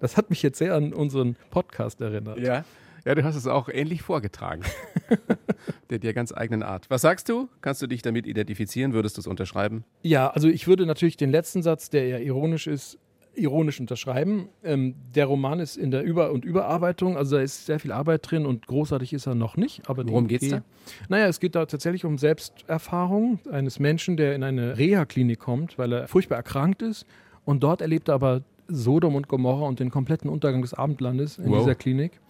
Das 0.00 0.16
hat 0.16 0.30
mich 0.30 0.42
jetzt 0.42 0.58
sehr 0.58 0.74
an 0.74 0.92
unseren 0.92 1.36
Podcast 1.50 2.00
erinnert. 2.00 2.40
Ja. 2.40 2.64
Ja, 3.04 3.14
du 3.14 3.22
hast 3.22 3.36
es 3.36 3.46
auch 3.46 3.68
ähnlich 3.68 4.02
vorgetragen. 4.02 4.62
der 5.90 6.00
dir 6.00 6.12
ganz 6.12 6.32
eigenen 6.32 6.64
Art. 6.64 6.90
Was 6.90 7.02
sagst 7.02 7.28
du? 7.28 7.48
Kannst 7.60 7.80
du 7.80 7.86
dich 7.86 8.02
damit 8.02 8.26
identifizieren? 8.26 8.94
Würdest 8.94 9.16
du 9.16 9.20
es 9.20 9.28
unterschreiben? 9.28 9.84
Ja, 10.02 10.28
also 10.30 10.48
ich 10.48 10.66
würde 10.66 10.86
natürlich 10.86 11.16
den 11.16 11.30
letzten 11.30 11.62
Satz, 11.62 11.88
der 11.88 12.04
eher 12.04 12.22
ironisch 12.22 12.66
ist, 12.66 12.98
ironisch 13.36 13.80
unterschreiben. 13.80 14.48
Ähm, 14.62 14.94
der 15.14 15.26
Roman 15.26 15.60
ist 15.60 15.76
in 15.76 15.90
der 15.90 16.02
Über- 16.04 16.30
und 16.32 16.44
Überarbeitung, 16.44 17.16
also 17.16 17.36
da 17.36 17.42
ist 17.42 17.66
sehr 17.66 17.78
viel 17.80 17.92
Arbeit 17.92 18.30
drin 18.30 18.46
und 18.46 18.66
großartig 18.66 19.12
ist 19.12 19.26
er 19.26 19.34
noch 19.34 19.56
nicht. 19.56 19.88
Aber 19.88 20.06
Worum 20.08 20.26
geht's 20.28 20.44
Idee- 20.44 20.56
da? 20.56 20.62
Naja, 21.08 21.26
es 21.26 21.40
geht 21.40 21.54
da 21.54 21.66
tatsächlich 21.66 22.04
um 22.04 22.18
Selbsterfahrung 22.18 23.38
eines 23.50 23.78
Menschen, 23.78 24.16
der 24.16 24.34
in 24.34 24.42
eine 24.42 24.78
Reha-Klinik 24.78 25.38
kommt, 25.38 25.78
weil 25.78 25.92
er 25.92 26.08
furchtbar 26.08 26.36
erkrankt 26.36 26.82
ist 26.82 27.06
und 27.44 27.62
dort 27.62 27.80
erlebt 27.80 28.08
er 28.08 28.14
aber 28.14 28.42
Sodom 28.68 29.14
und 29.14 29.28
Gomorra 29.28 29.66
und 29.66 29.80
den 29.80 29.90
kompletten 29.90 30.30
Untergang 30.30 30.62
des 30.62 30.72
Abendlandes 30.74 31.38
in 31.38 31.50
Wow. 31.50 31.58
dieser 31.60 31.74
Klinik, 31.74 32.20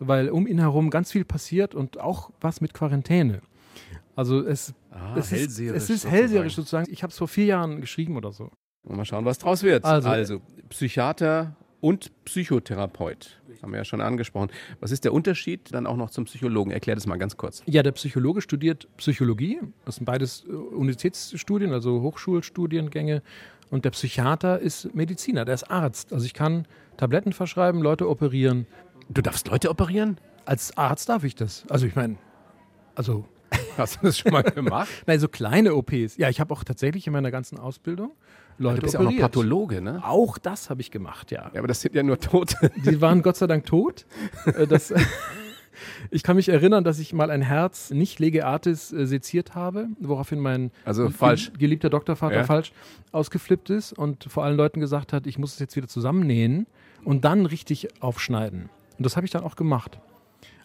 weil 0.00 0.28
um 0.30 0.46
ihn 0.46 0.58
herum 0.58 0.90
ganz 0.90 1.12
viel 1.12 1.24
passiert 1.24 1.74
und 1.74 2.00
auch 2.00 2.30
was 2.40 2.60
mit 2.60 2.74
Quarantäne. 2.74 3.40
Also 4.16 4.40
es, 4.46 4.74
Ah, 4.90 5.14
es 5.16 5.26
ist, 5.26 5.32
hellseherisch 5.32 5.76
es 5.76 5.82
ist 5.82 5.88
sozusagen. 6.02 6.14
hellseherisch 6.16 6.54
sozusagen. 6.54 6.86
Ich 6.92 7.02
habe 7.02 7.10
es 7.10 7.18
vor 7.18 7.26
vier 7.28 7.46
Jahren 7.46 7.80
geschrieben 7.80 8.16
oder 8.16 8.32
so. 8.32 8.50
Mal 8.86 9.04
schauen, 9.04 9.24
was 9.24 9.38
draus 9.38 9.62
wird. 9.62 9.84
Also- 9.84 10.40
Psychiater 10.68 11.56
und 11.80 12.10
Psychotherapeut. 12.24 13.40
Haben 13.62 13.72
wir 13.72 13.78
ja 13.78 13.84
schon 13.84 14.00
angesprochen. 14.02 14.50
Was 14.80 14.90
ist 14.90 15.04
der 15.04 15.12
Unterschied 15.14 15.72
dann 15.72 15.86
auch 15.86 15.96
noch 15.96 16.10
zum 16.10 16.24
Psychologen? 16.26 16.70
Erklär 16.70 16.96
das 16.96 17.06
mal 17.06 17.16
ganz 17.16 17.36
kurz. 17.36 17.62
Ja, 17.66 17.82
der 17.82 17.92
Psychologe 17.92 18.42
studiert 18.42 18.88
Psychologie. 18.98 19.60
Das 19.86 19.96
sind 19.96 20.04
beides 20.04 20.44
äh, 20.46 20.52
Universitätsstudien, 20.52 21.72
also 21.72 22.02
Hochschulstudiengänge. 22.02 23.22
Und 23.70 23.86
der 23.86 23.90
Psychiater 23.90 24.58
ist 24.58 24.94
Mediziner, 24.94 25.44
der 25.46 25.54
ist 25.54 25.70
Arzt. 25.70 26.12
Also 26.12 26.26
ich 26.26 26.34
kann 26.34 26.66
Tabletten 26.98 27.32
verschreiben, 27.32 27.80
Leute 27.80 28.08
operieren. 28.08 28.66
Du 29.08 29.22
darfst 29.22 29.48
Leute 29.48 29.70
operieren? 29.70 30.18
Als 30.44 30.76
Arzt 30.76 31.08
darf 31.08 31.24
ich 31.24 31.34
das. 31.34 31.64
Also 31.70 31.86
ich 31.86 31.94
meine, 31.94 32.16
also 32.94 33.26
Hast 33.76 33.96
du 33.96 34.06
das 34.06 34.18
schon 34.18 34.32
mal 34.32 34.42
gemacht? 34.42 34.88
Nein, 35.06 35.20
so 35.20 35.28
kleine 35.28 35.74
OPs. 35.74 36.16
Ja, 36.16 36.28
ich 36.28 36.40
habe 36.40 36.52
auch 36.52 36.64
tatsächlich 36.64 37.06
in 37.06 37.12
meiner 37.12 37.30
ganzen 37.30 37.58
Ausbildung 37.58 38.12
Leute 38.58 38.76
du 38.76 38.82
bist 38.82 38.94
ja 38.94 39.00
auch 39.00 39.04
noch 39.04 39.10
operiert. 39.10 39.32
Pathologe, 39.32 39.80
ne? 39.82 40.02
Auch 40.04 40.38
das 40.38 40.70
habe 40.70 40.80
ich 40.80 40.90
gemacht, 40.90 41.30
ja. 41.30 41.50
Ja, 41.52 41.58
aber 41.58 41.68
das 41.68 41.80
sind 41.80 41.94
ja 41.94 42.02
nur 42.02 42.18
Tote. 42.18 42.70
Die 42.84 43.00
waren 43.00 43.22
Gott 43.22 43.36
sei 43.36 43.46
Dank 43.46 43.66
tot. 43.66 44.06
Äh, 44.46 44.66
Das, 44.66 44.92
ich 46.10 46.22
kann 46.22 46.36
mich 46.36 46.48
erinnern, 46.48 46.84
dass 46.84 46.98
ich 46.98 47.12
mal 47.12 47.30
ein 47.30 47.42
Herz 47.42 47.90
nicht 47.90 48.20
lege 48.20 48.46
artis 48.46 48.92
äh, 48.92 49.06
seziert 49.06 49.54
habe, 49.54 49.88
woraufhin 49.98 50.38
mein 50.38 50.70
Also 50.84 51.10
geliebter 51.58 51.90
Doktorvater 51.90 52.36
Ja. 52.36 52.44
falsch 52.44 52.72
ausgeflippt 53.12 53.70
ist 53.70 53.92
und 53.92 54.24
vor 54.24 54.44
allen 54.44 54.56
Leuten 54.56 54.80
gesagt 54.80 55.12
hat, 55.12 55.26
ich 55.26 55.38
muss 55.38 55.54
es 55.54 55.58
jetzt 55.58 55.74
wieder 55.76 55.88
zusammennähen 55.88 56.66
und 57.04 57.24
dann 57.24 57.46
richtig 57.46 57.88
aufschneiden. 58.02 58.68
Und 58.98 59.04
das 59.06 59.16
habe 59.16 59.26
ich 59.26 59.32
dann 59.32 59.42
auch 59.42 59.56
gemacht. 59.56 59.98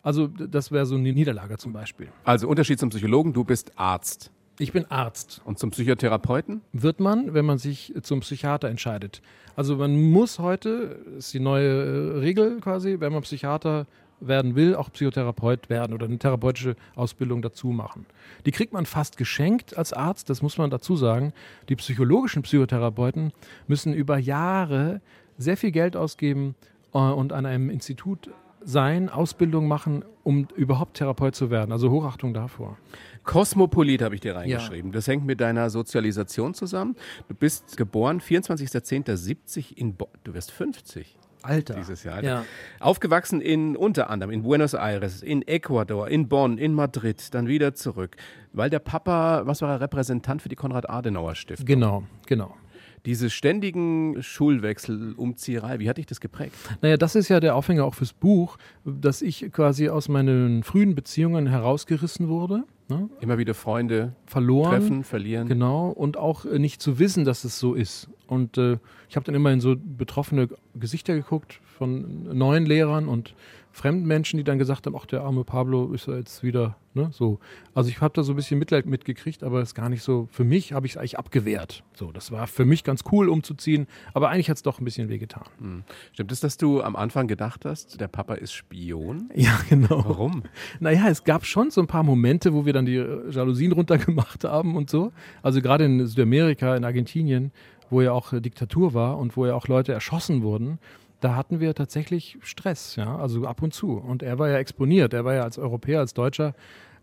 Also 0.04 0.28
das 0.28 0.71
wäre 0.71 0.86
so 0.86 0.95
eine 0.95 1.12
Niederlage 1.12 1.58
zum 1.58 1.73
Beispiel. 1.73 2.08
Also 2.23 2.47
Unterschied 2.47 2.80
zum 2.80 2.89
Psychologen, 2.89 3.34
du 3.34 3.43
bist 3.43 3.71
Arzt. 3.78 4.32
Ich 4.62 4.74
bin 4.74 4.86
Arzt. 4.91 5.41
Und 5.45 5.58
zum 5.58 5.72
Psychotherapeuten? 5.72 6.62
wird 6.74 7.00
man, 7.00 7.34
wenn 7.34 7.45
man 7.45 7.58
sich 7.58 7.93
zum 8.02 8.19
Psychiater 8.19 8.67
entscheidet. 8.67 9.22
Also 9.56 9.78
man 9.78 10.12
muss 10.12 10.38
heute, 10.38 11.00
ist 11.17 11.34
die 11.34 11.39
neue 11.39 12.15
äh, 12.15 12.19
Regel 12.19 12.60
quasi, 12.60 12.98
wenn 13.00 13.13
man 13.13 13.22
Psychiater 13.22 13.88
werden 14.19 14.56
will, 14.56 14.76
auch 14.76 14.91
Psychotherapeut 14.91 15.69
werden 15.69 15.93
oder 15.93 16.08
eine 16.08 16.19
therapeutische 16.19 16.76
Ausbildung 16.95 17.41
dazu 17.41 17.67
machen. 17.67 18.06
Die 18.45 18.52
kriegt 18.52 18.74
man 18.74 18.86
fast 18.86 19.15
geschenkt 19.15 19.78
als 19.78 19.93
Arzt, 19.93 20.30
das 20.30 20.41
muss 20.41 20.58
man 20.58 20.69
dazu 20.69 20.98
sagen. 20.98 21.32
Die 21.69 21.78
psychologischen 21.78 22.41
Psychotherapeuten 22.41 23.32
müssen 23.67 23.93
über 23.93 24.17
Jahre 24.17 25.00
sehr 25.38 25.56
viel 25.56 25.72
Geld 25.72 25.95
ausgeben 25.95 26.56
äh, 26.93 26.98
und 26.98 27.32
an 27.32 27.45
einem 27.45 27.69
Institut 27.69 28.30
sein, 28.62 29.10
Ausbildung 29.10 29.69
machen, 29.69 30.04
um 30.24 30.48
überhaupt 30.56 30.98
Therapeut 30.98 31.34
zu 31.34 31.50
werden. 31.50 31.72
Also 31.72 31.89
Hochachtung 31.89 32.34
davor. 32.34 32.78
Kosmopolit 33.23 34.01
habe 34.01 34.15
ich 34.15 34.21
dir 34.21 34.36
reingeschrieben. 34.36 34.91
Das 34.91 35.08
hängt 35.08 35.25
mit 35.25 35.41
deiner 35.41 35.69
Sozialisation 35.69 36.53
zusammen. 36.53 36.95
Du 37.27 37.36
bist 37.36 37.77
geboren 37.77 38.19
24.10.70 38.21 39.73
in 39.75 39.95
Bonn. 39.95 40.10
Du 40.23 40.34
wirst 40.34 40.51
50 40.51 41.15
Alter. 41.41 41.75
dieses 41.75 42.03
Jahr. 42.03 42.23
Ja. 42.23 42.45
Aufgewachsen 42.79 43.41
in 43.41 43.75
unter 43.75 44.10
anderem 44.10 44.32
in 44.32 44.43
Buenos 44.43 44.73
Aires, 44.73 45.21
in 45.21 45.47
Ecuador, 45.47 46.08
in 46.08 46.27
Bonn, 46.27 46.58
in 46.58 46.73
Madrid, 46.73 47.34
dann 47.34 47.47
wieder 47.47 47.73
zurück. 47.73 48.15
Weil 48.51 48.69
der 48.69 48.79
Papa, 48.79 49.43
was 49.45 49.62
war 49.62 49.71
er, 49.71 49.82
Repräsentant 49.82 50.41
für 50.41 50.49
die 50.49 50.55
Konrad-Adenauer-Stiftung. 50.55 51.65
Genau, 51.65 52.03
genau. 52.25 52.55
Diese 53.05 53.29
ständigen 53.29 54.21
Schulwechsel, 54.21 55.13
Umzieherei, 55.13 55.79
wie 55.79 55.89
hat 55.89 55.97
dich 55.97 56.05
das 56.05 56.19
geprägt? 56.19 56.53
Naja, 56.82 56.97
das 56.97 57.15
ist 57.15 57.29
ja 57.29 57.39
der 57.39 57.55
Aufhänger 57.55 57.86
auch 57.86 57.95
fürs 57.95 58.12
Buch, 58.12 58.58
dass 58.84 59.21
ich 59.21 59.51
quasi 59.53 59.88
aus 59.88 60.10
meinen 60.10 60.63
frühen 60.63 60.95
Beziehungen 60.95 61.47
herausgerissen 61.47 62.27
wurde, 62.27 62.65
ne? 62.89 63.10
Immer 63.21 63.38
wieder 63.38 63.54
Freunde 63.54 64.13
verloren. 64.25 64.71
treffen, 64.71 65.04
verlieren. 65.04 65.47
Genau, 65.47 65.89
und 65.89 66.17
auch 66.17 66.45
äh, 66.45 66.60
nicht 66.60 66.82
zu 66.82 66.99
wissen, 66.99 67.25
dass 67.25 67.43
es 67.43 67.60
so 67.60 67.73
ist. 67.73 68.10
Und 68.28 68.58
äh, 68.58 68.78
ich 69.08 69.15
habe 69.15 69.25
dann 69.25 69.36
immer 69.36 69.52
in 69.52 69.60
so 69.60 69.75
betroffene 69.75 70.49
Gesichter 70.75 71.15
geguckt 71.15 71.60
von 71.78 72.38
neuen 72.38 72.65
Lehrern 72.65 73.08
und 73.08 73.34
fremden 73.80 74.06
Menschen, 74.06 74.38
die 74.38 74.44
dann 74.44 74.60
gesagt 74.60 74.86
haben, 74.86 74.96
ach, 74.96 75.06
der 75.06 75.22
arme 75.22 75.44
Pablo 75.44 75.94
ist 75.94 76.08
ja 76.08 76.18
jetzt 76.18 76.44
wieder, 76.44 76.76
ne, 76.94 77.10
so. 77.12 77.39
Also 77.74 77.89
ich 77.89 78.02
habe 78.02 78.13
da 78.13 78.24
so 78.24 78.34
ein 78.34 78.36
bisschen 78.36 78.60
Mitleid 78.60 78.86
mitgekriegt, 78.86 79.44
aber 79.44 79.62
es 79.62 79.70
ist 79.70 79.76
gar 79.76 79.89
nicht 79.89 80.04
so, 80.04 80.28
für 80.32 80.44
mich 80.44 80.74
habe 80.74 80.86
ich 80.86 80.94
es 80.94 80.98
eigentlich 80.98 81.18
abgewehrt. 81.18 81.84
So, 81.96 82.12
das 82.12 82.32
war 82.32 82.46
für 82.48 82.65
mich 82.65 82.84
ganz 82.84 83.04
cool 83.12 83.30
umzuziehen, 83.30 83.88
aber 84.13 84.30
eigentlich 84.30 84.50
hat 84.50 84.58
es 84.58 84.63
doch 84.63 84.80
ein 84.80 84.86
bisschen 84.86 85.10
wehgetan. 85.10 85.84
Stimmt 86.13 86.32
es, 86.32 86.42
dass 86.42 86.58
du 86.58 86.82
am 86.82 86.96
Anfang 86.96 87.28
gedacht 87.28 87.65
hast, 87.65 88.00
der 88.00 88.08
Papa 88.08 88.36
ist 88.36 88.54
Spion? 88.54 89.30
Ja, 89.39 89.58
genau. 89.70 90.04
Warum? 90.06 90.44
Naja, 90.82 91.08
es 91.08 91.24
gab 91.24 91.46
schon 91.46 91.72
so 91.72 91.80
ein 91.80 91.88
paar 91.88 92.04
Momente, 92.04 92.54
wo 92.54 92.65
wir 92.65 92.74
dann 92.74 92.86
die 92.86 93.02
Jalousien 93.30 93.72
runtergemacht 93.72 94.44
haben 94.44 94.76
und 94.76 94.89
so. 94.89 95.13
Also 95.42 95.62
gerade 95.62 95.86
in 95.86 96.06
Südamerika, 96.06 96.76
in 96.76 96.84
Argentinien, 96.84 97.52
wo 97.89 98.02
ja 98.02 98.12
auch 98.12 98.34
Diktatur 98.34 98.94
war 98.94 99.18
und 99.18 99.38
wo 99.38 99.46
ja 99.46 99.56
auch 99.56 99.68
Leute 99.68 99.94
erschossen 99.94 100.42
wurden, 100.42 100.80
da 101.19 101.36
hatten 101.36 101.60
wir 101.60 101.73
tatsächlich 101.75 102.38
Stress, 102.41 102.95
ja, 102.95 103.17
also 103.17 103.45
ab 103.45 103.62
und 103.62 103.73
zu. 103.73 103.93
Und 103.93 104.23
er 104.23 104.39
war 104.39 104.49
ja 104.49 104.58
exponiert, 104.58 105.13
er 105.13 105.25
war 105.25 105.34
ja 105.34 105.43
als 105.43 105.58
Europäer, 105.58 105.99
als 105.99 106.13
Deutscher, 106.13 106.53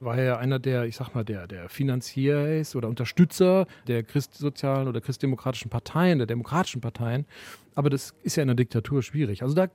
war 0.00 0.20
ja 0.20 0.36
einer 0.36 0.58
der, 0.58 0.84
ich 0.84 0.96
sag 0.96 1.14
mal, 1.14 1.24
der, 1.24 1.46
der 1.46 1.68
Finanziers 1.68 2.76
oder 2.76 2.88
Unterstützer 2.88 3.66
der 3.86 4.02
christsozialen 4.02 4.88
oder 4.88 5.00
christdemokratischen 5.00 5.70
Parteien, 5.70 6.18
der 6.18 6.26
demokratischen 6.26 6.80
Parteien. 6.80 7.26
Aber 7.74 7.90
das 7.90 8.14
ist 8.22 8.36
ja 8.36 8.42
in 8.42 8.48
der 8.48 8.56
Diktatur 8.56 9.02
schwierig. 9.02 9.42
Also 9.42 9.54
da 9.54 9.68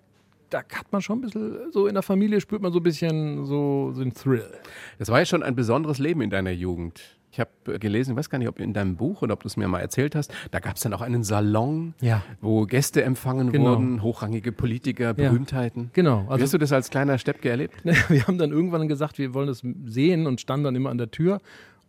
da 0.51 0.59
hat 0.59 0.91
man 0.91 1.01
schon 1.01 1.19
ein 1.19 1.21
bisschen, 1.21 1.71
so 1.71 1.87
in 1.87 1.93
der 1.93 2.03
Familie 2.03 2.41
spürt 2.41 2.61
man 2.61 2.73
so 2.73 2.79
ein 2.79 2.83
bisschen 2.83 3.45
so, 3.45 3.91
so 3.93 4.01
einen 4.01 4.13
Thrill. 4.13 4.51
Das 4.99 5.07
war 5.07 5.19
ja 5.19 5.25
schon 5.25 5.43
ein 5.43 5.55
besonderes 5.55 5.97
Leben 5.97 6.21
in 6.21 6.29
deiner 6.29 6.51
Jugend. 6.51 7.20
Ich 7.31 7.39
habe 7.39 7.49
äh, 7.67 7.79
gelesen, 7.79 8.11
ich 8.11 8.17
weiß 8.17 8.29
gar 8.29 8.37
nicht, 8.39 8.47
ob 8.49 8.59
in 8.59 8.73
deinem 8.73 8.97
Buch 8.97 9.21
oder 9.21 9.33
ob 9.33 9.41
du 9.43 9.47
es 9.47 9.55
mir 9.57 9.67
mal 9.67 9.79
erzählt 9.79 10.15
hast, 10.15 10.33
da 10.51 10.59
gab 10.59 10.75
es 10.75 10.81
dann 10.81 10.93
auch 10.93 11.01
einen 11.01 11.23
Salon, 11.23 11.93
Ja. 12.01 12.21
wo 12.41 12.65
Gäste 12.65 13.03
empfangen 13.03 13.51
Genau. 13.51 13.71
wurden, 13.71 14.01
hochrangige 14.03 14.51
Politiker, 14.51 15.05
Ja. 15.05 15.13
Berühmtheiten. 15.13 15.89
Genau. 15.93 16.25
Wie 16.25 16.31
Also 16.31 16.43
hast 16.43 16.53
du 16.53 16.57
das 16.57 16.71
als 16.73 16.89
kleiner 16.89 17.17
Steppke 17.17 17.49
erlebt? 17.49 17.75
wir 18.09 18.27
haben 18.27 18.37
dann 18.37 18.51
irgendwann 18.51 18.87
gesagt, 18.87 19.17
wir 19.17 19.33
wollen 19.33 19.47
das 19.47 19.63
sehen 19.85 20.27
und 20.27 20.41
standen 20.41 20.65
dann 20.65 20.75
immer 20.75 20.89
an 20.89 20.97
der 20.97 21.09
Tür 21.11 21.39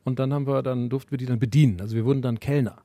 und 0.05 0.19
dann 0.19 0.33
haben 0.33 0.47
wir, 0.47 0.63
dann 0.63 0.89
durften 0.91 1.11
wir 1.11 1.19
die 1.19 1.27
dann 1.27 1.39
bedienen. 1.39 1.81
Also 1.81 1.97
wir 1.97 2.05
wurden 2.05 2.23
dann 2.23 2.39
Kellner. 2.41 2.79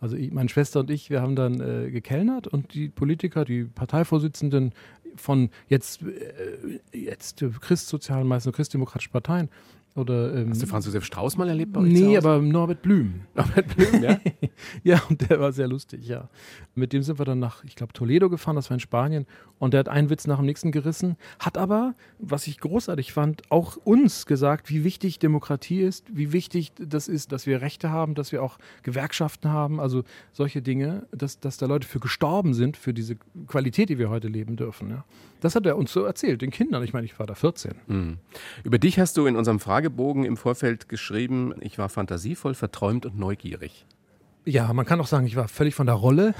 Also 0.00 0.16
ich, 0.16 0.32
meine 0.32 0.48
Schwester 0.48 0.80
und 0.80 0.90
ich, 0.90 1.10
wir 1.10 1.22
haben 1.22 1.36
dann 1.36 1.60
äh, 1.60 1.90
gekellnert 1.90 2.46
und 2.48 2.74
die 2.74 2.88
Politiker, 2.88 3.44
die 3.44 3.64
Parteivorsitzenden 3.64 4.72
von 5.14 5.50
jetzt, 5.68 6.02
äh, 6.02 6.98
jetzt 6.98 7.44
christsozialen, 7.60 8.26
meistens 8.26 8.54
christdemokratischen 8.54 9.12
Parteien 9.12 9.48
oder 9.94 10.34
ähm, 10.34 10.50
Hast 10.50 10.62
du 10.62 10.66
Franz 10.66 10.86
Josef 10.86 11.04
Strauß 11.04 11.36
mal 11.36 11.48
erlebt 11.48 11.74
bei 11.74 11.80
euch 11.80 11.92
Nee, 11.92 12.16
aber 12.16 12.40
Norbert 12.40 12.80
Blüm. 12.80 13.22
Norbert 13.34 13.76
Blüm, 13.76 14.02
ja? 14.02 14.18
Ja, 14.84 15.02
und 15.08 15.28
der 15.28 15.38
war 15.38 15.52
sehr 15.52 15.68
lustig, 15.68 16.06
ja. 16.06 16.28
Mit 16.74 16.92
dem 16.92 17.02
sind 17.02 17.18
wir 17.18 17.24
dann 17.26 17.38
nach, 17.38 17.62
ich 17.64 17.76
glaube, 17.76 17.92
Toledo 17.92 18.30
gefahren, 18.30 18.56
das 18.56 18.70
war 18.70 18.74
in 18.74 18.80
Spanien. 18.80 19.26
Und 19.58 19.74
der 19.74 19.80
hat 19.80 19.88
einen 19.88 20.08
Witz 20.08 20.26
nach 20.26 20.38
dem 20.38 20.46
nächsten 20.46 20.72
gerissen, 20.72 21.16
hat 21.38 21.58
aber, 21.58 21.94
was 22.18 22.46
ich 22.46 22.58
großartig 22.58 23.12
fand, 23.12 23.42
auch 23.50 23.76
uns 23.76 24.26
gesagt, 24.26 24.70
wie 24.70 24.82
wichtig 24.82 25.18
Demokratie 25.18 25.80
ist, 25.80 26.06
wie 26.16 26.32
wichtig 26.32 26.72
das 26.78 27.06
ist, 27.06 27.32
dass 27.32 27.46
wir 27.46 27.60
Rechte 27.60 27.90
haben, 27.90 28.14
dass 28.14 28.32
wir 28.32 28.42
auch 28.42 28.58
Gewerkschaften 28.82 29.50
haben, 29.50 29.78
also 29.78 30.04
solche 30.32 30.62
Dinge, 30.62 31.06
dass, 31.12 31.38
dass 31.38 31.58
da 31.58 31.66
Leute 31.66 31.86
für 31.86 32.00
gestorben 32.00 32.54
sind, 32.54 32.76
für 32.76 32.94
diese 32.94 33.16
Qualität, 33.46 33.90
die 33.90 33.98
wir 33.98 34.08
heute 34.08 34.28
leben 34.28 34.56
dürfen. 34.56 34.90
Ja. 34.90 35.04
Das 35.42 35.56
hat 35.56 35.66
er 35.66 35.76
uns 35.76 35.92
so 35.92 36.04
erzählt, 36.04 36.40
den 36.40 36.50
Kindern. 36.50 36.82
Ich 36.84 36.92
meine, 36.92 37.04
ich 37.04 37.18
war 37.18 37.26
da 37.26 37.34
14. 37.34 37.72
Hm. 37.88 38.18
Über 38.62 38.78
dich 38.78 38.98
hast 39.00 39.16
du 39.16 39.26
in 39.26 39.36
unserem 39.36 39.58
Fragebogen 39.82 40.24
im 40.24 40.36
Vorfeld 40.36 40.88
geschrieben, 40.88 41.54
ich 41.60 41.76
war 41.76 41.88
fantasievoll, 41.88 42.54
verträumt 42.54 43.04
und 43.04 43.18
neugierig. 43.18 43.84
Ja, 44.44 44.72
man 44.72 44.86
kann 44.86 45.00
auch 45.00 45.08
sagen, 45.08 45.26
ich 45.26 45.34
war 45.34 45.48
völlig 45.48 45.74
von 45.74 45.86
der 45.86 45.96
Rolle. 45.96 46.34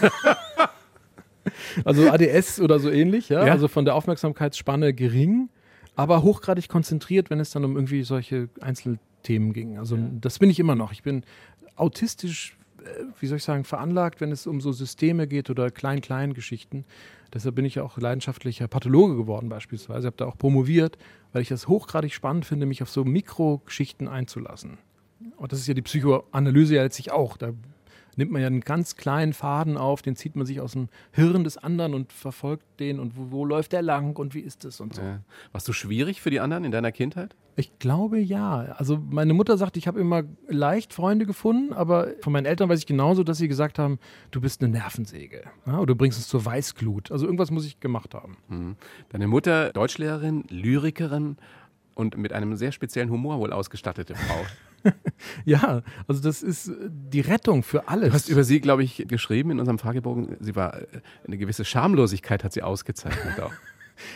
also 1.84 2.08
ADS 2.08 2.60
oder 2.60 2.78
so 2.78 2.90
ähnlich, 2.90 3.28
ja? 3.28 3.44
Ja. 3.44 3.52
Also 3.52 3.68
von 3.68 3.84
der 3.84 3.94
Aufmerksamkeitsspanne 3.94 4.94
gering, 4.94 5.50
aber 5.94 6.22
hochgradig 6.22 6.68
konzentriert, 6.68 7.28
wenn 7.28 7.38
es 7.38 7.50
dann 7.50 7.64
um 7.66 7.76
irgendwie 7.76 8.02
solche 8.02 8.48
Einzelthemen 8.62 9.52
ging. 9.52 9.78
Also 9.78 9.98
das 10.20 10.38
bin 10.38 10.48
ich 10.48 10.58
immer 10.58 10.74
noch. 10.74 10.92
Ich 10.92 11.02
bin 11.02 11.22
autistisch, 11.76 12.55
wie 13.20 13.26
soll 13.26 13.38
ich 13.38 13.44
sagen, 13.44 13.64
veranlagt, 13.64 14.20
wenn 14.20 14.32
es 14.32 14.46
um 14.46 14.60
so 14.60 14.72
Systeme 14.72 15.26
geht 15.26 15.50
oder 15.50 15.70
Klein-Klein-Geschichten. 15.70 16.84
Deshalb 17.32 17.54
bin 17.54 17.64
ich 17.64 17.80
auch 17.80 17.98
leidenschaftlicher 17.98 18.68
Pathologe 18.68 19.16
geworden 19.16 19.48
beispielsweise. 19.48 20.00
Ich 20.00 20.06
habe 20.06 20.16
da 20.16 20.26
auch 20.26 20.38
promoviert, 20.38 20.96
weil 21.32 21.42
ich 21.42 21.48
das 21.48 21.68
hochgradig 21.68 22.14
spannend 22.14 22.46
finde, 22.46 22.66
mich 22.66 22.82
auf 22.82 22.90
so 22.90 23.04
Mikrogeschichten 23.04 24.08
einzulassen. 24.08 24.78
Und 25.36 25.52
das 25.52 25.60
ist 25.60 25.66
ja 25.66 25.74
die 25.74 25.82
Psychoanalyse 25.82 26.76
ja 26.76 26.82
letztlich 26.82 27.10
auch. 27.10 27.36
Da 27.36 27.52
nimmt 28.16 28.32
man 28.32 28.40
ja 28.40 28.46
einen 28.46 28.60
ganz 28.60 28.96
kleinen 28.96 29.32
Faden 29.32 29.76
auf, 29.76 30.02
den 30.02 30.16
zieht 30.16 30.36
man 30.36 30.46
sich 30.46 30.60
aus 30.60 30.72
dem 30.72 30.88
Hirn 31.12 31.44
des 31.44 31.58
anderen 31.58 31.94
und 31.94 32.12
verfolgt 32.12 32.64
den 32.80 32.98
und 32.98 33.16
wo, 33.16 33.30
wo 33.30 33.44
läuft 33.44 33.72
der 33.72 33.82
lang 33.82 34.16
und 34.16 34.34
wie 34.34 34.40
ist 34.40 34.64
es 34.64 34.80
und 34.80 34.94
so. 34.94 35.02
Ja. 35.02 35.20
Warst 35.52 35.68
du 35.68 35.72
schwierig 35.72 36.20
für 36.20 36.30
die 36.30 36.40
anderen 36.40 36.64
in 36.64 36.70
deiner 36.70 36.92
Kindheit? 36.92 37.36
Ich 37.58 37.78
glaube 37.78 38.18
ja. 38.18 38.74
Also 38.76 38.98
meine 38.98 39.32
Mutter 39.32 39.56
sagt, 39.56 39.78
ich 39.78 39.86
habe 39.86 39.98
immer 39.98 40.24
leicht 40.46 40.92
Freunde 40.92 41.24
gefunden, 41.24 41.72
aber 41.72 42.08
von 42.20 42.32
meinen 42.32 42.44
Eltern 42.44 42.68
weiß 42.68 42.80
ich 42.80 42.86
genauso, 42.86 43.24
dass 43.24 43.38
sie 43.38 43.48
gesagt 43.48 43.78
haben, 43.78 43.98
du 44.30 44.42
bist 44.42 44.62
eine 44.62 44.70
Nervensäge 44.70 45.44
ja, 45.66 45.78
oder 45.78 45.86
du 45.86 45.96
bringst 45.96 46.18
es 46.18 46.28
zur 46.28 46.44
Weißglut. 46.44 47.10
Also 47.10 47.24
irgendwas 47.24 47.50
muss 47.50 47.64
ich 47.64 47.80
gemacht 47.80 48.14
haben. 48.14 48.36
Hm. 48.48 48.76
Deine 49.08 49.26
Mutter, 49.26 49.72
Deutschlehrerin, 49.72 50.44
Lyrikerin 50.50 51.38
und 51.94 52.18
mit 52.18 52.34
einem 52.34 52.56
sehr 52.56 52.72
speziellen 52.72 53.10
Humor 53.10 53.40
wohl 53.40 53.52
ausgestattete 53.52 54.14
Frau. 54.14 54.44
Ja, 55.44 55.82
also 56.06 56.22
das 56.22 56.42
ist 56.42 56.68
äh, 56.68 56.72
die 56.90 57.20
Rettung 57.20 57.62
für 57.62 57.88
alles. 57.88 58.08
Du 58.08 58.14
hast 58.14 58.28
über 58.28 58.44
sie, 58.44 58.60
glaube 58.60 58.82
ich, 58.82 59.04
geschrieben 59.08 59.50
in 59.50 59.60
unserem 59.60 59.78
Fragebogen, 59.78 60.36
sie 60.40 60.56
war 60.56 60.80
äh, 60.80 60.86
eine 61.26 61.38
gewisse 61.38 61.64
Schamlosigkeit 61.64 62.44
hat 62.44 62.52
sie 62.52 62.62
ausgezeichnet 62.62 63.40
auch. 63.40 63.52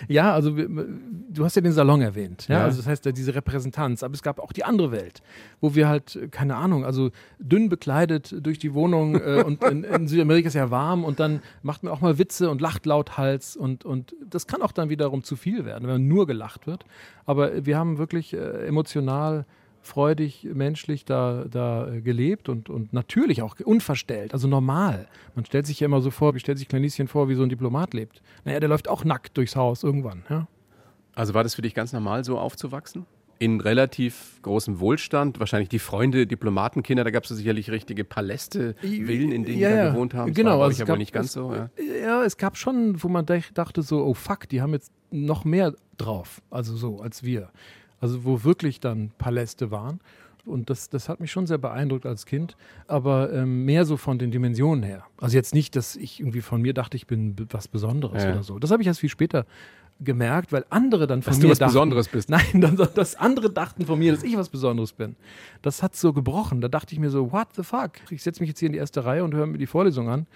Ja, 0.09 0.35
also 0.35 0.51
du 0.51 1.45
hast 1.45 1.57
ja 1.57 1.63
den 1.63 1.73
Salon 1.73 2.03
erwähnt. 2.03 2.49
Ja? 2.49 2.59
Ja. 2.59 2.65
Also 2.65 2.79
das 2.79 2.87
heißt 2.87 3.07
ja 3.07 3.13
diese 3.13 3.35
Repräsentanz. 3.35 4.03
Aber 4.03 4.15
es 4.15 4.23
gab 4.23 4.39
auch 4.39 4.53
die 4.53 4.65
andere 4.65 4.93
Welt, 4.93 5.23
wo 5.61 5.75
wir 5.75 5.89
halt, 5.89 6.17
äh, 6.17 6.29
keine 6.29 6.57
Ahnung, 6.57 6.85
also 6.85 7.11
dünn 7.39 7.69
bekleidet 7.69 8.35
durch 8.45 8.59
die 8.59 8.75
Wohnung 8.75 9.15
äh, 9.15 9.43
und 9.45 9.65
in, 9.65 9.85
in 9.85 10.09
Südamerika 10.09 10.49
ist 10.49 10.55
ja 10.55 10.71
warm 10.71 11.05
und 11.05 11.21
dann 11.21 11.41
macht 11.63 11.83
man 11.83 11.93
auch 11.93 12.01
mal 12.01 12.19
Witze 12.19 12.51
und 12.51 12.61
lacht 12.61 12.87
lauthals 12.87 13.57
und, 13.57 13.85
und 13.85 14.15
das 14.23 14.47
kann 14.47 14.63
auch 14.63 14.73
dann 14.73 14.91
wiederum 14.91 15.25
zu 15.25 15.37
viel 15.37 15.65
werden, 15.65 15.89
wenn 15.89 16.09
nur 16.09 16.27
gelacht 16.27 16.67
wird. 16.67 16.85
Aber 17.25 17.65
wir 17.65 17.79
haben 17.79 17.99
wirklich 17.99 18.35
äh, 18.35 18.67
emotional 18.67 19.47
freudig, 19.83 20.47
menschlich 20.53 21.05
da, 21.05 21.45
da 21.51 21.89
äh, 21.91 22.01
gelebt 22.01 22.49
und, 22.49 22.69
und 22.69 22.93
natürlich 22.93 23.43
auch 23.43 23.57
unverstellt, 23.65 24.33
also 24.35 24.47
normal. 24.49 25.09
Man 25.35 25.45
stellt 25.45 25.67
sich 25.67 25.81
ja 25.81 25.87
immer 25.87 26.01
so 26.01 26.11
vor, 26.11 26.35
wie 26.35 26.39
stellt 26.41 26.59
sich 26.59 26.69
Klein 26.69 26.89
vor, 27.09 27.29
wie 27.29 27.35
so 27.35 27.43
ein 27.43 27.49
Diplomat 27.49 27.95
lebt. 27.95 28.23
Naja, 28.45 28.61
der 28.61 28.69
läuft 28.69 28.89
auch 28.89 29.05
nackt 29.05 29.37
durchs 29.37 29.57
Haus 29.57 29.83
irgendwann. 29.83 30.23
Ja? 30.29 30.47
Also 31.15 31.35
war 31.35 31.43
das 31.43 31.55
für 31.55 31.63
dich 31.63 31.75
ganz 31.75 31.93
normal, 31.93 32.25
so 32.25 32.39
aufzuwachsen? 32.39 33.07
In 33.39 33.59
relativ 33.63 34.39
großem 34.43 34.81
Wohlstand, 34.81 35.41
wahrscheinlich 35.41 35.71
die 35.71 35.79
Freunde, 35.79 36.27
Diplomatenkinder, 36.27 37.05
da 37.05 37.11
gab 37.11 37.25
es 37.25 37.31
sicherlich 37.31 37.71
richtige 37.71 38.05
Paläste, 38.05 38.75
Villen, 38.81 39.33
in 39.33 39.45
denen 39.45 39.59
ja, 39.59 39.71
die 39.71 39.75
da 39.77 39.91
gewohnt 39.93 40.13
haben. 40.13 40.29
Das 40.29 40.37
Genau, 40.37 40.59
war, 40.59 40.65
also 40.67 40.73
ich 40.75 40.81
es 40.83 40.89
aber 40.89 40.99
nicht 40.99 41.13
ganz 41.15 41.29
es- 41.29 41.33
so. 41.33 41.55
Ja. 41.55 41.71
Ja, 42.03 42.23
es 42.23 42.37
gab 42.37 42.59
schon, 42.59 43.03
wo 43.03 43.09
man 43.09 43.25
dach- 43.25 43.51
dachte 43.55 43.81
so, 43.81 44.05
oh 44.05 44.13
fuck, 44.13 44.47
die 44.51 44.61
haben 44.61 44.75
jetzt 44.75 44.93
noch 45.11 45.47
mehr 45.47 45.75
drauf, 45.97 46.43
also 46.51 46.77
so 46.77 47.01
als 47.01 47.23
wir. 47.23 47.49
Also 48.01 48.25
wo 48.25 48.45
wirklich 48.45 48.81
dann 48.81 49.11
Paläste 49.19 49.71
waren. 49.71 50.01
Und 50.47 50.71
das, 50.71 50.89
das 50.89 51.09
hat 51.11 51.21
mich 51.21 51.31
schon 51.31 51.47
sehr 51.47 51.59
beeindruckt 51.59 52.07
als 52.07 52.25
Kind, 52.25 52.57
aber 52.89 53.31
ähm, 53.33 53.67
mehr 53.67 53.85
so 53.85 53.99
von 53.99 54.19
den 54.19 54.31
Dimensionen 54.31 54.83
her. 54.83 55.05
Also 55.21 55.37
jetzt 55.37 55.55
nicht, 55.55 55.77
dass 55.77 55.97
ich 55.97 56.19
irgendwie 56.19 56.41
von 56.41 56.63
mir 56.63 56.73
dachte, 56.73 56.97
ich 56.97 57.07
bin 57.07 57.37
was 57.51 57.69
Besonderes 57.69 58.25
Ja. 58.25 58.31
oder 58.33 58.43
so. 58.43 58.59
Das 58.59 58.71
habe 58.71 58.81
ich 58.83 58.87
erst 58.89 59.01
viel 59.01 59.11
später 59.11 59.45
gemerkt, 60.03 60.51
weil 60.51 60.65
andere 60.71 61.07
dann 61.07 61.21
von 61.21 61.33
Dass 61.33 61.39
mir 61.39 61.43
du 61.45 61.51
was 61.51 61.59
dachten, 61.59 61.73
Besonderes 61.75 62.09
bist. 62.09 62.31
Nein, 62.31 62.61
dann, 62.63 62.77
dass 62.77 63.17
andere 63.17 63.51
dachten 63.51 63.85
von 63.85 63.99
mir, 63.99 64.13
dass 64.13 64.23
ich 64.23 64.35
was 64.35 64.49
Besonderes 64.49 64.95
bin. 64.95 65.15
Das 65.61 65.83
hat 65.83 65.95
so 65.95 66.15
gebrochen. 66.15 66.63
Da 66.63 66.69
dachte 66.69 66.95
ich 66.95 66.99
mir 67.01 67.11
so, 67.11 67.33
what 67.33 67.49
the 67.55 67.63
fuck? 67.63 67.91
Ich 68.09 68.23
setze 68.23 68.41
mich 68.41 68.49
jetzt 68.49 68.61
hier 68.61 68.67
in 68.69 68.73
die 68.73 68.79
erste 68.79 69.05
Reihe 69.05 69.23
und 69.23 69.35
höre 69.35 69.47
mir 69.47 69.59
die 69.59 69.67
Vorlesung 69.67 70.09
an, 70.09 70.27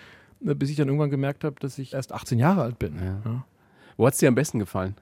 äh, 0.44 0.54
bis 0.54 0.68
ich 0.68 0.76
dann 0.76 0.88
irgendwann 0.88 1.10
gemerkt 1.10 1.44
habe, 1.44 1.56
dass 1.60 1.78
ich 1.78 1.94
erst 1.94 2.12
18 2.12 2.38
Jahre 2.38 2.60
alt 2.60 2.78
bin. 2.78 2.94
Ja. 3.02 3.44
Wo 3.96 4.06
hat 4.06 4.12
es 4.12 4.18
dir 4.18 4.28
am 4.28 4.34
besten 4.34 4.58
gefallen? 4.58 4.96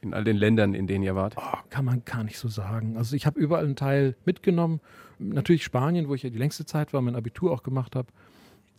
In 0.00 0.14
all 0.14 0.22
den 0.22 0.36
Ländern, 0.36 0.74
in 0.74 0.86
denen 0.86 1.02
ihr 1.02 1.16
wart? 1.16 1.34
Oh, 1.36 1.58
kann 1.70 1.84
man 1.84 2.04
gar 2.04 2.22
nicht 2.22 2.38
so 2.38 2.48
sagen. 2.48 2.96
Also 2.96 3.16
ich 3.16 3.26
habe 3.26 3.40
überall 3.40 3.64
einen 3.64 3.76
Teil 3.76 4.16
mitgenommen. 4.24 4.80
Natürlich 5.18 5.64
Spanien, 5.64 6.08
wo 6.08 6.14
ich 6.14 6.22
ja 6.22 6.30
die 6.30 6.38
längste 6.38 6.64
Zeit 6.64 6.92
war, 6.92 7.00
mein 7.00 7.16
Abitur 7.16 7.50
auch 7.50 7.64
gemacht 7.64 7.96
habe. 7.96 8.08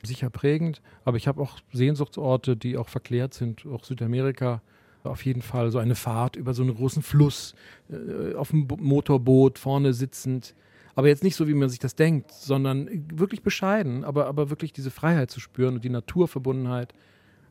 Sicher 0.02 0.30
prägend. 0.30 0.82
Aber 1.04 1.18
ich 1.18 1.28
habe 1.28 1.42
auch 1.42 1.60
Sehnsuchtsorte, 1.74 2.56
die 2.56 2.78
auch 2.78 2.88
verklärt 2.88 3.34
sind. 3.34 3.66
Auch 3.66 3.84
Südamerika. 3.84 4.62
Auf 5.04 5.26
jeden 5.26 5.42
Fall 5.42 5.72
so 5.72 5.80
eine 5.80 5.96
Fahrt 5.96 6.36
über 6.36 6.54
so 6.54 6.62
einen 6.62 6.76
großen 6.76 7.02
Fluss, 7.02 7.56
äh, 7.90 8.36
auf 8.36 8.50
dem 8.50 8.68
Bo 8.68 8.78
Motorboot, 8.78 9.58
vorne 9.58 9.94
sitzend. 9.94 10.56
Aber 10.96 11.08
jetzt 11.08 11.24
nicht 11.24 11.38
so, 11.38 11.48
wie 11.48 11.54
man 11.54 11.70
sich 11.70 11.80
das 11.80 11.96
denkt, 11.96 12.32
sondern 12.32 13.06
wirklich 13.14 13.42
bescheiden, 13.42 14.04
aber, 14.04 14.26
aber 14.26 14.50
wirklich 14.50 14.74
diese 14.74 14.92
Freiheit 14.92 15.32
zu 15.32 15.40
spüren 15.40 15.76
und 15.76 15.84
die 15.86 15.90
Naturverbundenheit. 15.90 16.94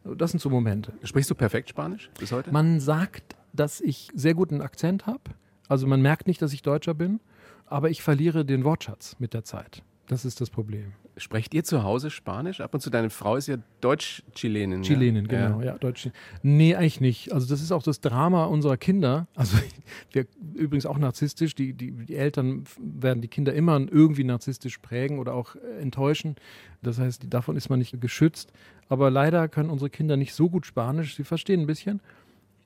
Das 0.04 0.30
sind 0.30 0.40
so 0.40 0.50
Momente. 0.50 0.92
Sprichst 1.02 1.30
du 1.30 1.34
perfekt 1.34 1.70
Spanisch 1.70 2.10
bis 2.18 2.32
heute? 2.32 2.52
Man 2.52 2.80
sagt, 2.80 3.36
dass 3.58 3.80
ich 3.80 4.08
sehr 4.14 4.34
guten 4.34 4.60
Akzent 4.60 5.06
habe. 5.06 5.20
Also 5.68 5.86
man 5.86 6.00
merkt 6.00 6.26
nicht, 6.26 6.40
dass 6.40 6.52
ich 6.52 6.62
Deutscher 6.62 6.94
bin, 6.94 7.20
aber 7.66 7.90
ich 7.90 8.02
verliere 8.02 8.44
den 8.44 8.64
Wortschatz 8.64 9.16
mit 9.18 9.34
der 9.34 9.44
Zeit. 9.44 9.82
Das 10.06 10.24
ist 10.24 10.40
das 10.40 10.48
Problem. 10.48 10.92
Sprecht 11.18 11.52
ihr 11.52 11.64
zu 11.64 11.82
Hause 11.82 12.10
Spanisch? 12.10 12.60
Ab 12.60 12.72
und 12.72 12.80
zu, 12.80 12.88
deine 12.88 13.10
Frau 13.10 13.36
ist 13.36 13.48
ja 13.48 13.56
Deutsch-Chilenin. 13.82 14.82
Chilenin, 14.82 15.26
ja? 15.26 15.48
genau, 15.48 15.60
ja, 15.60 15.76
Deutsch. 15.76 16.08
Nee, 16.42 16.76
eigentlich 16.76 17.00
nicht. 17.00 17.32
Also 17.32 17.46
das 17.46 17.60
ist 17.60 17.72
auch 17.72 17.82
das 17.82 18.00
Drama 18.00 18.44
unserer 18.46 18.78
Kinder. 18.78 19.26
Also 19.34 19.58
wir 20.12 20.26
übrigens 20.54 20.86
auch 20.86 20.96
narzisstisch. 20.96 21.54
Die, 21.54 21.74
die, 21.74 21.90
die 21.90 22.16
Eltern 22.16 22.64
werden 22.78 23.20
die 23.20 23.28
Kinder 23.28 23.52
immer 23.52 23.78
irgendwie 23.78 24.24
narzisstisch 24.24 24.78
prägen 24.78 25.18
oder 25.18 25.34
auch 25.34 25.56
äh, 25.56 25.82
enttäuschen. 25.82 26.36
Das 26.82 26.98
heißt, 26.98 27.26
davon 27.28 27.56
ist 27.56 27.68
man 27.68 27.80
nicht 27.80 28.00
geschützt. 28.00 28.52
Aber 28.88 29.10
leider 29.10 29.48
können 29.48 29.68
unsere 29.68 29.90
Kinder 29.90 30.16
nicht 30.16 30.32
so 30.32 30.48
gut 30.48 30.64
Spanisch. 30.64 31.16
Sie 31.16 31.24
verstehen 31.24 31.60
ein 31.60 31.66
bisschen. 31.66 32.00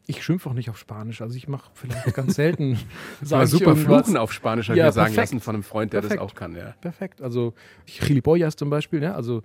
Ich 0.07 0.23
schimpfe 0.25 0.51
auch 0.51 0.55
nicht 0.55 0.69
auf 0.69 0.79
Spanisch. 0.79 1.23
Also 1.23 1.37
ich 1.37 1.47
mache 1.49 1.71
vielleicht 1.75 2.15
ganz 2.15 2.35
selten. 2.35 2.79
Sag 3.23 3.45
ich 3.45 3.51
super 3.51 3.67
irgendwas. 3.67 4.03
Fluchen 4.05 4.17
auf 4.17 4.33
Spanisch, 4.33 4.69
habe 4.69 4.79
Ja, 4.79 4.87
ich 4.87 4.89
mir 4.89 4.93
sagen 4.93 5.15
lassen 5.15 5.41
von 5.41 5.55
einem 5.55 5.63
Freund, 5.63 5.93
der 5.93 6.01
Perfekt. 6.01 6.21
das 6.21 6.29
auch 6.31 6.35
kann. 6.35 6.57
Ja. 6.57 6.75
Perfekt. 6.81 7.23
Also 7.23 7.55
Gilipollas 7.87 8.57
zum 8.57 8.69
Beispiel, 8.71 9.03
ja, 9.03 9.15
also 9.15 9.43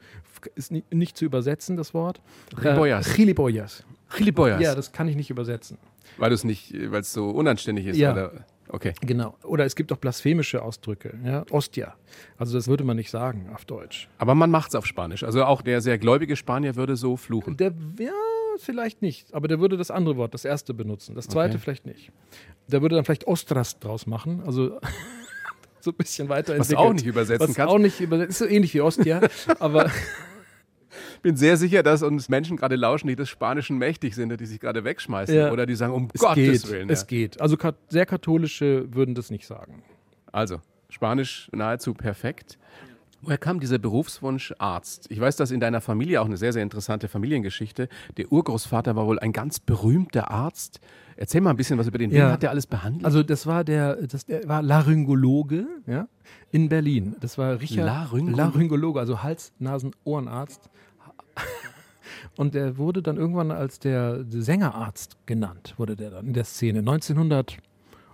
ist 0.55 0.71
ni 0.71 0.83
nicht 0.91 1.15
zu 1.17 1.25
übersetzen, 1.25 1.77
das 1.77 1.93
Wort. 1.93 2.21
Gilipollas. 2.59 3.07
Äh, 3.13 3.15
Gilipollas. 3.15 3.83
Gilipollas. 4.15 4.61
Ja, 4.61 4.73
das 4.75 4.91
kann 4.91 5.07
ich 5.07 5.15
nicht 5.15 5.29
übersetzen. 5.29 5.77
weil 6.17 6.31
es 6.31 6.43
nicht, 6.43 6.73
weil 6.91 7.01
es 7.01 7.13
so 7.13 7.29
unanständig 7.29 7.85
ist. 7.87 7.97
Ja. 7.97 8.13
Oder? 8.13 8.31
Okay. 8.69 8.93
Genau. 9.01 9.35
Oder 9.43 9.63
es 9.65 9.75
gibt 9.75 9.93
auch 9.93 9.97
blasphemische 9.97 10.61
Ausdrücke. 10.61 11.17
Ja? 11.23 11.45
Ostia. 11.51 11.95
Also 12.37 12.57
das 12.57 12.67
würde 12.67 12.83
man 12.83 12.97
nicht 12.97 13.09
sagen 13.09 13.49
auf 13.53 13.63
Deutsch. 13.63 14.09
Aber 14.17 14.35
man 14.35 14.51
macht 14.51 14.69
es 14.69 14.75
auf 14.75 14.85
Spanisch. 14.85 15.23
Also 15.23 15.45
auch 15.45 15.61
der 15.61 15.79
sehr 15.81 15.97
gläubige 15.97 16.35
Spanier 16.35 16.75
würde 16.75 16.95
so 16.97 17.15
fluchen. 17.15 17.55
Der, 17.57 17.71
ja, 17.99 18.11
vielleicht 18.59 19.01
nicht. 19.01 19.33
Aber 19.33 19.47
der 19.47 19.59
würde 19.59 19.77
das 19.77 19.91
andere 19.91 20.17
Wort, 20.17 20.33
das 20.33 20.45
erste 20.45 20.73
benutzen. 20.73 21.15
Das 21.15 21.27
zweite 21.27 21.55
Okay. 21.55 21.61
vielleicht 21.63 21.85
nicht. 21.85 22.11
Der 22.67 22.81
würde 22.81 22.95
dann 22.95 23.05
vielleicht 23.05 23.27
Ostras 23.27 23.79
draus 23.79 24.05
machen. 24.07 24.41
Also 24.45 24.79
so 25.79 25.91
ein 25.91 25.95
bisschen 25.97 26.29
Was 26.29 26.37
weiterentwickelt. 26.37 26.79
du 26.79 26.83
auch 26.83 26.93
nicht 26.93 27.05
übersetzen 27.05 27.47
Was 27.49 27.55
kannst. 27.55 27.73
auch 27.73 27.79
nicht 27.79 27.99
übersetzen. 28.01 28.29
Ist 28.29 28.37
so 28.39 28.45
ähnlich 28.45 28.73
wie 28.73 28.81
Ostia. 28.81 29.21
aber 29.59 29.89
Ich 31.15 31.21
bin 31.21 31.35
sehr 31.35 31.57
sicher, 31.57 31.83
dass 31.83 32.03
uns 32.03 32.29
Menschen 32.29 32.57
gerade 32.57 32.75
lauschen, 32.75 33.07
die 33.07 33.15
des 33.15 33.29
Spanischen 33.29 33.77
mächtig 33.77 34.15
sind, 34.15 34.39
die 34.39 34.45
sich 34.45 34.59
gerade 34.59 34.83
wegschmeißen. 34.83 35.35
Ja. 35.35 35.51
Oder 35.51 35.65
die 35.65 35.75
sagen, 35.75 35.93
um 35.93 36.09
es 36.13 36.21
Gottes 36.21 36.63
geht. 36.63 36.71
Willen. 36.71 36.89
Es 36.89 37.01
ja. 37.01 37.07
geht. 37.07 37.41
Also 37.41 37.57
sehr 37.89 38.05
katholische 38.05 38.93
würden 38.93 39.15
das 39.15 39.29
nicht 39.31 39.45
sagen. 39.47 39.83
Also, 40.31 40.61
Spanisch 40.89 41.49
nahezu 41.51 41.93
perfekt. 41.93 42.57
Woher 43.21 43.37
kam 43.37 43.59
dieser 43.59 43.79
Berufswunsch 43.79 44.53
Arzt? 44.59 45.07
Ich 45.09 45.19
weiß, 45.19 45.35
dass 45.37 45.51
in 45.51 45.59
deiner 45.59 45.81
Familie 45.81 46.21
auch 46.21 46.25
eine 46.25 46.37
sehr, 46.37 46.53
sehr 46.53 46.61
interessante 46.63 47.07
Familiengeschichte. 47.07 47.89
Der 48.17 48.31
Urgroßvater 48.31 48.95
war 48.95 49.07
wohl 49.07 49.17
ein 49.19 49.33
ganz 49.33 49.59
berühmter 49.59 50.29
Arzt. 50.29 50.79
Erzähl 51.15 51.41
mal 51.41 51.49
ein 51.49 51.57
bisschen 51.57 51.79
was 51.79 51.87
über 51.87 51.97
den. 51.97 52.11
Wen 52.11 52.17
Ja. 52.19 52.31
hat 52.31 52.43
der 52.43 52.51
alles 52.51 52.67
behandelt? 52.67 53.05
Also 53.05 53.23
das 53.23 53.47
war 53.47 53.63
der, 53.63 53.95
das, 54.07 54.25
der 54.25 54.47
war 54.47 54.61
Laryngologe 54.61 55.65
ja, 55.87 56.07
in 56.51 56.69
Berlin. 56.69 57.15
Das 57.19 57.39
war 57.39 57.59
Richard 57.59 57.87
Laryngologe? 57.87 58.37
Laryngologe, 58.37 58.99
also 58.99 59.23
Hals-, 59.23 59.51
Nasen-, 59.57 59.95
Ohrenarzt. 60.03 60.69
Und 62.35 62.53
der 62.53 62.77
wurde 62.77 63.01
dann 63.01 63.17
irgendwann 63.17 63.51
als 63.51 63.79
der 63.79 64.23
Sängerarzt 64.29 65.17
genannt, 65.25 65.73
wurde 65.77 65.95
der 65.95 66.11
dann 66.11 66.27
in 66.27 66.33
der 66.33 66.43
Szene. 66.45 66.79
1900, 66.79 67.57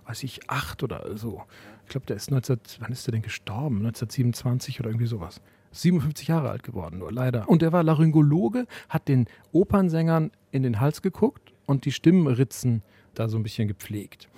weiß 0.06 0.22
ich, 0.22 0.48
8 0.48 0.82
oder 0.82 1.16
so. 1.16 1.42
Ich 1.84 1.90
glaube, 1.90 2.06
der 2.06 2.16
ist 2.16 2.30
19, 2.30 2.58
wann 2.80 2.92
ist 2.92 3.06
der 3.06 3.12
denn 3.12 3.22
gestorben? 3.22 3.78
1927 3.78 4.80
oder 4.80 4.90
irgendwie 4.90 5.06
sowas. 5.06 5.40
57 5.72 6.28
Jahre 6.28 6.50
alt 6.50 6.62
geworden, 6.62 6.98
nur 6.98 7.12
leider. 7.12 7.48
Und 7.48 7.62
der 7.62 7.72
war 7.72 7.82
Laryngologe, 7.82 8.66
hat 8.88 9.08
den 9.08 9.26
Opernsängern 9.52 10.30
in 10.50 10.62
den 10.62 10.80
Hals 10.80 11.02
geguckt 11.02 11.52
und 11.66 11.84
die 11.84 11.92
Stimmritzen 11.92 12.82
da 13.14 13.28
so 13.28 13.36
ein 13.36 13.42
bisschen 13.42 13.68
gepflegt. 13.68 14.28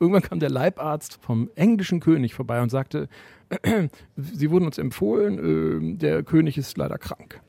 Irgendwann 0.00 0.22
kam 0.22 0.40
der 0.40 0.50
Leibarzt 0.50 1.18
vom 1.22 1.50
englischen 1.54 2.00
König 2.00 2.34
vorbei 2.34 2.60
und 2.60 2.70
sagte, 2.70 3.08
Sie 4.16 4.50
wurden 4.50 4.66
uns 4.66 4.78
empfohlen, 4.78 5.94
äh, 5.94 5.96
der 5.96 6.22
König 6.22 6.58
ist 6.58 6.76
leider 6.76 6.98
krank. 6.98 7.40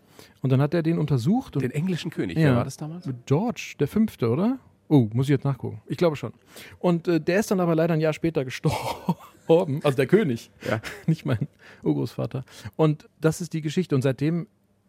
Und 0.41 0.51
dann 0.51 0.61
hat 0.61 0.73
er 0.73 0.83
den 0.83 0.97
untersucht 0.97 1.55
und 1.55 1.63
den 1.63 1.71
englischen 1.71 2.11
König. 2.11 2.37
Ja. 2.37 2.49
Wer 2.49 2.55
war 2.57 2.63
das 2.65 2.77
damals? 2.77 3.09
George, 3.25 3.75
der 3.79 3.87
Fünfte, 3.87 4.29
oder? 4.29 4.59
Oh, 4.89 5.09
muss 5.13 5.25
ich 5.27 5.31
jetzt 5.31 5.45
nachgucken. 5.45 5.81
Ich 5.87 5.97
glaube 5.97 6.15
schon. 6.15 6.33
Und 6.79 7.07
äh, 7.07 7.19
der 7.19 7.39
ist 7.39 7.49
dann 7.49 7.59
aber 7.59 7.75
leider 7.75 7.93
ein 7.93 8.01
Jahr 8.01 8.13
später 8.13 8.43
gestorben. 8.45 9.15
Also 9.47 9.95
der 9.95 10.07
König, 10.07 10.51
Ja. 10.67 10.81
nicht 11.07 11.25
mein 11.25 11.47
Urgroßvater. 11.83 12.43
Und 12.75 13.07
das 13.19 13.41
ist 13.41 13.53
die 13.53 13.61
Geschichte. 13.61 13.95
Und 13.95 14.01
seitdem 14.01 14.47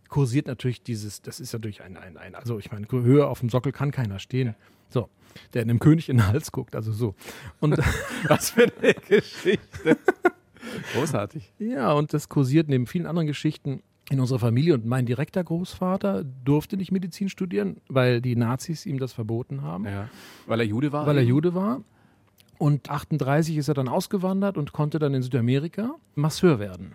kursiert 0.08 0.46
natürlich 0.46 0.82
dieses, 0.82 1.22
das 1.22 1.40
ist 1.40 1.52
natürlich 1.52 1.82
ein, 1.82 1.96
ein, 1.96 2.16
ein 2.16 2.34
also 2.34 2.58
ich 2.58 2.70
meine, 2.70 2.86
höher 2.90 3.28
auf 3.28 3.40
dem 3.40 3.48
Sockel 3.48 3.72
kann 3.72 3.90
keiner 3.90 4.18
stehen. 4.18 4.54
So, 4.90 5.08
der 5.54 5.62
einem 5.62 5.80
König 5.80 6.08
in 6.08 6.18
den 6.18 6.26
Hals 6.28 6.52
guckt, 6.52 6.76
also 6.76 6.92
so. 6.92 7.14
Und 7.60 7.76
Was 8.28 8.50
für 8.50 8.64
eine 8.80 8.94
Geschichte. 8.94 9.96
Großartig. 10.94 11.52
Ja, 11.58 11.92
und 11.92 12.12
das 12.12 12.28
kursiert 12.28 12.68
neben 12.68 12.86
vielen 12.86 13.06
anderen 13.06 13.26
Geschichten 13.26 13.82
in 14.10 14.20
unserer 14.20 14.38
Familie. 14.38 14.74
Und 14.74 14.86
mein 14.86 15.06
direkter 15.06 15.42
Großvater 15.42 16.24
durfte 16.44 16.76
nicht 16.76 16.92
Medizin 16.92 17.28
studieren, 17.28 17.78
weil 17.88 18.20
die 18.20 18.36
Nazis 18.36 18.86
ihm 18.86 18.98
das 18.98 19.12
verboten 19.12 19.62
haben, 19.62 19.84
Ja. 19.86 20.08
Weil 20.46 20.60
er 20.60 20.66
Jude 20.66 20.92
war? 20.92 21.06
weil 21.06 21.16
er 21.18 21.24
Jude 21.24 21.54
war. 21.54 21.82
Und 22.64 22.88
38 22.88 23.58
ist 23.58 23.68
er 23.68 23.74
dann 23.74 23.88
ausgewandert 23.88 24.56
und 24.56 24.72
konnte 24.72 24.98
dann 24.98 25.12
in 25.12 25.20
Südamerika 25.20 25.96
Masseur 26.14 26.58
werden. 26.58 26.92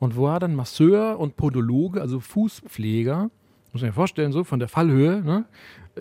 Und 0.00 0.16
war 0.18 0.40
dann 0.40 0.56
Masseur 0.56 1.20
und 1.20 1.36
Podologe, 1.36 2.00
also 2.00 2.18
Fußpfleger, 2.18 3.30
muss 3.72 3.82
man 3.82 3.90
sich 3.90 3.94
vorstellen, 3.94 4.32
so 4.32 4.42
von 4.42 4.58
der 4.58 4.66
Fallhöhe, 4.66 5.22
ne, 5.22 5.44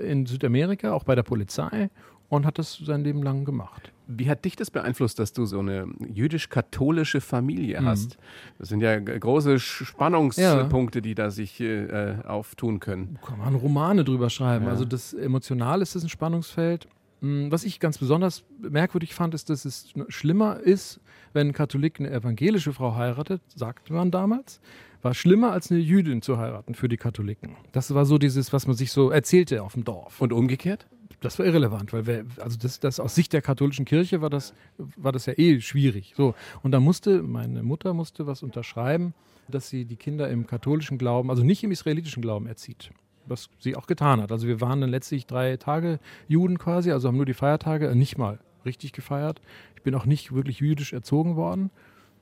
in 0.01 0.25
Südamerika, 0.25 0.93
auch 0.93 1.03
bei 1.03 1.13
der 1.13 1.21
Polizei, 1.21 1.91
und 2.29 2.47
hat 2.47 2.57
das 2.57 2.79
sein 2.83 3.03
Leben 3.03 3.21
lang 3.21 3.45
gemacht. 3.45 3.91
Wie 4.07 4.27
hat 4.31 4.45
dich 4.45 4.55
das 4.55 4.71
beeinflusst, 4.71 5.19
dass 5.19 5.31
du 5.31 5.45
so 5.45 5.59
eine 5.59 5.85
jüdisch-katholische 6.11 7.21
Familie 7.21 7.81
Mhm. 7.81 7.85
hast? 7.85 8.17
Das 8.57 8.69
sind 8.69 8.81
ja 8.81 8.99
große 8.99 9.59
Spannungspunkte, 9.59 11.03
die 11.03 11.13
da 11.13 11.29
sich 11.29 11.61
äh, 11.61 12.15
auftun 12.25 12.79
können. 12.79 13.19
Kann 13.23 13.37
man 13.37 13.53
Romane 13.53 14.03
drüber 14.03 14.31
schreiben. 14.31 14.65
Ja. 14.65 14.71
Also 14.71 14.85
das 14.85 15.13
emotional 15.13 15.83
ist 15.83 15.93
das 15.93 16.01
ein 16.01 16.09
Spannungsfeld. 16.09 16.87
Mm, 17.23 17.49
Was 17.49 17.63
ich 17.63 17.79
ganz 17.79 17.97
besonders 17.97 18.43
merkwürdig 18.59 19.15
fand, 19.15 19.33
ist, 19.33 19.49
dass 19.49 19.63
es 19.63 19.93
schlimmer 20.09 20.59
ist, 20.59 20.99
wenn 21.31 21.47
ein 21.47 21.53
Katholik 21.53 21.99
eine 21.99 22.11
evangelische 22.11 22.73
Frau 22.73 22.95
heiratet, 22.95 23.41
sagte 23.55 23.93
man 23.93 24.11
damals, 24.11 24.59
war 25.01 25.13
schlimmer 25.13 25.51
als 25.51 25.71
eine 25.71 25.79
Jüdin 25.79 26.21
zu 26.21 26.37
heiraten 26.37 26.75
für 26.75 26.89
die 26.89 26.97
Katholiken. 26.97 27.55
Das 27.71 27.93
war 27.93 28.05
so 28.05 28.17
dieses, 28.17 28.51
was 28.51 28.67
man 28.67 28.75
sich 28.75 28.91
so 28.91 29.09
erzählte 29.09 29.63
auf 29.63 29.73
dem 29.73 29.85
Dorf. 29.85 30.21
Und 30.21 30.33
umgekehrt? 30.33 30.85
das 31.21 31.39
war 31.39 31.45
irrelevant, 31.45 31.93
weil 31.93 32.05
wir, 32.05 32.25
also 32.41 32.57
das, 32.57 32.81
das 32.81 32.99
aus 32.99 33.15
Sicht 33.15 33.31
der 33.31 33.41
katholischen 33.41 33.85
Kirche 33.85 34.21
war 34.21 34.29
das, 34.29 34.53
war 34.77 35.13
das 35.13 35.25
ja 35.25 35.33
eh 35.37 35.61
schwierig. 35.61 36.13
So. 36.17 36.35
Und 36.63 36.71
da 36.71 36.81
musste, 36.81 37.23
meine 37.23 37.63
Mutter 37.63 37.93
musste 37.93 38.27
was 38.27 38.43
unterschreiben, 38.43 39.13
dass 39.47 39.69
sie 39.69 39.85
die 39.85 39.95
Kinder 39.95 40.29
im 40.29 40.47
katholischen 40.47 40.97
Glauben, 40.97 41.29
also 41.29 41.43
nicht 41.43 41.63
im 41.63 41.71
israelitischen 41.71 42.21
Glauben 42.21 42.47
erzieht. 42.47 42.91
Was 43.25 43.49
sie 43.59 43.75
auch 43.75 43.87
getan 43.87 44.21
hat. 44.21 44.31
Also 44.31 44.47
wir 44.47 44.61
waren 44.61 44.81
dann 44.81 44.89
letztlich 44.89 45.25
drei 45.25 45.57
Tage 45.57 45.99
Juden 46.27 46.57
quasi, 46.57 46.91
also 46.91 47.07
haben 47.07 47.17
nur 47.17 47.25
die 47.25 47.33
Feiertage 47.33 47.87
äh, 47.87 47.95
nicht 47.95 48.17
mal 48.17 48.39
richtig 48.65 48.91
gefeiert. 48.93 49.41
Ich 49.75 49.81
bin 49.83 49.95
auch 49.95 50.05
nicht 50.05 50.33
wirklich 50.33 50.59
jüdisch 50.59 50.93
erzogen 50.93 51.35
worden 51.35 51.69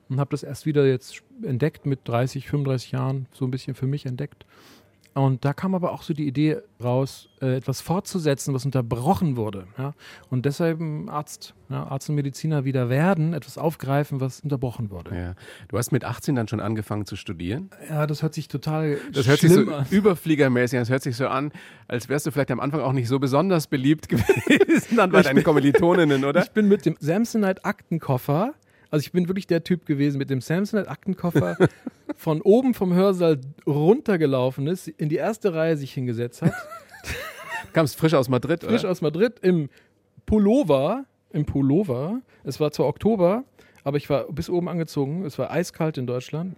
und 0.10 0.20
habe 0.20 0.32
das 0.32 0.44
erst 0.44 0.66
wieder 0.66 0.86
jetzt 0.86 1.24
entdeckt 1.42 1.86
mit 1.86 2.02
30, 2.06 2.48
35 2.48 2.92
Jahren, 2.92 3.28
so 3.32 3.46
ein 3.46 3.52
bisschen 3.52 3.76
für 3.76 3.88
mich 3.88 4.06
entdeckt. 4.06 4.46
Und 5.14 5.44
da 5.44 5.52
kam 5.52 5.76
aber 5.76 5.92
auch 5.92 6.04
so 6.04 6.14
die 6.14 6.26
Idee 6.26 6.58
raus, 6.82 7.28
äh, 7.42 7.58
etwas 7.58 7.82
fortzusetzen, 7.82 8.54
was 8.54 8.64
unterbrochen 8.64 9.36
wurde. 9.36 9.68
Ja? 9.78 9.94
Und 10.30 10.46
deshalb 10.46 10.80
Arzt, 11.10 11.54
ja, 11.70 11.84
Arzt 11.84 12.10
und 12.10 12.16
Mediziner 12.16 12.64
wieder 12.64 12.90
werden, 12.90 13.34
etwas 13.34 13.58
aufgreifen, 13.58 14.22
was 14.22 14.40
unterbrochen 14.40 14.90
wurde. 14.90 15.14
Ja. 15.14 15.36
Du 15.68 15.78
hast 15.78 15.92
mit 15.92 16.06
18 16.06 16.36
dann 16.36 16.48
schon 16.48 16.62
angefangen 16.62 17.06
zu 17.06 17.18
studieren? 17.18 17.70
Ja, 17.90 18.08
das 18.08 18.22
hört 18.22 18.34
sich 18.34 18.48
total 18.48 19.00
Das 19.12 19.28
hört 19.28 19.40
sich 19.42 19.52
so 19.52 19.70
an. 19.70 19.86
überfliegermäßig 19.90 20.78
an. 20.80 20.84
Das 20.84 20.90
hört 20.90 21.04
sich 21.04 21.18
so 21.18 21.28
an, 21.28 21.52
als 21.90 22.08
wärst 22.08 22.26
du 22.26 22.32
vielleicht 22.32 22.52
am 22.52 22.62
Anfang 22.62 22.80
auch 22.80 22.94
nicht 22.94 23.10
so 23.10 23.20
besonders 23.20 23.68
beliebt 23.68 24.08
gewesen 24.10 24.96
dann 24.96 25.12
bei 25.12 25.22
deinen 25.24 25.44
Kommilitoninnen, 25.44 26.24
oder? 26.24 26.42
Ich 26.44 26.52
bin 26.52 26.70
mit 26.70 26.86
dem 26.86 26.96
Samsonite 27.02 27.66
Aktenkoffer, 27.66 28.54
also 28.92 29.04
ich 29.04 29.12
bin 29.12 29.28
wirklich 29.28 29.48
der 29.48 29.64
Typ 29.64 29.86
gewesen, 29.86 30.18
mit 30.18 30.30
dem 30.30 30.42
Samsonite 30.42 30.90
Aktenkoffer 30.90 31.58
von 32.16 32.42
oben 32.42 32.74
vom 32.74 32.94
Hörsaal 32.94 33.40
runtergelaufen 33.66 34.68
ist, 34.68 34.90
in 34.90 35.10
die 35.10 35.16
erste 35.16 35.54
Reihe 35.54 35.78
sich 35.78 35.94
hingesetzt 35.94 36.42
hat, 36.42 36.54
Kamst 37.74 37.98
frisch 37.98 38.14
aus 38.14 38.28
Madrid, 38.28 38.64
frisch 38.64 38.82
oder? 38.82 38.92
aus 38.92 39.02
Madrid 39.02 39.40
im 39.42 39.70
Pullover, 40.26 41.06
im 41.32 41.46
Pullover. 41.46 42.22
Es 42.44 42.60
war 42.60 42.72
zwar 42.72 42.88
Oktober, 42.88 43.46
aber 43.86 43.98
ich 43.98 44.10
war 44.10 44.26
bis 44.32 44.50
oben 44.50 44.68
angezogen. 44.68 45.26
Es 45.26 45.40
war 45.40 45.52
eiskalt 45.52 45.98
in 45.98 46.06
Deutschland. 46.06 46.58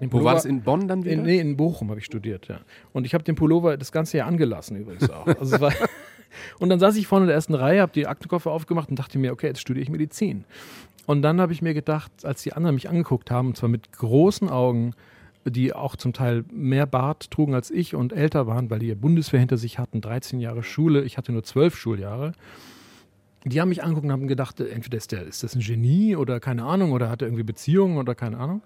Den 0.00 0.12
Wo 0.12 0.22
war 0.24 0.34
das 0.34 0.44
in 0.44 0.62
Bonn 0.62 0.86
dann 0.88 1.04
wieder? 1.04 1.14
In, 1.14 1.22
nee, 1.22 1.38
in 1.38 1.56
Bochum 1.56 1.90
habe 1.90 1.98
ich 1.98 2.06
studiert, 2.06 2.48
ja. 2.48 2.60
Und 2.92 3.04
ich 3.04 3.14
habe 3.14 3.24
den 3.24 3.34
Pullover 3.34 3.76
das 3.76 3.90
ganze 3.92 4.18
Jahr 4.18 4.28
angelassen 4.28 4.76
übrigens 4.76 5.10
auch. 5.10 5.26
Also 5.26 5.56
es 5.56 5.60
war 5.60 5.72
und 6.58 6.68
dann 6.68 6.78
saß 6.78 6.96
ich 6.96 7.06
vorne 7.06 7.24
in 7.24 7.28
der 7.28 7.34
ersten 7.34 7.54
Reihe, 7.54 7.80
habe 7.80 7.92
die 7.92 8.06
Aktenkoffer 8.06 8.50
aufgemacht 8.50 8.90
und 8.90 8.98
dachte 8.98 9.18
mir, 9.18 9.32
okay, 9.32 9.48
jetzt 9.48 9.60
studiere 9.60 9.82
ich 9.82 9.90
Medizin. 9.90 10.44
Und 11.06 11.22
dann 11.22 11.40
habe 11.40 11.52
ich 11.52 11.62
mir 11.62 11.74
gedacht, 11.74 12.12
als 12.24 12.42
die 12.42 12.52
anderen 12.52 12.74
mich 12.74 12.88
angeguckt 12.88 13.30
haben, 13.30 13.48
und 13.48 13.56
zwar 13.56 13.68
mit 13.68 13.92
großen 13.92 14.48
Augen, 14.48 14.94
die 15.44 15.74
auch 15.74 15.96
zum 15.96 16.12
Teil 16.12 16.44
mehr 16.50 16.86
Bart 16.86 17.30
trugen 17.30 17.54
als 17.54 17.70
ich 17.70 17.94
und 17.94 18.12
älter 18.12 18.46
waren, 18.46 18.70
weil 18.70 18.78
die 18.78 18.94
Bundeswehr 18.94 19.40
hinter 19.40 19.58
sich 19.58 19.78
hatten, 19.78 20.00
13 20.00 20.40
Jahre 20.40 20.62
Schule, 20.62 21.02
ich 21.02 21.18
hatte 21.18 21.32
nur 21.32 21.44
12 21.44 21.76
Schuljahre. 21.76 22.32
Die 23.44 23.60
haben 23.60 23.68
mich 23.68 23.82
angeguckt 23.82 24.06
und 24.06 24.12
haben 24.12 24.26
gedacht, 24.26 24.58
entweder 24.60 24.96
ist, 24.96 25.12
der, 25.12 25.26
ist 25.26 25.42
das 25.42 25.54
ein 25.54 25.60
Genie 25.60 26.16
oder 26.16 26.40
keine 26.40 26.64
Ahnung, 26.64 26.92
oder 26.92 27.10
hat 27.10 27.20
er 27.20 27.28
irgendwie 27.28 27.42
Beziehungen 27.42 27.98
oder 27.98 28.14
keine 28.14 28.38
Ahnung. 28.38 28.62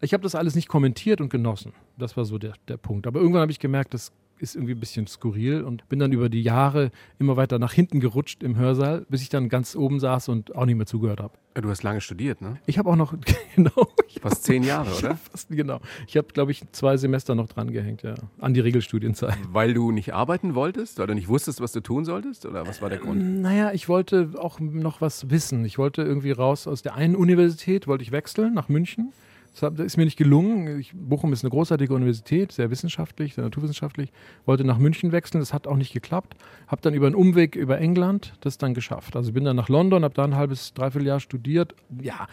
Ich 0.00 0.12
habe 0.12 0.24
das 0.24 0.34
alles 0.34 0.56
nicht 0.56 0.68
kommentiert 0.68 1.20
und 1.20 1.30
genossen. 1.30 1.72
Das 1.96 2.16
war 2.16 2.24
so 2.24 2.36
der, 2.38 2.54
der 2.66 2.76
Punkt. 2.76 3.06
Aber 3.06 3.20
irgendwann 3.20 3.42
habe 3.42 3.52
ich 3.52 3.60
gemerkt, 3.60 3.94
das 3.94 4.12
ist 4.38 4.54
irgendwie 4.54 4.74
ein 4.74 4.80
bisschen 4.80 5.06
skurril 5.06 5.62
und 5.62 5.88
bin 5.88 5.98
dann 5.98 6.12
über 6.12 6.28
die 6.28 6.42
Jahre 6.42 6.90
immer 7.18 7.36
weiter 7.36 7.58
nach 7.58 7.72
hinten 7.72 8.00
gerutscht 8.00 8.42
im 8.42 8.56
Hörsaal, 8.56 9.06
bis 9.08 9.22
ich 9.22 9.28
dann 9.28 9.48
ganz 9.48 9.76
oben 9.76 10.00
saß 10.00 10.28
und 10.28 10.54
auch 10.54 10.66
nicht 10.66 10.76
mehr 10.76 10.86
zugehört 10.86 11.20
habe. 11.20 11.34
Du 11.54 11.70
hast 11.70 11.82
lange 11.82 12.02
studiert, 12.02 12.42
ne? 12.42 12.58
Ich 12.66 12.76
habe 12.76 12.90
auch 12.90 12.96
noch, 12.96 13.14
genau, 13.56 13.88
ich 14.08 14.20
Fast 14.20 14.44
zehn 14.44 14.62
Jahre, 14.62 14.94
oder? 14.94 15.16
fast, 15.16 15.48
genau. 15.48 15.80
Ich 16.06 16.16
habe, 16.16 16.28
glaube 16.28 16.52
ich, 16.52 16.62
zwei 16.72 16.96
Semester 16.98 17.34
noch 17.34 17.48
dran 17.48 17.72
gehängt, 17.72 18.02
ja, 18.02 18.14
an 18.38 18.52
die 18.52 18.60
Regelstudienzeit. 18.60 19.38
Weil 19.50 19.72
du 19.72 19.90
nicht 19.90 20.12
arbeiten 20.12 20.54
wolltest? 20.54 20.98
Weil 20.98 21.06
du 21.06 21.14
nicht 21.14 21.28
wusstest, 21.28 21.60
was 21.60 21.72
du 21.72 21.80
tun 21.80 22.04
solltest? 22.04 22.44
Oder 22.44 22.66
was 22.66 22.82
war 22.82 22.90
der 22.90 22.98
Grund? 22.98 23.40
Naja, 23.40 23.72
ich 23.72 23.88
wollte 23.88 24.30
auch 24.38 24.60
noch 24.60 25.00
was 25.00 25.30
wissen. 25.30 25.64
Ich 25.64 25.78
wollte 25.78 26.02
irgendwie 26.02 26.32
raus 26.32 26.66
aus 26.66 26.82
der 26.82 26.94
einen 26.94 27.16
Universität, 27.16 27.86
wollte 27.86 28.02
ich 28.02 28.12
wechseln 28.12 28.52
nach 28.52 28.68
München. 28.68 29.12
Das 29.58 29.78
ist 29.78 29.96
mir 29.96 30.04
nicht 30.04 30.18
gelungen. 30.18 30.80
Ich, 30.80 30.92
Bochum 30.94 31.32
ist 31.32 31.42
eine 31.42 31.50
großartige 31.50 31.94
Universität, 31.94 32.52
sehr 32.52 32.70
wissenschaftlich, 32.70 33.34
sehr 33.34 33.44
naturwissenschaftlich. 33.44 34.12
Wollte 34.44 34.64
nach 34.64 34.78
München 34.78 35.12
wechseln, 35.12 35.40
das 35.40 35.54
hat 35.54 35.66
auch 35.66 35.76
nicht 35.76 35.92
geklappt. 35.92 36.34
Habe 36.66 36.82
dann 36.82 36.94
über 36.94 37.06
einen 37.06 37.14
Umweg 37.14 37.56
über 37.56 37.78
England 37.78 38.34
das 38.40 38.58
dann 38.58 38.74
geschafft. 38.74 39.16
Also 39.16 39.32
bin 39.32 39.44
dann 39.44 39.56
nach 39.56 39.68
London, 39.68 40.04
habe 40.04 40.14
da 40.14 40.24
ein 40.24 40.36
halbes, 40.36 40.74
dreiviertel 40.74 41.06
Jahr 41.06 41.20
studiert. 41.20 41.74
Ja, 42.02 42.28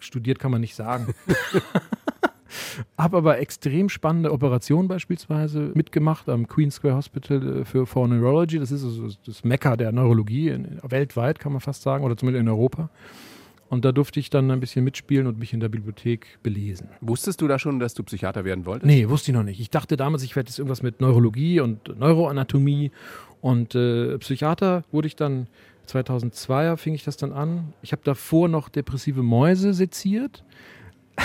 studiert 0.00 0.38
kann 0.38 0.50
man 0.50 0.60
nicht 0.60 0.74
sagen. 0.74 1.14
Habe 2.98 3.16
aber 3.16 3.38
extrem 3.38 3.88
spannende 3.88 4.32
Operationen 4.32 4.88
beispielsweise 4.88 5.72
mitgemacht 5.74 6.28
am 6.28 6.46
Queen 6.46 6.70
Square 6.70 6.96
Hospital 6.96 7.60
äh, 7.60 7.64
für 7.64 7.86
for 7.86 8.06
Neurology. 8.08 8.58
Das 8.58 8.70
ist 8.70 8.84
also 8.84 9.08
das 9.24 9.44
Mekka 9.44 9.76
der 9.76 9.92
Neurologie 9.92 10.56
weltweit, 10.82 11.38
kann 11.38 11.52
man 11.52 11.60
fast 11.60 11.82
sagen, 11.82 12.04
oder 12.04 12.16
zumindest 12.16 12.42
in 12.42 12.48
Europa. 12.48 12.90
Und 13.68 13.84
da 13.84 13.92
durfte 13.92 14.20
ich 14.20 14.30
dann 14.30 14.50
ein 14.50 14.60
bisschen 14.60 14.84
mitspielen 14.84 15.26
und 15.26 15.38
mich 15.38 15.52
in 15.52 15.60
der 15.60 15.68
Bibliothek 15.68 16.38
belesen. 16.42 16.88
Wusstest 17.00 17.40
du 17.40 17.48
da 17.48 17.58
schon, 17.58 17.80
dass 17.80 17.94
du 17.94 18.02
Psychiater 18.04 18.44
werden 18.44 18.64
wolltest? 18.64 18.86
Nee, 18.86 19.08
wusste 19.08 19.32
ich 19.32 19.36
noch 19.36 19.42
nicht. 19.42 19.60
Ich 19.60 19.70
dachte 19.70 19.96
damals, 19.96 20.22
ich 20.22 20.36
werde 20.36 20.48
jetzt 20.48 20.58
irgendwas 20.58 20.82
mit 20.82 21.00
Neurologie 21.00 21.60
und 21.60 21.98
Neuroanatomie. 21.98 22.92
Und 23.40 23.74
äh, 23.74 24.18
Psychiater 24.18 24.84
wurde 24.92 25.08
ich 25.08 25.16
dann, 25.16 25.48
2002 25.86 26.76
fing 26.76 26.94
ich 26.94 27.04
das 27.04 27.16
dann 27.16 27.32
an. 27.32 27.72
Ich 27.82 27.92
habe 27.92 28.02
davor 28.04 28.48
noch 28.48 28.68
depressive 28.68 29.22
Mäuse 29.22 29.72
seziert 29.74 30.44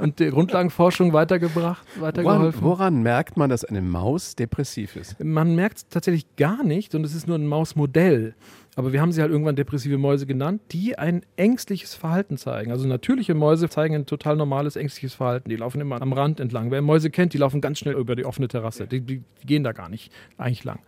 und 0.00 0.18
die 0.18 0.30
Grundlagenforschung 0.30 1.12
weitergebracht, 1.12 1.86
Woran, 1.96 2.06
weitergeholfen. 2.08 2.62
woran 2.62 3.02
merkt 3.02 3.36
man, 3.36 3.50
dass 3.50 3.64
eine 3.64 3.82
Maus 3.82 4.36
depressiv 4.36 4.96
ist? 4.96 5.22
Man 5.22 5.54
merkt 5.54 5.78
es 5.78 5.88
tatsächlich 5.88 6.36
gar 6.36 6.62
nicht 6.64 6.94
und 6.94 7.04
es 7.04 7.14
ist 7.14 7.26
nur 7.26 7.36
ein 7.38 7.46
Mausmodell. 7.46 8.34
Aber 8.74 8.92
wir 8.92 9.02
haben 9.02 9.12
sie 9.12 9.20
halt 9.20 9.30
irgendwann 9.30 9.56
depressive 9.56 9.98
Mäuse 9.98 10.26
genannt, 10.26 10.62
die 10.72 10.98
ein 10.98 11.22
ängstliches 11.36 11.94
Verhalten 11.94 12.38
zeigen. 12.38 12.70
Also 12.70 12.86
natürliche 12.88 13.34
Mäuse 13.34 13.68
zeigen 13.68 13.94
ein 13.94 14.06
total 14.06 14.36
normales 14.36 14.76
ängstliches 14.76 15.14
Verhalten. 15.14 15.50
Die 15.50 15.56
laufen 15.56 15.80
immer 15.80 16.00
am 16.00 16.14
Rand 16.14 16.40
entlang. 16.40 16.70
Wer 16.70 16.80
Mäuse 16.80 17.10
kennt, 17.10 17.34
die 17.34 17.38
laufen 17.38 17.60
ganz 17.60 17.78
schnell 17.78 17.94
über 17.94 18.16
die 18.16 18.24
offene 18.24 18.48
Terrasse. 18.48 18.86
Die, 18.86 19.02
die, 19.02 19.22
gehen 19.44 19.62
da 19.62 19.72
gar 19.72 19.90
nicht 19.90 20.10
eigentlich 20.38 20.64
lang. 20.64 20.78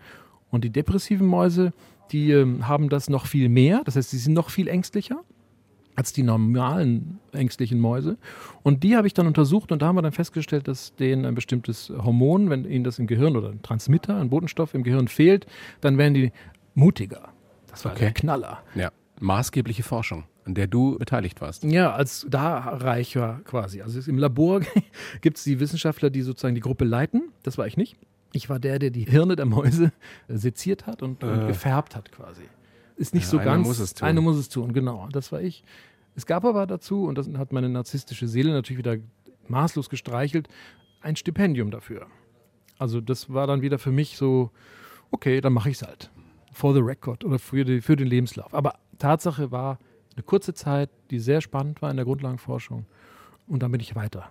Und 0.49 0.65
die 0.65 0.71
depressiven 0.71 1.27
Mäuse, 1.27 1.73
die 2.11 2.31
ähm, 2.31 2.69
haben 2.69 2.89
das 2.89 3.11
noch 3.11 3.27
viel 3.27 3.51
mehr. 3.51 3.83
Das 3.85 3.97
heißt, 3.97 4.11
sie 4.11 4.19
sind 4.19 4.33
noch 4.33 4.49
viel 4.49 4.69
ängstlicher 4.69 5.21
als 5.97 6.13
die 6.13 6.23
normalen 6.25 7.19
ängstlichen 7.33 7.79
Mäuse. 7.79 8.17
Und 8.63 8.83
die 8.83 8.97
habe 8.97 9.07
ich 9.07 9.15
dann 9.15 9.27
untersucht 9.27 9.71
und 9.73 9.81
da 9.83 9.87
haben 9.87 9.97
wir 9.97 10.03
dann 10.03 10.13
festgestellt, 10.13 10.67
dass 10.69 10.95
denen 10.97 11.25
ein 11.25 11.35
bestimmtes 11.35 11.91
Hormon, 11.91 12.51
wenn 12.51 12.65
ihnen 12.65 12.85
das 12.85 12.99
im 12.99 13.07
Gehirn 13.07 13.37
oder 13.37 13.51
ein 13.51 13.63
Transmitter, 13.63 14.17
ein 14.19 14.31
Botenstoff 14.31 14.75
im 14.75 14.83
Gehirn 14.83 15.09
fehlt, 15.09 15.47
dann 15.81 15.97
werden 15.99 16.15
die 16.15 16.33
mutiger. 16.75 17.29
Das 17.69 17.85
war 17.85 17.93
Okay. 17.93 18.05
der 18.07 18.13
Knaller. 18.13 18.59
Ja. 18.75 18.91
Maßgebliche 19.21 19.85
Forschung, 19.85 20.25
an 20.45 20.55
der 20.55 20.67
du 20.67 20.99
beteiligt 20.99 21.41
warst. 21.41 21.63
Ja, 21.65 21.93
als 21.93 22.27
Darreicher 22.29 23.41
quasi. 23.45 23.81
Also 23.83 24.01
im 24.11 24.19
Labor 24.19 24.61
gibt 25.21 25.37
es 25.39 25.45
die 25.45 25.61
Wissenschaftler, 25.61 26.11
die 26.11 26.23
sozusagen 26.23 26.55
die 26.57 26.61
Gruppe 26.61 26.85
leiten. 26.85 27.31
Das 27.45 27.57
war 27.59 27.67
ich 27.67 27.77
nicht. 27.77 27.97
Ich 28.33 28.49
war 28.51 28.59
der, 28.59 28.81
der 28.81 28.91
die 28.91 29.05
Hirne 29.05 29.37
der 29.37 29.47
Mäuse 29.47 29.93
seziert 30.27 30.87
hat 30.89 31.03
und, 31.03 31.23
und 31.23 31.45
Äh. 31.45 31.47
gefärbt 31.47 31.95
hat 31.95 32.11
quasi. 32.11 32.43
Ist 32.97 33.15
nicht 33.15 33.25
Ja, 33.25 33.31
so 33.31 33.39
einer 33.39 33.45
ganz. 33.53 33.67
muss 33.67 33.79
es 33.79 33.95
tun. 33.95 34.09
Einer 34.09 34.21
muss 34.21 34.37
es 34.37 34.49
tun, 34.49 34.73
genau. 34.73 35.09
Das 35.13 35.33
war 35.33 35.41
ich. 35.43 35.65
Es 36.17 36.27
gab 36.27 36.45
aber 36.45 36.67
dazu, 36.67 37.05
und 37.05 37.19
das 37.19 37.29
hat 37.37 37.53
meine 37.53 37.69
narzisstische 37.69 38.29
Seele 38.29 38.53
natürlich 38.53 38.79
wieder 38.79 38.97
maßlos 39.49 39.89
gestreichelt, 39.91 40.49
ein 41.01 41.17
Stipendium 41.17 41.71
dafür. 41.71 42.07
Also 42.79 43.01
das 43.01 43.33
war 43.33 43.47
dann 43.47 43.63
wieder 43.63 43.79
für 43.79 43.91
mich 43.93 44.17
so, 44.17 44.51
okay, 45.11 45.41
dann 45.41 45.53
mache 45.53 45.71
ich 45.71 45.77
es 45.81 45.87
halt. 45.87 46.11
For 46.53 46.73
the 46.73 46.81
record 46.81 47.25
oder 47.25 47.39
für, 47.41 47.65
die, 47.65 47.81
für 47.81 47.97
den 47.97 48.07
Lebenslauf. 48.07 48.55
Aber 48.55 48.75
Tatsache 48.99 49.51
war 49.51 49.79
eine 50.15 50.23
kurze 50.23 50.55
Zeit, 50.55 50.89
die 51.11 51.19
sehr 51.19 51.41
spannend 51.41 51.83
war 51.83 51.91
in 51.91 51.97
der 51.97 52.05
Grundlagenforschung. 52.05 52.87
Und 53.49 53.63
dann 53.63 53.73
bin 53.73 53.81
ich 53.81 53.97
weiter. 53.97 54.31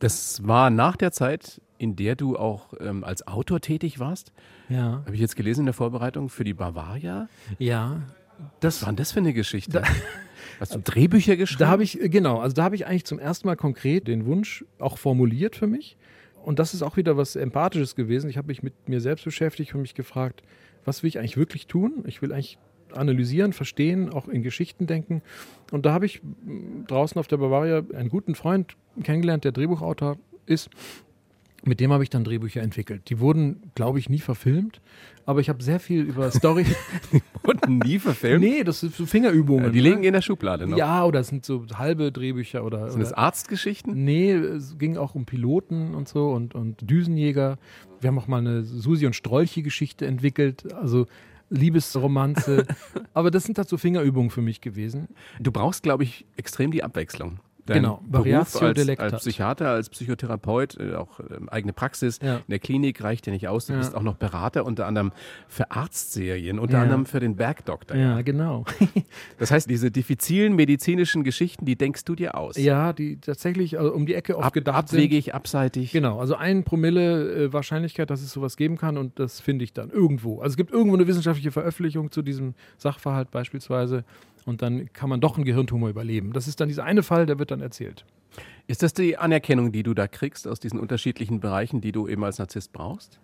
Das 0.00 0.46
war 0.46 0.70
nach 0.70 0.96
der 0.96 1.12
Zeit, 1.12 1.60
in 1.78 1.96
der 1.96 2.16
du 2.16 2.36
auch 2.36 2.74
ähm, 2.80 3.04
als 3.04 3.26
Autor 3.26 3.60
tätig 3.60 3.98
warst. 3.98 4.32
Ja. 4.68 5.02
Habe 5.04 5.14
ich 5.14 5.20
jetzt 5.20 5.36
gelesen 5.36 5.60
in 5.60 5.66
der 5.66 5.74
Vorbereitung 5.74 6.28
für 6.28 6.44
die 6.44 6.54
Bavaria. 6.54 7.28
Ja. 7.58 8.02
Das, 8.60 8.76
Was 8.76 8.82
war 8.82 8.92
denn 8.92 8.96
das 8.96 9.12
für 9.12 9.20
eine 9.20 9.32
Geschichte? 9.32 9.82
Hast 10.60 10.74
du 10.74 10.78
Drehbücher 10.78 11.36
geschrieben? 11.36 11.60
Da 11.60 11.68
habe 11.68 11.82
ich, 11.82 12.00
äh, 12.00 12.08
genau, 12.08 12.40
also 12.40 12.54
da 12.54 12.64
habe 12.64 12.74
ich 12.74 12.86
eigentlich 12.86 13.04
zum 13.04 13.18
ersten 13.18 13.46
Mal 13.46 13.56
konkret 13.56 14.08
den 14.08 14.26
Wunsch 14.26 14.64
auch 14.78 14.98
formuliert 14.98 15.56
für 15.56 15.66
mich. 15.66 15.96
Und 16.42 16.58
das 16.58 16.74
ist 16.74 16.82
auch 16.82 16.96
wieder 16.96 17.16
was 17.16 17.34
Empathisches 17.36 17.96
gewesen. 17.96 18.30
Ich 18.30 18.36
habe 18.36 18.48
mich 18.48 18.62
mit 18.62 18.88
mir 18.88 19.00
selbst 19.00 19.24
beschäftigt 19.24 19.74
und 19.74 19.82
mich 19.82 19.94
gefragt, 19.94 20.42
was 20.84 21.02
will 21.02 21.08
ich 21.08 21.18
eigentlich 21.18 21.36
wirklich 21.36 21.66
tun? 21.66 22.04
Ich 22.06 22.22
will 22.22 22.32
eigentlich 22.32 22.58
analysieren, 22.92 23.52
verstehen, 23.52 24.10
auch 24.10 24.28
in 24.28 24.42
Geschichten 24.42 24.86
denken. 24.86 25.22
Und 25.72 25.86
da 25.86 25.92
habe 25.92 26.06
ich 26.06 26.22
mh, 26.22 26.86
draußen 26.86 27.18
auf 27.18 27.26
der 27.26 27.38
Bavaria 27.38 27.82
einen 27.94 28.08
guten 28.08 28.34
Freund 28.34 28.76
kennengelernt, 29.02 29.44
der 29.44 29.52
Drehbuchautor 29.52 30.16
ist. 30.46 30.70
Mit 31.64 31.80
dem 31.80 31.92
habe 31.92 32.04
ich 32.04 32.10
dann 32.10 32.22
Drehbücher 32.22 32.62
entwickelt. 32.62 33.10
Die 33.10 33.18
wurden, 33.18 33.72
glaube 33.74 33.98
ich, 33.98 34.08
nie 34.08 34.20
verfilmt, 34.20 34.80
aber 35.24 35.40
ich 35.40 35.48
habe 35.48 35.60
sehr 35.64 35.80
viel 35.80 36.02
über 36.02 36.30
Story. 36.30 36.64
wurden 37.42 37.78
nie 37.78 37.98
verfilmt. 37.98 38.44
nee, 38.44 38.62
das 38.62 38.80
sind 38.80 38.94
so 38.94 39.04
Fingerübungen. 39.04 39.64
Ja, 39.64 39.70
die 39.70 39.82
ne? 39.82 39.88
liegen 39.88 40.04
in 40.04 40.12
der 40.12 40.22
Schublade 40.22 40.68
noch. 40.68 40.78
Ja, 40.78 41.04
oder 41.04 41.20
es 41.20 41.28
sind 41.28 41.44
so 41.44 41.66
halbe 41.74 42.12
Drehbücher 42.12 42.64
oder. 42.64 42.90
Sind 42.90 43.00
das 43.00 43.10
oder 43.12 43.18
Arztgeschichten? 43.18 44.04
nee, 44.04 44.30
es 44.30 44.78
ging 44.78 44.96
auch 44.96 45.16
um 45.16 45.24
Piloten 45.24 45.94
und 45.94 46.06
so 46.06 46.30
und, 46.30 46.54
und 46.54 46.88
Düsenjäger. 46.88 47.58
Wir 48.00 48.08
haben 48.08 48.18
auch 48.18 48.28
mal 48.28 48.38
eine 48.38 48.62
Susi 48.62 49.06
und 49.06 49.16
Strolchi-Geschichte 49.16 50.06
entwickelt. 50.06 50.72
Also 50.74 51.06
Liebesromanze. 51.50 52.66
Aber 53.14 53.30
das 53.30 53.44
sind 53.44 53.58
halt 53.58 53.68
so 53.68 53.76
Fingerübungen 53.76 54.30
für 54.30 54.42
mich 54.42 54.60
gewesen. 54.60 55.08
Du 55.40 55.52
brauchst, 55.52 55.82
glaube 55.82 56.04
ich, 56.04 56.26
extrem 56.36 56.70
die 56.70 56.82
Abwechslung. 56.82 57.40
Dein 57.66 57.82
Genau, 57.82 58.00
Beruf 58.08 58.62
als, 58.62 58.88
als 58.98 59.16
Psychiater, 59.22 59.70
als 59.70 59.88
Psychotherapeut, 59.90 60.78
äh, 60.78 60.94
auch 60.94 61.18
ähm, 61.18 61.48
eigene 61.48 61.72
Praxis 61.72 62.20
Ja. 62.22 62.36
in 62.36 62.42
der 62.48 62.58
Klinik 62.60 63.02
reicht 63.02 63.26
dir 63.26 63.32
nicht 63.32 63.48
aus. 63.48 63.66
Du 63.66 63.72
Ja. 63.72 63.78
bist 63.80 63.94
auch 63.96 64.02
noch 64.02 64.14
Berater, 64.14 64.64
unter 64.64 64.86
anderem 64.86 65.10
für 65.48 65.70
Arztserien, 65.72 66.58
unter 66.60 66.76
Ja. 66.76 66.82
anderem 66.82 67.06
für 67.06 67.18
den 67.20 67.34
Bergdoktor. 67.36 67.96
Ja, 67.96 68.22
genau. 68.22 68.64
Das 69.38 69.50
heißt, 69.50 69.68
diese 69.68 69.90
diffizilen 69.90 70.54
medizinischen 70.54 71.24
Geschichten, 71.24 71.64
die 71.66 71.76
denkst 71.76 72.04
du 72.04 72.14
dir 72.14 72.36
aus. 72.36 72.56
ja, 72.56 72.92
die 72.92 73.18
tatsächlich 73.20 73.78
also 73.78 73.92
um 73.92 74.06
die 74.06 74.14
Ecke 74.14 74.36
oft 74.36 74.46
Ab, 74.46 74.52
gedacht 74.52 74.88
sind. 74.88 74.98
abwegig, 74.98 75.34
abseitig. 75.34 75.92
Genau, 75.92 76.20
also 76.20 76.36
ein 76.36 76.64
Promille 76.64 77.46
äh, 77.46 77.52
Wahrscheinlichkeit, 77.52 78.10
dass 78.10 78.22
es 78.22 78.30
sowas 78.32 78.56
geben 78.56 78.76
kann 78.78 78.96
und 78.96 79.18
das 79.18 79.40
finde 79.40 79.64
ich 79.64 79.72
dann 79.72 79.90
irgendwo. 79.90 80.38
Also 80.40 80.52
es 80.52 80.56
gibt 80.56 80.70
irgendwo 80.72 80.94
eine 80.96 81.06
wissenschaftliche 81.06 81.50
Veröffentlichung 81.50 82.10
zu 82.10 82.22
diesem 82.22 82.54
Sachverhalt 82.78 83.30
beispielsweise 83.30 84.04
und 84.46 84.62
dann 84.62 84.90
kann 84.94 85.10
man 85.10 85.20
doch 85.20 85.36
einen 85.36 85.44
Gehirntumor 85.44 85.90
überleben. 85.90 86.32
Das 86.32 86.48
ist 86.48 86.60
dann 86.60 86.68
dieser 86.68 86.84
eine 86.84 87.02
Fall, 87.02 87.26
der 87.26 87.38
wird 87.38 87.50
dann 87.50 87.60
erzählt. 87.60 88.06
Ist 88.66 88.82
das 88.82 88.94
die 88.94 89.18
Anerkennung, 89.18 89.72
die 89.72 89.82
du 89.82 89.92
da 89.92 90.08
kriegst 90.08 90.48
aus 90.48 90.60
diesen 90.60 90.80
unterschiedlichen 90.80 91.40
Bereichen, 91.40 91.80
die 91.80 91.92
du 91.92 92.08
eben 92.08 92.24
als 92.24 92.38
Narzisst 92.38 92.72
brauchst? 92.72 93.20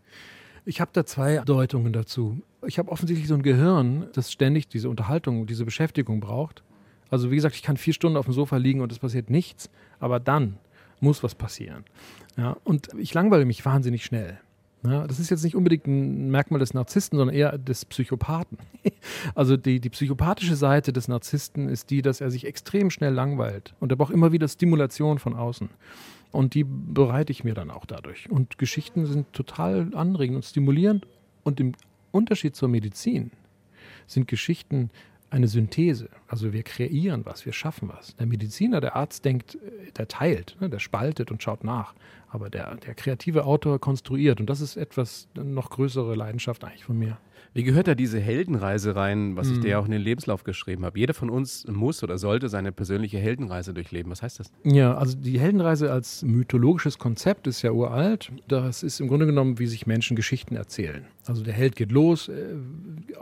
Ich 0.65 0.81
habe 0.81 0.91
da 0.93 1.07
zwei 1.07 1.39
Deutungen 1.39 1.93
dazu. 1.93 2.41
Ich 2.67 2.79
habe 2.79 2.91
offensichtlich 2.91 3.29
so 3.29 3.35
ein 3.35 3.43
Gehirn, 3.43 4.09
das 4.13 4.31
ständig 4.31 4.69
diese 4.69 4.89
Unterhaltung, 4.89 5.47
diese 5.47 5.65
Beschäftigung 5.65 6.21
braucht. 6.21 6.63
Also 7.11 7.31
wie 7.31 7.37
gesagt, 7.37 7.57
ich 7.57 7.63
kann 7.63 7.77
vier 7.77 7.93
Stunden 7.93 8.17
auf 8.17 8.27
dem 8.27 8.35
Sofa 8.35 8.57
liegen 8.57 8.81
und 8.81 8.93
es 8.93 8.99
passiert 8.99 9.31
nichts, 9.31 9.71
aber 9.99 10.21
dann 10.21 10.59
muss 11.01 11.23
was 11.23 11.35
passieren. 11.35 11.85
Ja, 12.37 12.57
und 12.65 12.89
ich 12.97 13.13
langweile 13.13 13.45
mich 13.45 13.65
wahnsinnig 13.65 14.05
schnell. 14.05 14.39
Ja, 14.85 15.07
das 15.07 15.21
ist 15.21 15.31
jetzt 15.31 15.45
nicht 15.45 15.55
unbedingt 15.55 15.87
ein 15.87 16.31
Merkmal 16.31 16.59
des 16.59 16.75
Narzissten, 16.75 17.17
sondern 17.17 17.37
eher 17.37 17.57
des 17.59 17.85
Psychopathen. 17.85 18.59
Also 19.35 19.57
die, 19.57 19.81
die 19.81 19.91
psychopathische 19.91 20.57
Seite 20.57 20.93
des 20.93 21.09
Narzissten 21.09 21.69
ist 21.69 21.91
die, 21.91 22.03
dass 22.03 22.21
er 22.21 22.31
sich 22.31 22.47
extrem 22.47 22.91
schnell 22.91 23.13
langweilt 23.13 23.75
und 23.81 23.91
er 23.93 23.97
braucht 23.97 24.13
immer 24.13 24.33
wieder 24.33 24.47
Stimulation 24.47 25.19
von 25.19 25.35
außen. 25.35 25.71
Und 26.33 26.55
die 26.55 26.65
bereite 26.65 27.31
ich 27.31 27.45
mir 27.45 27.55
dann 27.55 27.71
auch 27.71 27.85
dadurch. 27.85 28.31
Und 28.31 28.59
Geschichten 28.59 29.07
sind 29.07 29.33
total 29.33 29.95
anregend 29.95 30.37
und 30.37 30.45
stimulierend. 30.45 31.07
Und 31.45 31.61
im 31.61 31.73
Unterschied 32.11 32.57
zur 32.57 32.69
Medizin 32.69 33.33
sind 34.07 34.29
Geschichten 34.29 34.91
eine 35.33 35.49
Synthese. 35.49 36.11
Also 36.29 36.53
wir 36.53 36.63
kreieren 36.63 37.25
was, 37.25 37.47
wir 37.47 37.55
schaffen 37.55 37.89
was. 37.89 38.15
Der 38.17 38.27
Mediziner, 38.27 38.81
der 38.81 38.97
Arzt 38.97 39.25
denkt, 39.25 39.55
äh, 39.55 39.91
der 39.97 40.07
teilt, 40.07 40.57
ne, 40.61 40.69
der 40.69 40.79
spaltet 40.79 41.31
und 41.31 41.43
schaut 41.43 41.65
nach. 41.65 41.95
Aber 42.29 42.51
der, 42.51 42.77
der 42.77 42.95
kreative 42.95 43.45
Autor 43.45 43.79
konstruiert. 43.79 44.41
Und 44.41 44.47
das 44.47 44.61
ist 44.61 44.77
etwas, 44.77 45.29
noch 45.35 45.71
größere 45.71 46.15
Leidenschaft 46.15 46.65
eigentlich 46.65 46.85
von 46.85 46.99
mir. 46.99 47.17
Wie 47.55 47.63
gehört 47.65 47.87
da 47.89 47.95
diese 47.95 48.19
Heldenreise 48.19 48.97
rein, 48.97 49.37
was 49.37 49.49
ich 49.51 49.59
Mhm. 49.59 49.61
dir 49.63 49.69
ja 49.71 49.79
auch 49.79 49.85
in 49.85 49.91
den 49.91 50.01
Lebenslauf 50.03 50.45
geschrieben 50.45 50.85
habe? 50.85 50.99
Jeder 50.99 51.13
von 51.15 51.29
uns 51.31 51.67
muss 51.69 52.03
oder 52.03 52.17
sollte 52.19 52.49
seine 52.49 52.73
persönliche 52.73 53.19
Heldenreise 53.19 53.75
durchleben. 53.75 54.11
Was 54.11 54.23
heißt 54.23 54.41
das? 54.41 54.51
Ja, 54.65 54.95
also 54.97 55.17
die 55.17 55.39
Heldenreise 55.39 55.93
als 55.93 56.23
mythologisches 56.23 56.99
Konzept 56.99 57.47
ist 57.47 57.63
ja 57.63 57.73
uralt. 57.73 58.33
Das 58.49 58.83
ist 58.83 59.01
im 59.01 59.09
Grunde 59.09 59.27
genommen, 59.27 59.59
wie 59.59 59.67
sich 59.67 59.87
Menschen 59.87 60.17
Geschichten 60.17 60.57
erzählen. 60.57 61.05
Also 61.27 61.43
der 61.43 61.53
Held 61.55 61.77
geht 61.77 61.93
los, 61.93 62.29
äh, 62.29 62.55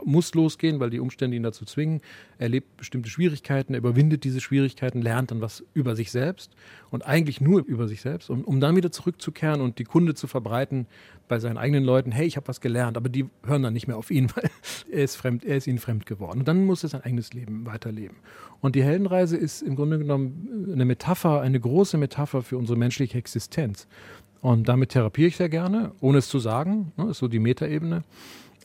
muss 0.03 0.33
losgehen, 0.33 0.79
weil 0.79 0.89
die 0.89 0.99
Umstände 0.99 1.35
ihn 1.37 1.43
dazu 1.43 1.65
zwingen. 1.65 2.01
Er 2.37 2.43
erlebt 2.45 2.77
bestimmte 2.77 3.09
Schwierigkeiten, 3.09 3.73
er 3.73 3.79
überwindet 3.79 4.23
diese 4.23 4.41
Schwierigkeiten, 4.41 5.01
lernt 5.01 5.29
dann 5.31 5.41
was 5.41 5.63
über 5.73 5.95
sich 5.95 6.09
selbst 6.11 6.51
und 6.89 7.05
eigentlich 7.05 7.41
nur 7.41 7.63
über 7.65 7.87
sich 7.87 8.01
selbst, 8.01 8.29
um, 8.29 8.43
um 8.43 8.59
dann 8.59 8.75
wieder 8.75 8.91
zurückzukehren 8.91 9.61
und 9.61 9.77
die 9.77 9.83
Kunde 9.83 10.15
zu 10.15 10.25
verbreiten 10.27 10.87
bei 11.31 11.39
seinen 11.39 11.57
eigenen 11.57 11.85
Leuten. 11.85 12.11
Hey, 12.11 12.27
ich 12.27 12.35
habe 12.35 12.49
was 12.49 12.59
gelernt, 12.59 12.97
aber 12.97 13.07
die 13.07 13.25
hören 13.45 13.63
dann 13.63 13.71
nicht 13.71 13.87
mehr 13.87 13.95
auf 13.95 14.11
ihn, 14.11 14.29
weil 14.35 14.49
er 14.91 15.03
ist 15.05 15.15
fremd, 15.15 15.45
er 15.45 15.55
ist 15.55 15.65
ihnen 15.65 15.79
fremd 15.79 16.05
geworden. 16.05 16.39
Und 16.39 16.47
dann 16.49 16.65
muss 16.65 16.83
er 16.83 16.89
sein 16.89 17.01
eigenes 17.05 17.33
Leben 17.33 17.65
weiterleben. 17.65 18.17
Und 18.59 18.75
die 18.75 18.83
Heldenreise 18.83 19.37
ist 19.37 19.61
im 19.61 19.77
Grunde 19.77 19.97
genommen 19.97 20.69
eine 20.73 20.83
Metapher, 20.83 21.39
eine 21.39 21.57
große 21.57 21.97
Metapher 21.97 22.41
für 22.41 22.57
unsere 22.57 22.77
menschliche 22.77 23.17
Existenz. 23.17 23.87
Und 24.41 24.67
damit 24.67 24.89
therapiere 24.89 25.29
ich 25.29 25.37
sehr 25.37 25.47
gerne, 25.47 25.93
ohne 26.01 26.17
es 26.17 26.27
zu 26.27 26.39
sagen, 26.39 26.91
ne, 26.97 27.11
ist 27.11 27.19
so 27.19 27.29
die 27.29 27.39
Metaebene. 27.39 28.03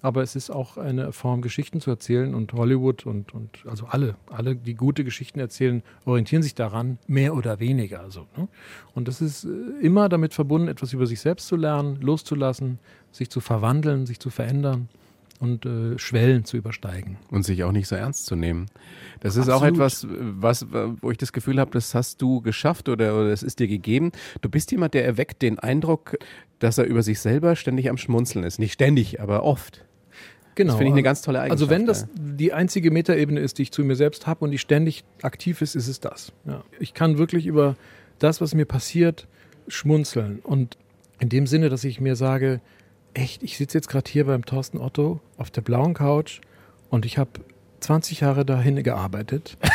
Aber 0.02 0.22
es 0.22 0.36
ist 0.36 0.50
auch 0.50 0.76
eine 0.76 1.12
Form, 1.12 1.42
Geschichten 1.42 1.80
zu 1.80 1.90
erzählen 1.90 2.34
und 2.34 2.52
Hollywood 2.52 3.06
und, 3.06 3.34
und 3.34 3.64
also 3.66 3.86
alle, 3.86 4.16
alle, 4.30 4.54
die 4.54 4.74
gute 4.74 5.04
Geschichten 5.04 5.40
erzählen, 5.40 5.82
orientieren 6.04 6.42
sich 6.42 6.54
daran, 6.54 6.98
mehr 7.06 7.34
oder 7.34 7.60
weniger. 7.60 8.00
Also, 8.00 8.26
ne? 8.36 8.48
Und 8.94 9.08
das 9.08 9.20
ist 9.20 9.44
äh, 9.44 9.48
immer 9.80 10.08
damit 10.08 10.34
verbunden, 10.34 10.68
etwas 10.68 10.92
über 10.92 11.06
sich 11.06 11.20
selbst 11.20 11.48
zu 11.48 11.56
lernen, 11.56 11.96
loszulassen, 12.00 12.78
sich 13.10 13.30
zu 13.30 13.40
verwandeln, 13.40 14.06
sich 14.06 14.20
zu 14.20 14.30
verändern 14.30 14.88
und 15.40 15.66
äh, 15.66 15.98
Schwellen 15.98 16.44
zu 16.44 16.56
übersteigen. 16.56 17.16
Und 17.30 17.44
sich 17.44 17.64
auch 17.64 17.72
nicht 17.72 17.88
so 17.88 17.94
ernst 17.94 18.26
zu 18.26 18.36
nehmen. 18.36 18.66
Das 19.20 19.36
ist 19.36 19.48
auch 19.48 19.62
Absolut. 19.62 19.74
etwas, 19.74 20.06
was, 20.10 20.66
wo 21.00 21.10
ich 21.10 21.18
das 21.18 21.32
Gefühl 21.32 21.60
habe, 21.60 21.70
das 21.70 21.94
hast 21.94 22.22
du 22.22 22.40
geschafft 22.40 22.88
oder, 22.88 23.18
oder 23.18 23.32
es 23.32 23.42
ist 23.42 23.58
dir 23.58 23.68
gegeben. 23.68 24.12
Du 24.40 24.48
bist 24.48 24.70
jemand, 24.72 24.94
der 24.94 25.04
erweckt 25.04 25.42
den 25.42 25.58
Eindruck, 25.58 26.16
dass 26.58 26.78
er 26.78 26.84
über 26.84 27.02
sich 27.02 27.20
selber 27.20 27.56
ständig 27.56 27.90
am 27.90 27.98
Schmunzeln 27.98 28.44
ist. 28.44 28.58
Nicht 28.58 28.72
ständig, 28.72 29.20
aber 29.20 29.42
oft. 29.42 29.85
Genau. 30.56 30.72
Das 30.72 30.78
finde 30.78 30.88
ich 30.88 30.94
eine 30.94 31.02
ganz 31.02 31.22
tolle 31.22 31.40
Eigenschaft. 31.40 31.62
Also 31.62 31.70
wenn 31.70 31.86
das 31.86 32.06
die 32.16 32.52
einzige 32.52 32.90
Metaebene 32.90 33.40
ist, 33.40 33.58
die 33.58 33.62
ich 33.62 33.72
zu 33.72 33.84
mir 33.84 33.94
selbst 33.94 34.26
habe 34.26 34.44
und 34.44 34.50
die 34.50 34.58
ständig 34.58 35.04
aktiv 35.22 35.62
ist, 35.62 35.76
ist 35.76 35.86
es 35.86 36.00
das. 36.00 36.32
Ja. 36.46 36.64
Ich 36.80 36.94
kann 36.94 37.18
wirklich 37.18 37.46
über 37.46 37.76
das, 38.18 38.40
was 38.40 38.54
mir 38.54 38.64
passiert, 38.64 39.28
schmunzeln. 39.68 40.40
Und 40.42 40.76
in 41.20 41.28
dem 41.28 41.46
Sinne, 41.46 41.68
dass 41.68 41.84
ich 41.84 42.00
mir 42.00 42.16
sage, 42.16 42.60
echt, 43.14 43.42
ich 43.42 43.58
sitze 43.58 43.78
jetzt 43.78 43.88
gerade 43.88 44.10
hier 44.10 44.24
beim 44.24 44.44
Thorsten 44.44 44.78
Otto 44.78 45.20
auf 45.36 45.50
der 45.50 45.60
blauen 45.60 45.94
Couch 45.94 46.40
und 46.88 47.04
ich 47.04 47.18
habe 47.18 47.30
20 47.80 48.20
Jahre 48.20 48.46
dahin 48.46 48.82
gearbeitet, 48.82 49.58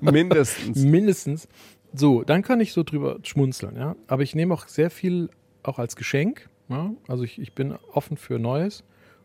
Mindestens. 0.00 0.78
mindestens. 0.78 1.48
So, 1.92 2.22
dann 2.22 2.42
kann 2.42 2.60
ich 2.60 2.72
so 2.72 2.84
drüber 2.84 3.18
schmunzeln, 3.22 3.76
ja. 3.76 3.96
Aber 4.06 4.22
ich 4.22 4.34
nehme 4.34 4.54
auch 4.54 4.68
sehr 4.68 4.90
viel 4.90 5.30
auch 5.62 5.78
als 5.78 5.96
Geschenk. 5.96 6.48
Ja? 6.68 6.92
Also 7.06 7.24
ich, 7.24 7.38
ich 7.38 7.52
bin 7.52 7.74
offen 7.92 8.16
für 8.16 8.38
Neues 8.38 8.84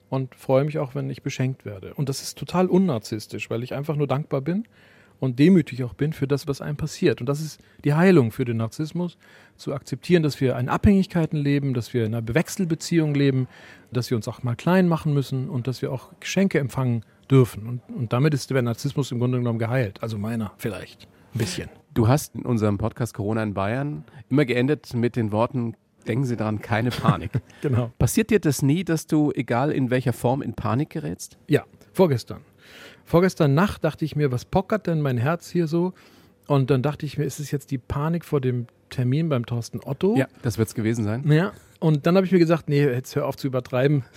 und 0.09 0.35
freue 0.35 0.63
mich 0.63 0.79
auch, 0.79 0.95
wenn 0.95 1.09
ich 1.09 1.23
beschenkt 1.23 1.65
werde. 1.65 1.93
Und 1.95 2.09
das 2.09 2.21
ist 2.21 2.37
total 2.37 2.67
unnarzistisch, 2.67 3.49
weil 3.49 3.63
ich 3.63 3.73
einfach 3.73 3.95
nur 3.95 4.07
dankbar 4.07 4.41
bin 4.41 4.65
und 5.19 5.39
demütig 5.39 5.83
auch 5.83 5.93
bin 5.93 6.13
für 6.13 6.27
das, 6.27 6.47
was 6.47 6.61
einem 6.61 6.75
passiert. 6.75 7.21
Und 7.21 7.27
das 7.27 7.41
ist 7.41 7.61
die 7.83 7.93
Heilung 7.93 8.31
für 8.31 8.45
den 8.45 8.57
Narzissmus, 8.57 9.17
zu 9.55 9.73
akzeptieren, 9.73 10.21
dass 10.21 10.41
wir 10.41 10.57
in 10.57 10.69
Abhängigkeiten 10.69 11.37
leben, 11.37 11.73
dass 11.73 11.93
wir 11.93 12.05
in 12.05 12.13
einer 12.13 12.33
Wechselbeziehung 12.33 13.15
leben, 13.15 13.47
dass 13.91 14.09
wir 14.09 14.17
uns 14.17 14.27
auch 14.27 14.43
mal 14.43 14.55
klein 14.55 14.87
machen 14.87 15.13
müssen 15.13 15.49
und 15.49 15.67
dass 15.67 15.81
wir 15.81 15.91
auch 15.91 16.11
Geschenke 16.19 16.59
empfangen 16.59 17.05
dürfen. 17.31 17.67
Und, 17.67 17.81
und 17.95 18.13
damit 18.13 18.33
ist 18.33 18.49
der 18.49 18.61
Narzissmus 18.61 19.11
im 19.11 19.19
Grunde 19.19 19.37
genommen 19.37 19.59
geheilt. 19.59 20.03
Also 20.03 20.17
meiner 20.17 20.51
vielleicht. 20.57 21.07
Ein 21.33 21.39
bisschen. 21.39 21.69
Du 21.93 22.07
hast 22.07 22.35
in 22.35 22.43
unserem 22.43 22.77
Podcast 22.77 23.13
Corona 23.13 23.43
in 23.43 23.53
Bayern 23.53 24.03
immer 24.29 24.45
geendet 24.45 24.93
mit 24.93 25.15
den 25.15 25.31
Worten, 25.31 25.75
denken 26.07 26.25
Sie 26.25 26.35
daran, 26.35 26.61
keine 26.61 26.89
Panik. 26.91 27.31
Genau. 27.61 27.91
Passiert 27.97 28.29
dir 28.29 28.39
das 28.39 28.61
nie, 28.61 28.83
dass 28.83 29.07
du, 29.07 29.31
egal 29.33 29.71
in 29.71 29.89
welcher 29.89 30.11
Form, 30.11 30.41
in 30.41 30.53
Panik 30.53 30.89
gerätst? 30.89 31.37
Ja, 31.47 31.63
vorgestern. 31.93 32.41
Vorgestern 33.05 33.53
Nacht 33.53 33.83
dachte 33.83 34.03
ich 34.03 34.15
mir, 34.15 34.31
was 34.31 34.43
pockert 34.43 34.87
denn 34.87 35.01
mein 35.01 35.17
Herz 35.17 35.49
hier 35.49 35.67
so? 35.67 35.93
Und 36.47 36.69
dann 36.69 36.81
dachte 36.81 37.05
ich 37.05 37.17
mir, 37.17 37.23
ist 37.23 37.39
es 37.39 37.51
jetzt 37.51 37.71
die 37.71 37.77
Panik 37.77 38.25
vor 38.25 38.41
dem 38.41 38.67
Termin 38.89 39.29
beim 39.29 39.45
Thorsten 39.45 39.79
Otto? 39.83 40.15
Ja, 40.17 40.27
das 40.41 40.57
wird 40.57 40.67
es 40.67 40.75
gewesen 40.75 41.03
sein. 41.05 41.29
Ja. 41.31 41.53
Und 41.79 42.05
dann 42.05 42.15
habe 42.15 42.25
ich 42.25 42.31
mir 42.31 42.39
gesagt, 42.39 42.69
nee, 42.69 42.83
jetzt 42.83 43.15
hör 43.15 43.27
auf 43.27 43.37
zu 43.37 43.47
übertreiben. 43.47 44.03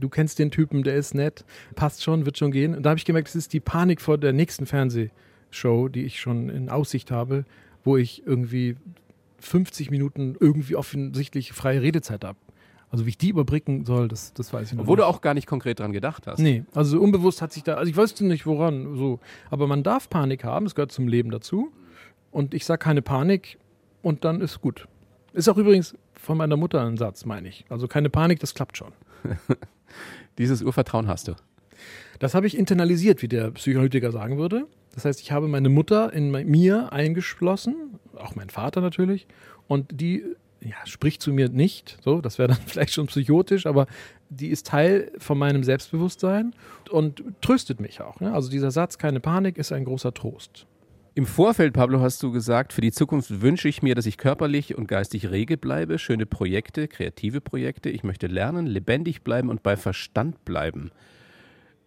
Du 0.00 0.08
kennst 0.08 0.38
den 0.38 0.52
Typen, 0.52 0.84
der 0.84 0.94
ist 0.94 1.14
nett, 1.14 1.44
passt 1.74 2.04
schon, 2.04 2.26
wird 2.26 2.38
schon 2.38 2.52
gehen. 2.52 2.76
Und 2.76 2.84
da 2.84 2.90
habe 2.90 2.98
ich 2.98 3.04
gemerkt, 3.04 3.28
es 3.28 3.34
ist 3.34 3.52
die 3.52 3.60
Panik 3.60 4.00
vor 4.00 4.18
der 4.18 4.32
nächsten 4.32 4.66
Fernsehshow, 4.66 5.88
die 5.88 6.04
ich 6.04 6.20
schon 6.20 6.48
in 6.48 6.68
Aussicht 6.68 7.10
habe, 7.10 7.44
wo 7.82 7.96
ich 7.96 8.24
irgendwie 8.24 8.76
50 9.46 9.90
Minuten 9.90 10.36
irgendwie 10.38 10.76
offensichtlich 10.76 11.52
freie 11.52 11.82
Redezeit 11.82 12.24
habe. 12.24 12.38
Also 12.90 13.06
wie 13.06 13.10
ich 13.10 13.18
die 13.18 13.30
überbrücken 13.30 13.84
soll, 13.84 14.06
das, 14.06 14.34
das 14.34 14.52
weiß 14.52 14.68
ich 14.68 14.74
noch 14.74 14.82
Obwohl 14.82 14.96
nicht. 14.96 15.04
du 15.04 15.08
auch 15.08 15.20
gar 15.20 15.34
nicht 15.34 15.46
konkret 15.48 15.80
dran 15.80 15.92
gedacht 15.92 16.26
hast. 16.26 16.38
Nee, 16.38 16.64
also 16.74 17.00
unbewusst 17.00 17.42
hat 17.42 17.52
sich 17.52 17.64
da, 17.64 17.74
also 17.74 17.90
ich 17.90 17.96
wusste 17.96 18.24
nicht 18.24 18.46
woran, 18.46 18.96
so. 18.96 19.18
Aber 19.50 19.66
man 19.66 19.82
darf 19.82 20.08
Panik 20.08 20.44
haben, 20.44 20.66
es 20.66 20.74
gehört 20.76 20.92
zum 20.92 21.08
Leben 21.08 21.30
dazu. 21.30 21.72
Und 22.30 22.54
ich 22.54 22.64
sage 22.64 22.78
keine 22.78 23.02
Panik 23.02 23.58
und 24.02 24.24
dann 24.24 24.40
ist 24.40 24.60
gut. 24.60 24.86
Ist 25.32 25.48
auch 25.48 25.56
übrigens 25.56 25.96
von 26.14 26.38
meiner 26.38 26.56
Mutter 26.56 26.84
ein 26.84 26.96
Satz, 26.96 27.24
meine 27.24 27.48
ich. 27.48 27.64
Also 27.68 27.88
keine 27.88 28.10
Panik, 28.10 28.38
das 28.38 28.54
klappt 28.54 28.76
schon. 28.76 28.92
Dieses 30.38 30.62
Urvertrauen 30.62 31.08
hast 31.08 31.28
du. 31.28 31.34
Das 32.20 32.34
habe 32.34 32.46
ich 32.46 32.56
internalisiert, 32.56 33.22
wie 33.22 33.28
der 33.28 33.50
Psychoanalytiker 33.50 34.12
sagen 34.12 34.38
würde. 34.38 34.66
Das 34.94 35.04
heißt, 35.04 35.20
ich 35.20 35.32
habe 35.32 35.48
meine 35.48 35.68
Mutter 35.68 36.12
in 36.12 36.30
mir 36.30 36.92
eingeschlossen, 36.92 37.98
auch 38.16 38.36
mein 38.36 38.48
Vater 38.48 38.80
natürlich, 38.80 39.26
und 39.66 40.00
die 40.00 40.24
ja, 40.60 40.76
spricht 40.84 41.20
zu 41.20 41.32
mir 41.32 41.48
nicht, 41.48 41.98
so, 42.02 42.20
das 42.20 42.38
wäre 42.38 42.48
dann 42.54 42.62
vielleicht 42.66 42.94
schon 42.94 43.06
psychotisch, 43.06 43.66
aber 43.66 43.86
die 44.30 44.48
ist 44.48 44.66
Teil 44.66 45.10
von 45.18 45.38
meinem 45.38 45.64
Selbstbewusstsein 45.64 46.54
und 46.90 47.22
tröstet 47.40 47.80
mich 47.80 48.00
auch. 48.00 48.20
Ne? 48.20 48.32
Also 48.32 48.50
dieser 48.50 48.70
Satz, 48.70 48.98
keine 48.98 49.20
Panik, 49.20 49.58
ist 49.58 49.72
ein 49.72 49.84
großer 49.84 50.14
Trost. 50.14 50.66
Im 51.16 51.26
Vorfeld, 51.26 51.74
Pablo, 51.74 52.00
hast 52.00 52.20
du 52.24 52.32
gesagt, 52.32 52.72
für 52.72 52.80
die 52.80 52.90
Zukunft 52.90 53.40
wünsche 53.40 53.68
ich 53.68 53.82
mir, 53.82 53.94
dass 53.94 54.04
ich 54.04 54.18
körperlich 54.18 54.76
und 54.76 54.88
geistig 54.88 55.30
rege 55.30 55.56
bleibe, 55.56 56.00
schöne 56.00 56.26
Projekte, 56.26 56.88
kreative 56.88 57.40
Projekte. 57.40 57.88
Ich 57.88 58.02
möchte 58.02 58.26
lernen, 58.26 58.66
lebendig 58.66 59.22
bleiben 59.22 59.48
und 59.48 59.62
bei 59.62 59.76
Verstand 59.76 60.44
bleiben. 60.44 60.90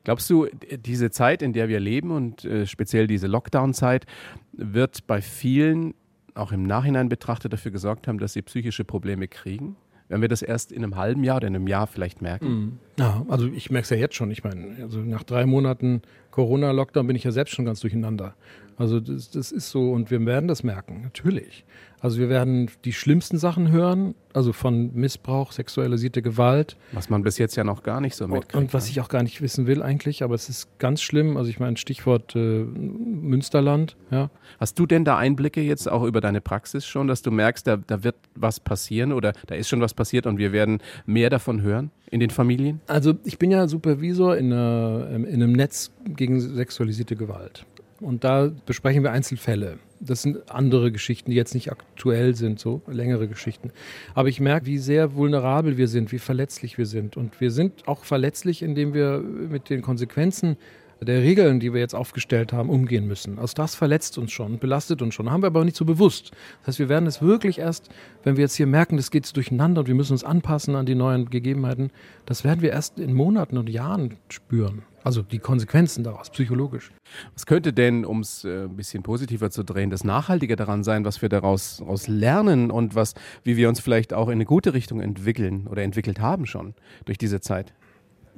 Glaubst 0.08 0.30
du, 0.30 0.48
diese 0.86 1.12
Zeit, 1.12 1.42
in 1.42 1.52
der 1.52 1.68
wir 1.68 1.82
leben 1.82 2.12
und 2.12 2.46
äh, 2.46 2.66
speziell 2.66 3.08
diese 3.08 3.28
Lockdown-Zeit, 3.28 4.06
wird 4.54 5.06
bei 5.06 5.22
vielen 5.22 5.96
auch 6.34 6.54
im 6.54 6.64
Nachhinein 6.64 7.10
betrachtet 7.10 7.52
dafür 7.52 7.72
gesorgt 7.72 8.08
haben, 8.08 8.18
dass 8.18 8.32
sie 8.32 8.42
psychische 8.42 8.86
Probleme 8.86 9.28
kriegen? 9.28 9.76
Werden 10.08 10.22
wir 10.22 10.30
das 10.30 10.44
erst 10.44 10.72
in 10.72 10.82
einem 10.82 10.96
halben 10.96 11.26
Jahr 11.26 11.36
oder 11.36 11.50
in 11.50 11.58
einem 11.58 11.68
Jahr 11.68 11.88
vielleicht 11.88 12.22
merken? 12.22 12.48
Mhm. 12.48 12.80
Ja, 12.98 13.26
also 13.28 13.48
ich 13.48 13.70
merke 13.70 13.84
es 13.84 13.90
ja 13.90 13.98
jetzt 13.98 14.16
schon. 14.16 14.32
Ich 14.32 14.46
meine, 14.46 14.78
also 14.82 15.02
nach 15.02 15.24
drei 15.24 15.46
Monaten 15.46 16.04
Corona-Lockdown 16.32 17.06
bin 17.06 17.18
ich 17.18 17.26
ja 17.26 17.32
selbst 17.32 17.54
schon 17.54 17.66
ganz 17.66 17.82
durcheinander. 17.82 18.34
Also 18.78 19.02
das, 19.02 19.30
das 19.32 19.52
ist 19.52 19.70
so 19.70 19.92
und 19.92 20.10
wir 20.10 20.26
werden 20.26 20.48
das 20.48 20.64
merken, 20.64 21.02
natürlich. 21.02 21.66
Also 22.08 22.20
wir 22.20 22.30
werden 22.30 22.72
die 22.86 22.94
schlimmsten 22.94 23.38
Sachen 23.38 23.70
hören, 23.70 24.16
also 24.32 24.54
von 24.54 24.94
Missbrauch, 24.94 25.52
sexualisierte 25.52 26.22
Gewalt. 26.22 26.78
Was 26.94 27.10
man 27.10 27.22
bis 27.22 27.38
jetzt 27.38 27.58
ja 27.58 27.66
noch 27.66 27.84
gar 27.84 28.00
nicht 28.00 28.16
so 28.16 28.30
mitkriegt. 28.30 28.56
Und 28.56 28.74
was 28.74 28.86
ne? 28.86 28.92
ich 28.92 29.02
auch 29.02 29.10
gar 29.10 29.24
nicht 29.24 29.42
wissen 29.42 29.68
will 29.68 29.84
eigentlich, 29.84 30.24
aber 30.24 30.34
es 30.34 30.48
ist 30.48 30.80
ganz 30.80 31.02
schlimm. 31.02 31.36
Also 31.36 31.50
ich 31.50 31.60
meine, 31.60 31.76
Stichwort 31.76 32.34
äh, 32.34 32.64
Münsterland. 32.64 33.98
Ja. 34.10 34.30
Hast 34.58 34.80
du 34.80 34.86
denn 34.86 35.04
da 35.04 35.18
Einblicke 35.18 35.60
jetzt 35.60 35.92
auch 35.92 36.04
über 36.04 36.22
deine 36.22 36.40
Praxis 36.40 36.86
schon, 36.86 37.10
dass 37.10 37.24
du 37.24 37.30
merkst, 37.30 37.68
da, 37.68 37.76
da 37.76 38.06
wird 38.06 38.16
was 38.36 38.62
passieren 38.62 39.12
oder 39.12 39.34
da 39.48 39.56
ist 39.56 39.68
schon 39.68 39.82
was 39.82 39.94
passiert 39.94 40.28
und 40.28 40.38
wir 40.38 40.54
werden 40.54 40.78
mehr 41.06 41.30
davon 41.30 41.62
hören 41.62 41.92
in 42.10 42.22
den 42.22 42.30
Familien? 42.30 42.80
Also 42.88 43.16
ich 43.26 43.38
bin 43.38 43.52
ja 43.52 43.68
Supervisor 43.68 44.38
in, 44.38 44.54
einer, 44.54 45.10
in 45.10 45.26
einem 45.26 45.52
Netz 45.52 45.92
gegen 46.06 46.40
sexualisierte 46.40 47.18
Gewalt. 47.18 47.66
Und 48.00 48.24
da 48.24 48.52
besprechen 48.66 49.04
wir 49.04 49.12
Einzelfälle. 49.12 49.80
Das 50.00 50.22
sind 50.22 50.52
andere 50.52 50.92
Geschichten, 50.92 51.32
die 51.32 51.38
jetzt 51.38 51.56
nicht 51.56 51.72
aktuell 51.72 52.36
sind, 52.36 52.60
so 52.60 52.82
längere 52.88 53.28
Geschichten. 53.28 53.72
Aber 54.14 54.30
ich 54.30 54.40
merke, 54.40 54.68
wie 54.68 54.78
sehr 54.78 55.16
vulnerabel 55.16 55.78
wir 55.78 55.88
sind, 55.88 56.12
wie 56.12 56.20
verletzlich 56.20 56.78
wir 56.78 56.86
sind. 56.86 57.18
Und 57.18 57.42
wir 57.42 57.50
sind 57.50 57.88
auch 57.88 58.04
verletzlich, 58.04 58.62
indem 58.62 58.94
wir 58.94 59.20
mit 59.20 59.70
den 59.72 59.82
Konsequenzen 59.82 60.58
der 61.06 61.22
Regeln, 61.22 61.60
die 61.60 61.74
wir 61.74 61.80
jetzt 61.80 61.96
aufgestellt 61.96 62.54
haben, 62.54 62.70
umgehen 62.70 63.08
müssen. 63.08 63.40
Also 63.40 63.54
das 63.56 63.76
verletzt 63.76 64.18
uns 64.18 64.32
schon, 64.32 64.60
belastet 64.60 65.02
uns 65.02 65.14
schon, 65.14 65.30
haben 65.32 65.44
wir 65.44 65.48
aber 65.48 65.64
nicht 65.64 65.78
so 65.78 65.86
bewusst. 65.86 66.32
Das 66.60 66.68
heißt, 66.68 66.80
wir 66.80 66.90
werden 66.90 67.08
es 67.08 67.22
wirklich 67.22 67.60
erst, 67.60 67.90
wenn 68.24 68.38
wir 68.38 68.44
jetzt 68.44 68.56
hier 68.56 68.68
merken, 68.68 68.98
das 68.98 69.12
geht 69.12 69.36
durcheinander 69.36 69.82
und 69.82 69.88
wir 69.88 69.96
müssen 69.96 70.14
uns 70.14 70.24
anpassen 70.24 70.76
an 70.76 70.86
die 70.86 70.96
neuen 70.96 71.30
Gegebenheiten, 71.30 71.92
das 72.26 72.44
werden 72.44 72.62
wir 72.62 72.72
erst 72.72 73.00
in 73.00 73.14
Monaten 73.14 73.58
und 73.58 73.70
Jahren 73.70 74.16
spüren. 74.30 74.84
Also 75.04 75.22
die 75.22 75.40
Konsequenzen 75.40 76.04
daraus, 76.04 76.30
psychologisch. 76.32 76.92
Was 77.34 77.46
könnte 77.46 77.72
denn, 77.72 78.04
um 78.04 78.20
es 78.20 78.44
äh, 78.44 78.64
ein 78.64 78.76
bisschen 78.76 79.04
positiver 79.04 79.50
zu 79.50 79.64
drehen, 79.64 79.90
das 79.90 80.04
Nachhaltige 80.04 80.58
daran 80.58 80.84
sein, 80.84 81.06
was 81.06 81.22
wir 81.22 81.30
daraus, 81.30 81.78
daraus 81.78 82.10
lernen 82.10 82.72
und 82.72 82.94
was, 82.94 83.14
wie 83.44 83.56
wir 83.56 83.70
uns 83.70 83.80
vielleicht 83.80 84.14
auch 84.14 84.28
in 84.28 84.34
eine 84.34 84.46
gute 84.46 84.74
Richtung 84.74 85.00
entwickeln 85.00 85.68
oder 85.68 85.84
entwickelt 85.84 86.20
haben 86.20 86.46
schon 86.46 86.74
durch 87.06 87.18
diese 87.18 87.40
Zeit? 87.40 87.74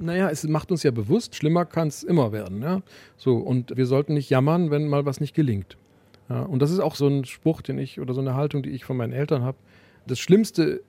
Naja, 0.00 0.30
es 0.30 0.46
macht 0.46 0.70
uns 0.70 0.82
ja 0.82 0.90
bewusst, 0.90 1.34
schlimmer 1.34 1.64
kann 1.64 1.88
es 1.88 2.02
immer 2.02 2.32
werden. 2.32 2.62
Ja? 2.62 2.82
So, 3.16 3.36
und 3.36 3.76
wir 3.76 3.86
sollten 3.86 4.14
nicht 4.14 4.30
jammern, 4.30 4.70
wenn 4.70 4.88
mal 4.88 5.04
was 5.04 5.20
nicht 5.20 5.34
gelingt. 5.34 5.76
Ja? 6.28 6.42
Und 6.42 6.60
das 6.60 6.70
ist 6.70 6.80
auch 6.80 6.94
so 6.94 7.06
ein 7.06 7.24
Spruch, 7.24 7.62
den 7.62 7.78
ich 7.78 8.00
oder 8.00 8.14
so 8.14 8.20
eine 8.20 8.34
Haltung, 8.34 8.62
die 8.62 8.70
ich 8.70 8.84
von 8.84 8.96
meinen 8.96 9.12
Eltern 9.12 9.42
habe. 9.42 9.58
Das 10.06 10.18
Schlimmste 10.18 10.82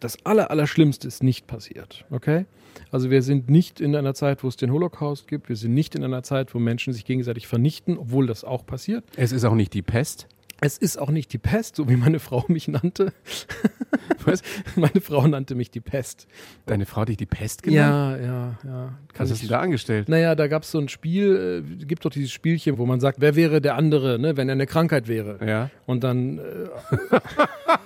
das 0.00 0.24
Aller, 0.24 0.50
Allerschlimmste 0.50 1.08
ist 1.08 1.22
nicht 1.22 1.46
passiert. 1.46 2.04
Okay? 2.10 2.46
Also 2.90 3.10
wir 3.10 3.22
sind 3.22 3.48
nicht 3.50 3.80
in 3.80 3.94
einer 3.96 4.14
Zeit, 4.14 4.44
wo 4.44 4.48
es 4.48 4.56
den 4.56 4.72
Holocaust 4.72 5.26
gibt. 5.26 5.48
Wir 5.48 5.56
sind 5.56 5.74
nicht 5.74 5.94
in 5.94 6.04
einer 6.04 6.22
Zeit, 6.22 6.54
wo 6.54 6.58
Menschen 6.58 6.92
sich 6.92 7.04
gegenseitig 7.04 7.46
vernichten, 7.46 7.98
obwohl 7.98 8.26
das 8.26 8.44
auch 8.44 8.64
passiert. 8.64 9.04
Es 9.16 9.32
ist 9.32 9.44
auch 9.44 9.54
nicht 9.54 9.74
die 9.74 9.82
Pest. 9.82 10.26
Es 10.60 10.76
ist 10.76 10.98
auch 10.98 11.10
nicht 11.10 11.32
die 11.32 11.38
Pest, 11.38 11.76
so 11.76 11.88
wie 11.88 11.96
meine 11.96 12.18
Frau 12.18 12.44
mich 12.48 12.66
nannte. 12.68 13.12
Was? 14.24 14.42
meine 14.74 15.00
Frau 15.00 15.26
nannte 15.26 15.54
mich 15.54 15.70
die 15.70 15.80
Pest. 15.80 16.26
Deine 16.66 16.84
Frau 16.84 17.02
hat 17.02 17.08
dich 17.08 17.16
die 17.16 17.26
Pest 17.26 17.62
genannt? 17.62 18.20
Ja, 18.20 18.26
ja, 18.26 18.58
ja. 18.64 18.98
Was 19.16 19.30
hast 19.30 19.42
du 19.42 19.46
da 19.46 19.60
angestellt? 19.60 20.08
Naja, 20.08 20.34
da 20.34 20.48
gab 20.48 20.64
es 20.64 20.70
so 20.70 20.78
ein 20.78 20.88
Spiel, 20.88 21.64
äh, 21.80 21.84
gibt 21.84 22.04
doch 22.04 22.10
dieses 22.10 22.32
Spielchen, 22.32 22.78
wo 22.78 22.86
man 22.86 22.98
sagt, 22.98 23.20
wer 23.20 23.36
wäre 23.36 23.60
der 23.60 23.76
andere, 23.76 24.18
ne, 24.18 24.36
wenn 24.36 24.48
er 24.48 24.54
eine 24.54 24.66
Krankheit 24.66 25.06
wäre. 25.06 25.38
Ja. 25.46 25.70
Und 25.86 26.02
dann. 26.04 26.38
Äh, 26.38 26.40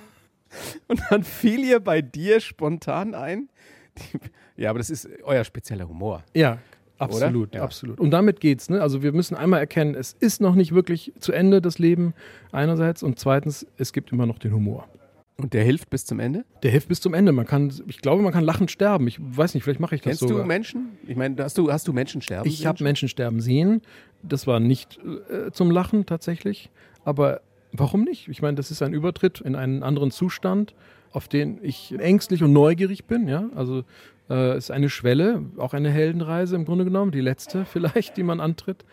Und 0.88 1.00
dann 1.10 1.24
fiel 1.24 1.60
ihr 1.60 1.80
bei 1.80 2.02
dir 2.02 2.40
spontan 2.40 3.14
ein. 3.14 3.48
Die, 3.96 4.62
ja, 4.62 4.70
aber 4.70 4.78
das 4.78 4.90
ist 4.90 5.08
euer 5.22 5.44
spezieller 5.44 5.88
Humor. 5.88 6.22
Ja, 6.34 6.58
absolut, 7.02 7.54
ja. 7.54 7.62
absolut. 7.62 8.00
Und 8.00 8.10
damit 8.10 8.40
geht's. 8.40 8.70
Ne? 8.70 8.80
Also 8.80 9.02
wir 9.02 9.12
müssen 9.12 9.34
einmal 9.34 9.60
erkennen, 9.60 9.94
es 9.94 10.14
ist 10.18 10.40
noch 10.40 10.54
nicht 10.54 10.72
wirklich 10.72 11.12
zu 11.18 11.32
Ende 11.32 11.60
das 11.60 11.78
Leben 11.78 12.14
einerseits 12.50 13.02
und 13.02 13.18
zweitens, 13.18 13.66
es 13.76 13.92
gibt 13.92 14.12
immer 14.12 14.26
noch 14.26 14.38
den 14.38 14.52
Humor. 14.52 14.88
Und 15.36 15.54
der 15.54 15.64
hilft 15.64 15.90
bis 15.90 16.04
zum 16.04 16.20
Ende? 16.20 16.44
Der 16.62 16.70
hilft 16.70 16.88
bis 16.88 17.00
zum 17.00 17.14
Ende. 17.14 17.32
Man 17.32 17.46
kann, 17.46 17.72
ich 17.88 17.98
glaube, 17.98 18.22
man 18.22 18.32
kann 18.32 18.44
lachend 18.44 18.70
sterben. 18.70 19.08
Ich 19.08 19.18
weiß 19.20 19.54
nicht, 19.54 19.64
vielleicht 19.64 19.80
mache 19.80 19.94
ich 19.94 20.02
das 20.02 20.18
so. 20.18 20.26
Kennst 20.26 20.40
du 20.40 20.44
Menschen? 20.46 20.90
Ich 21.06 21.16
meine, 21.16 21.42
hast 21.42 21.58
du, 21.58 21.72
hast 21.72 21.88
du 21.88 21.92
Menschen 21.92 22.20
sterben 22.20 22.48
Ich 22.48 22.66
habe 22.66 22.84
Menschen 22.84 23.08
sterben 23.08 23.40
sehen. 23.40 23.82
Das 24.22 24.46
war 24.46 24.60
nicht 24.60 25.00
äh, 25.30 25.50
zum 25.50 25.70
Lachen 25.70 26.06
tatsächlich, 26.06 26.70
aber 27.04 27.40
Warum 27.72 28.04
nicht? 28.04 28.28
Ich 28.28 28.42
meine, 28.42 28.56
das 28.56 28.70
ist 28.70 28.82
ein 28.82 28.92
Übertritt 28.92 29.40
in 29.40 29.56
einen 29.56 29.82
anderen 29.82 30.10
Zustand, 30.10 30.74
auf 31.10 31.26
den 31.26 31.58
ich 31.62 31.94
ängstlich 31.98 32.42
und 32.42 32.52
neugierig 32.52 33.06
bin. 33.06 33.28
Ja, 33.28 33.48
also 33.54 33.84
äh, 34.32 34.56
ist 34.56 34.70
eine 34.70 34.88
Schwelle, 34.88 35.42
auch 35.58 35.74
eine 35.74 35.90
Heldenreise 35.90 36.56
im 36.56 36.64
Grunde 36.64 36.84
genommen, 36.84 37.12
die 37.12 37.20
letzte 37.20 37.64
vielleicht, 37.72 38.16
die 38.16 38.22
man 38.22 38.40
antritt. 38.40 38.84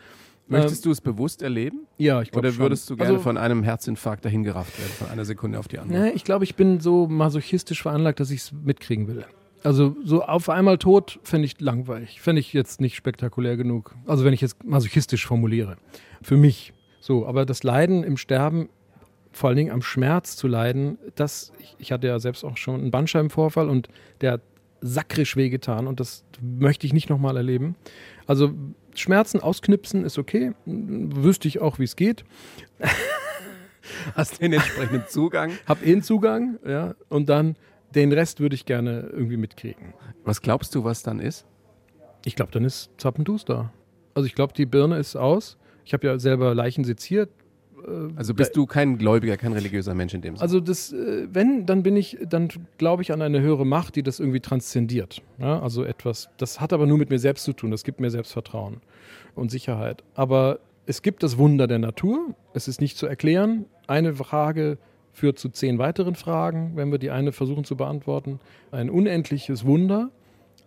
Möchtest 0.47 0.83
du 0.85 0.91
es 0.91 0.99
bewusst 0.99 1.43
erleben? 1.43 1.81
Ja, 1.97 2.23
ich 2.23 2.31
glaube 2.31 2.47
Oder 2.47 2.57
würdest 2.57 2.87
schon. 2.87 2.97
du 2.97 3.03
gerne 3.03 3.17
also, 3.17 3.23
von 3.23 3.37
einem 3.37 3.61
Herzinfarkt 3.61 4.25
dahingerafft 4.25 4.79
werden, 4.79 4.91
von 4.97 5.07
einer 5.09 5.23
Sekunde 5.23 5.59
auf 5.59 5.67
die 5.67 5.77
andere? 5.77 6.01
Nee, 6.01 6.09
ich 6.09 6.23
glaube, 6.23 6.43
ich 6.43 6.55
bin 6.55 6.79
so 6.79 7.07
masochistisch 7.07 7.83
veranlagt, 7.83 8.19
dass 8.19 8.31
ich 8.31 8.41
es 8.41 8.51
mitkriegen 8.51 9.07
will. 9.07 9.25
Also 9.63 9.95
so 10.03 10.23
auf 10.23 10.49
einmal 10.49 10.79
tot 10.79 11.19
fände 11.21 11.45
ich 11.45 11.59
langweilig. 11.59 12.19
Fände 12.19 12.39
ich 12.39 12.51
jetzt 12.53 12.81
nicht 12.81 12.95
spektakulär 12.95 13.57
genug. 13.57 13.93
Also 14.07 14.25
wenn 14.25 14.33
ich 14.33 14.41
jetzt 14.41 14.63
masochistisch 14.63 15.27
formuliere. 15.27 15.77
Für 16.23 16.37
mich. 16.37 16.73
So, 16.99 17.27
aber 17.27 17.45
das 17.45 17.61
Leiden 17.63 18.03
im 18.03 18.17
Sterben, 18.17 18.69
vor 19.31 19.49
allen 19.49 19.57
Dingen 19.57 19.71
am 19.71 19.81
Schmerz 19.81 20.35
zu 20.35 20.47
leiden, 20.47 20.97
das, 21.15 21.51
ich, 21.59 21.75
ich 21.77 21.91
hatte 21.91 22.07
ja 22.07 22.19
selbst 22.19 22.43
auch 22.43 22.57
schon 22.57 22.81
einen 22.81 22.91
Bandscheibenvorfall 22.91 23.69
und 23.69 23.89
der 24.21 24.33
hat 24.33 24.41
sakrisch 24.81 25.35
wehgetan 25.35 25.87
und 25.87 25.99
das 25.99 26.23
möchte 26.41 26.87
ich 26.87 26.93
nicht 26.93 27.09
nochmal 27.09 27.37
erleben. 27.37 27.75
Also 28.27 28.53
Schmerzen 28.95 29.39
ausknipsen 29.41 30.05
ist 30.05 30.17
okay, 30.17 30.53
wüsste 30.65 31.47
ich 31.47 31.59
auch, 31.59 31.79
wie 31.79 31.83
es 31.83 31.95
geht. 31.95 32.23
Hast 34.15 34.41
den 34.41 34.53
entsprechenden 34.53 35.03
Zugang? 35.07 35.51
Hab 35.65 35.85
eh 35.85 35.91
einen 35.91 36.03
Zugang, 36.03 36.59
ja, 36.65 36.95
und 37.09 37.29
dann 37.29 37.55
den 37.95 38.11
Rest 38.11 38.39
würde 38.39 38.55
ich 38.55 38.65
gerne 38.65 39.09
irgendwie 39.11 39.37
mitkriegen. 39.37 39.93
Was 40.23 40.41
glaubst 40.41 40.75
du, 40.75 40.83
was 40.83 41.01
dann 41.01 41.19
ist? 41.19 41.45
Ich 42.23 42.35
glaube, 42.35 42.51
dann 42.51 42.65
ist 42.65 42.91
Zappentus 42.97 43.45
da. 43.45 43.73
Also 44.13 44.27
ich 44.27 44.35
glaube, 44.35 44.53
die 44.53 44.65
Birne 44.65 44.97
ist 44.97 45.15
aus 45.15 45.57
ich 45.89 45.93
habe 45.93 46.05
ja 46.05 46.19
selber 46.19 46.53
Leichen 46.53 46.83
seziert. 46.83 47.31
Äh, 47.87 48.13
also 48.15 48.33
bist 48.33 48.55
du 48.55 48.65
kein 48.65 48.97
Gläubiger, 48.97 49.37
kein 49.37 49.53
religiöser 49.53 49.93
Mensch 49.93 50.13
in 50.13 50.21
dem 50.21 50.35
Sinne? 50.35 50.41
Also 50.41 50.59
das, 50.59 50.91
äh, 50.91 51.27
wenn, 51.31 51.65
dann 51.65 51.83
bin 51.83 51.95
ich, 51.95 52.17
dann 52.27 52.49
glaube 52.77 53.01
ich 53.01 53.11
an 53.11 53.21
eine 53.21 53.41
höhere 53.41 53.65
Macht, 53.65 53.95
die 53.95 54.03
das 54.03 54.19
irgendwie 54.19 54.39
transzendiert. 54.39 55.21
Ja, 55.37 55.59
also 55.61 55.83
etwas, 55.83 56.29
das 56.37 56.59
hat 56.59 56.73
aber 56.73 56.85
nur 56.85 56.97
mit 56.97 57.09
mir 57.09 57.19
selbst 57.19 57.43
zu 57.43 57.53
tun, 57.53 57.71
das 57.71 57.83
gibt 57.83 57.99
mir 57.99 58.09
Selbstvertrauen 58.09 58.77
und 59.35 59.51
Sicherheit. 59.51 60.03
Aber 60.15 60.59
es 60.85 61.01
gibt 61.01 61.23
das 61.23 61.37
Wunder 61.37 61.67
der 61.67 61.79
Natur, 61.79 62.35
es 62.53 62.67
ist 62.67 62.81
nicht 62.81 62.97
zu 62.97 63.05
erklären. 63.05 63.65
Eine 63.87 64.13
Frage 64.13 64.77
führt 65.13 65.37
zu 65.37 65.49
zehn 65.49 65.77
weiteren 65.77 66.15
Fragen, 66.15 66.71
wenn 66.75 66.91
wir 66.91 66.99
die 66.99 67.11
eine 67.11 67.31
versuchen 67.31 67.63
zu 67.63 67.75
beantworten. 67.75 68.39
Ein 68.71 68.89
unendliches 68.89 69.65
Wunder 69.65 70.09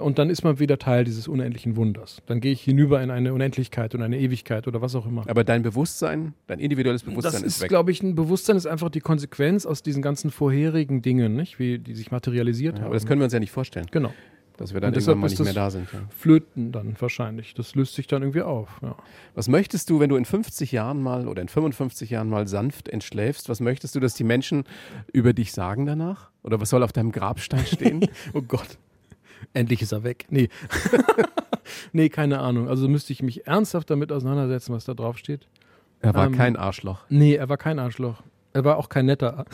und 0.02 0.18
dann 0.18 0.30
ist 0.30 0.44
man 0.44 0.58
wieder 0.58 0.78
Teil 0.78 1.04
dieses 1.04 1.28
unendlichen 1.28 1.76
Wunders. 1.76 2.22
Dann 2.26 2.40
gehe 2.40 2.52
ich 2.52 2.62
hinüber 2.62 3.02
in 3.02 3.10
eine 3.10 3.32
Unendlichkeit 3.32 3.94
und 3.94 4.02
eine 4.02 4.18
Ewigkeit 4.18 4.66
oder 4.68 4.82
was 4.82 4.94
auch 4.94 5.06
immer. 5.06 5.24
Aber 5.28 5.44
dein 5.44 5.62
Bewusstsein, 5.62 6.34
dein 6.46 6.58
individuelles 6.58 7.02
Bewusstsein 7.02 7.32
das 7.32 7.42
ist, 7.42 7.56
ist 7.56 7.62
weg. 7.62 7.68
glaube 7.68 7.90
ich, 7.90 8.02
ein 8.02 8.14
Bewusstsein 8.14 8.56
ist 8.56 8.66
einfach 8.66 8.90
die 8.90 9.00
Konsequenz 9.00 9.66
aus 9.66 9.82
diesen 9.82 10.02
ganzen 10.02 10.30
vorherigen 10.30 11.02
Dingen, 11.02 11.34
nicht? 11.34 11.58
wie 11.58 11.78
die 11.78 11.94
sich 11.94 12.10
materialisiert 12.10 12.74
ja, 12.74 12.80
haben. 12.80 12.86
Aber 12.86 12.94
das 12.94 13.06
können 13.06 13.20
wir 13.20 13.24
uns 13.24 13.32
ja 13.32 13.40
nicht 13.40 13.52
vorstellen. 13.52 13.86
Genau. 13.90 14.12
Dass 14.58 14.74
wir 14.74 14.80
dann 14.80 14.92
irgendwann 14.92 15.18
mal 15.18 15.28
nicht 15.28 15.42
mehr 15.42 15.54
da 15.54 15.70
sind. 15.70 15.90
Ja. 15.92 16.00
Flöten 16.10 16.72
dann 16.72 16.94
wahrscheinlich. 16.98 17.54
Das 17.54 17.74
löst 17.74 17.94
sich 17.94 18.06
dann 18.06 18.22
irgendwie 18.22 18.42
auf. 18.42 18.80
Ja. 18.82 18.96
Was 19.34 19.48
möchtest 19.48 19.88
du, 19.88 19.98
wenn 19.98 20.10
du 20.10 20.16
in 20.16 20.24
50 20.24 20.72
Jahren 20.72 21.02
mal 21.02 21.26
oder 21.26 21.40
in 21.40 21.48
55 21.48 22.10
Jahren 22.10 22.28
mal 22.28 22.46
sanft 22.46 22.88
entschläfst, 22.88 23.48
was 23.48 23.60
möchtest 23.60 23.94
du, 23.94 24.00
dass 24.00 24.14
die 24.14 24.24
Menschen 24.24 24.64
über 25.12 25.32
dich 25.32 25.52
sagen 25.52 25.86
danach? 25.86 26.30
Oder 26.42 26.60
was 26.60 26.70
soll 26.70 26.82
auf 26.82 26.92
deinem 26.92 27.12
Grabstein 27.12 27.64
stehen? 27.66 28.06
oh 28.34 28.42
Gott. 28.42 28.78
Endlich 29.52 29.82
ist 29.82 29.92
er 29.92 30.04
weg. 30.04 30.26
Nee. 30.30 30.48
nee, 31.92 32.08
keine 32.08 32.40
Ahnung. 32.40 32.68
Also 32.68 32.88
müsste 32.88 33.12
ich 33.12 33.22
mich 33.22 33.46
ernsthaft 33.46 33.90
damit 33.90 34.12
auseinandersetzen, 34.12 34.74
was 34.74 34.84
da 34.84 34.94
drauf 34.94 35.18
steht. 35.18 35.48
Er 36.00 36.14
war 36.14 36.26
ähm, 36.26 36.36
kein 36.36 36.56
Arschloch. 36.56 37.04
Nee, 37.08 37.34
er 37.34 37.48
war 37.48 37.56
kein 37.56 37.78
Arschloch. 37.78 38.22
Er 38.52 38.64
war 38.64 38.76
auch 38.76 38.88
kein 38.88 39.06
netter. 39.06 39.44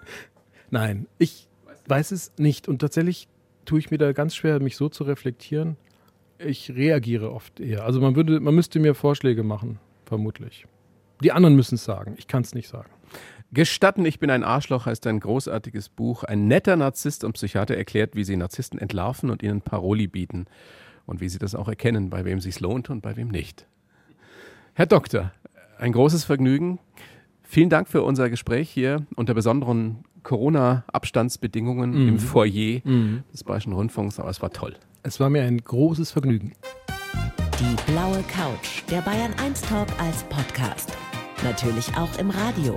Nein, 0.70 1.06
ich 1.18 1.48
weiß 1.86 2.12
es 2.12 2.32
nicht. 2.38 2.68
Und 2.68 2.80
tatsächlich 2.80 3.28
tue 3.64 3.78
ich 3.78 3.90
mir 3.90 3.98
da 3.98 4.12
ganz 4.12 4.34
schwer, 4.34 4.60
mich 4.60 4.76
so 4.76 4.88
zu 4.88 5.04
reflektieren. 5.04 5.76
Ich 6.38 6.70
reagiere 6.70 7.32
oft 7.32 7.58
eher. 7.58 7.84
Also 7.84 8.00
man 8.00 8.14
würde, 8.14 8.38
man 8.40 8.54
müsste 8.54 8.78
mir 8.78 8.94
Vorschläge 8.94 9.42
machen, 9.42 9.80
vermutlich. 10.04 10.66
Die 11.22 11.32
anderen 11.32 11.56
müssen 11.56 11.74
es 11.74 11.84
sagen. 11.84 12.14
Ich 12.16 12.28
kann 12.28 12.42
es 12.42 12.54
nicht 12.54 12.68
sagen. 12.68 12.90
Gestatten, 13.52 14.04
ich 14.04 14.18
bin 14.18 14.30
ein 14.30 14.44
Arschloch 14.44 14.84
heißt 14.86 15.06
ein 15.06 15.20
großartiges 15.20 15.88
Buch. 15.88 16.22
Ein 16.24 16.48
netter 16.48 16.76
Narzisst 16.76 17.24
und 17.24 17.32
Psychiater 17.32 17.76
erklärt, 17.76 18.14
wie 18.14 18.24
sie 18.24 18.36
Narzissten 18.36 18.78
entlarven 18.78 19.30
und 19.30 19.42
ihnen 19.42 19.62
Paroli 19.62 20.06
bieten. 20.06 20.46
Und 21.06 21.20
wie 21.22 21.30
sie 21.30 21.38
das 21.38 21.54
auch 21.54 21.68
erkennen, 21.68 22.10
bei 22.10 22.26
wem 22.26 22.40
sich's 22.40 22.60
lohnt 22.60 22.90
und 22.90 23.00
bei 23.00 23.16
wem 23.16 23.28
nicht. 23.28 23.66
Herr 24.74 24.84
Doktor, 24.84 25.32
ein 25.78 25.92
großes 25.92 26.24
Vergnügen. 26.24 26.78
Vielen 27.42 27.70
Dank 27.70 27.88
für 27.88 28.02
unser 28.02 28.28
Gespräch 28.28 28.68
hier 28.68 29.06
unter 29.16 29.32
besonderen 29.32 30.04
Corona-Abstandsbedingungen 30.22 31.90
Mhm. 32.02 32.08
im 32.08 32.18
Foyer 32.18 32.80
des 33.32 33.44
Bayerischen 33.44 33.72
Rundfunks. 33.72 34.20
Aber 34.20 34.28
es 34.28 34.42
war 34.42 34.50
toll. 34.50 34.76
Es 35.02 35.18
war 35.20 35.30
mir 35.30 35.42
ein 35.44 35.56
großes 35.56 36.10
Vergnügen. 36.10 36.52
Die 37.58 37.90
blaue 37.92 38.22
Couch, 38.24 38.82
der 38.90 39.00
Bayern 39.00 39.32
1 39.42 39.62
Talk 39.62 39.88
als 39.98 40.22
Podcast. 40.24 40.92
Natürlich 41.42 41.88
auch 41.96 42.18
im 42.18 42.28
Radio. 42.30 42.76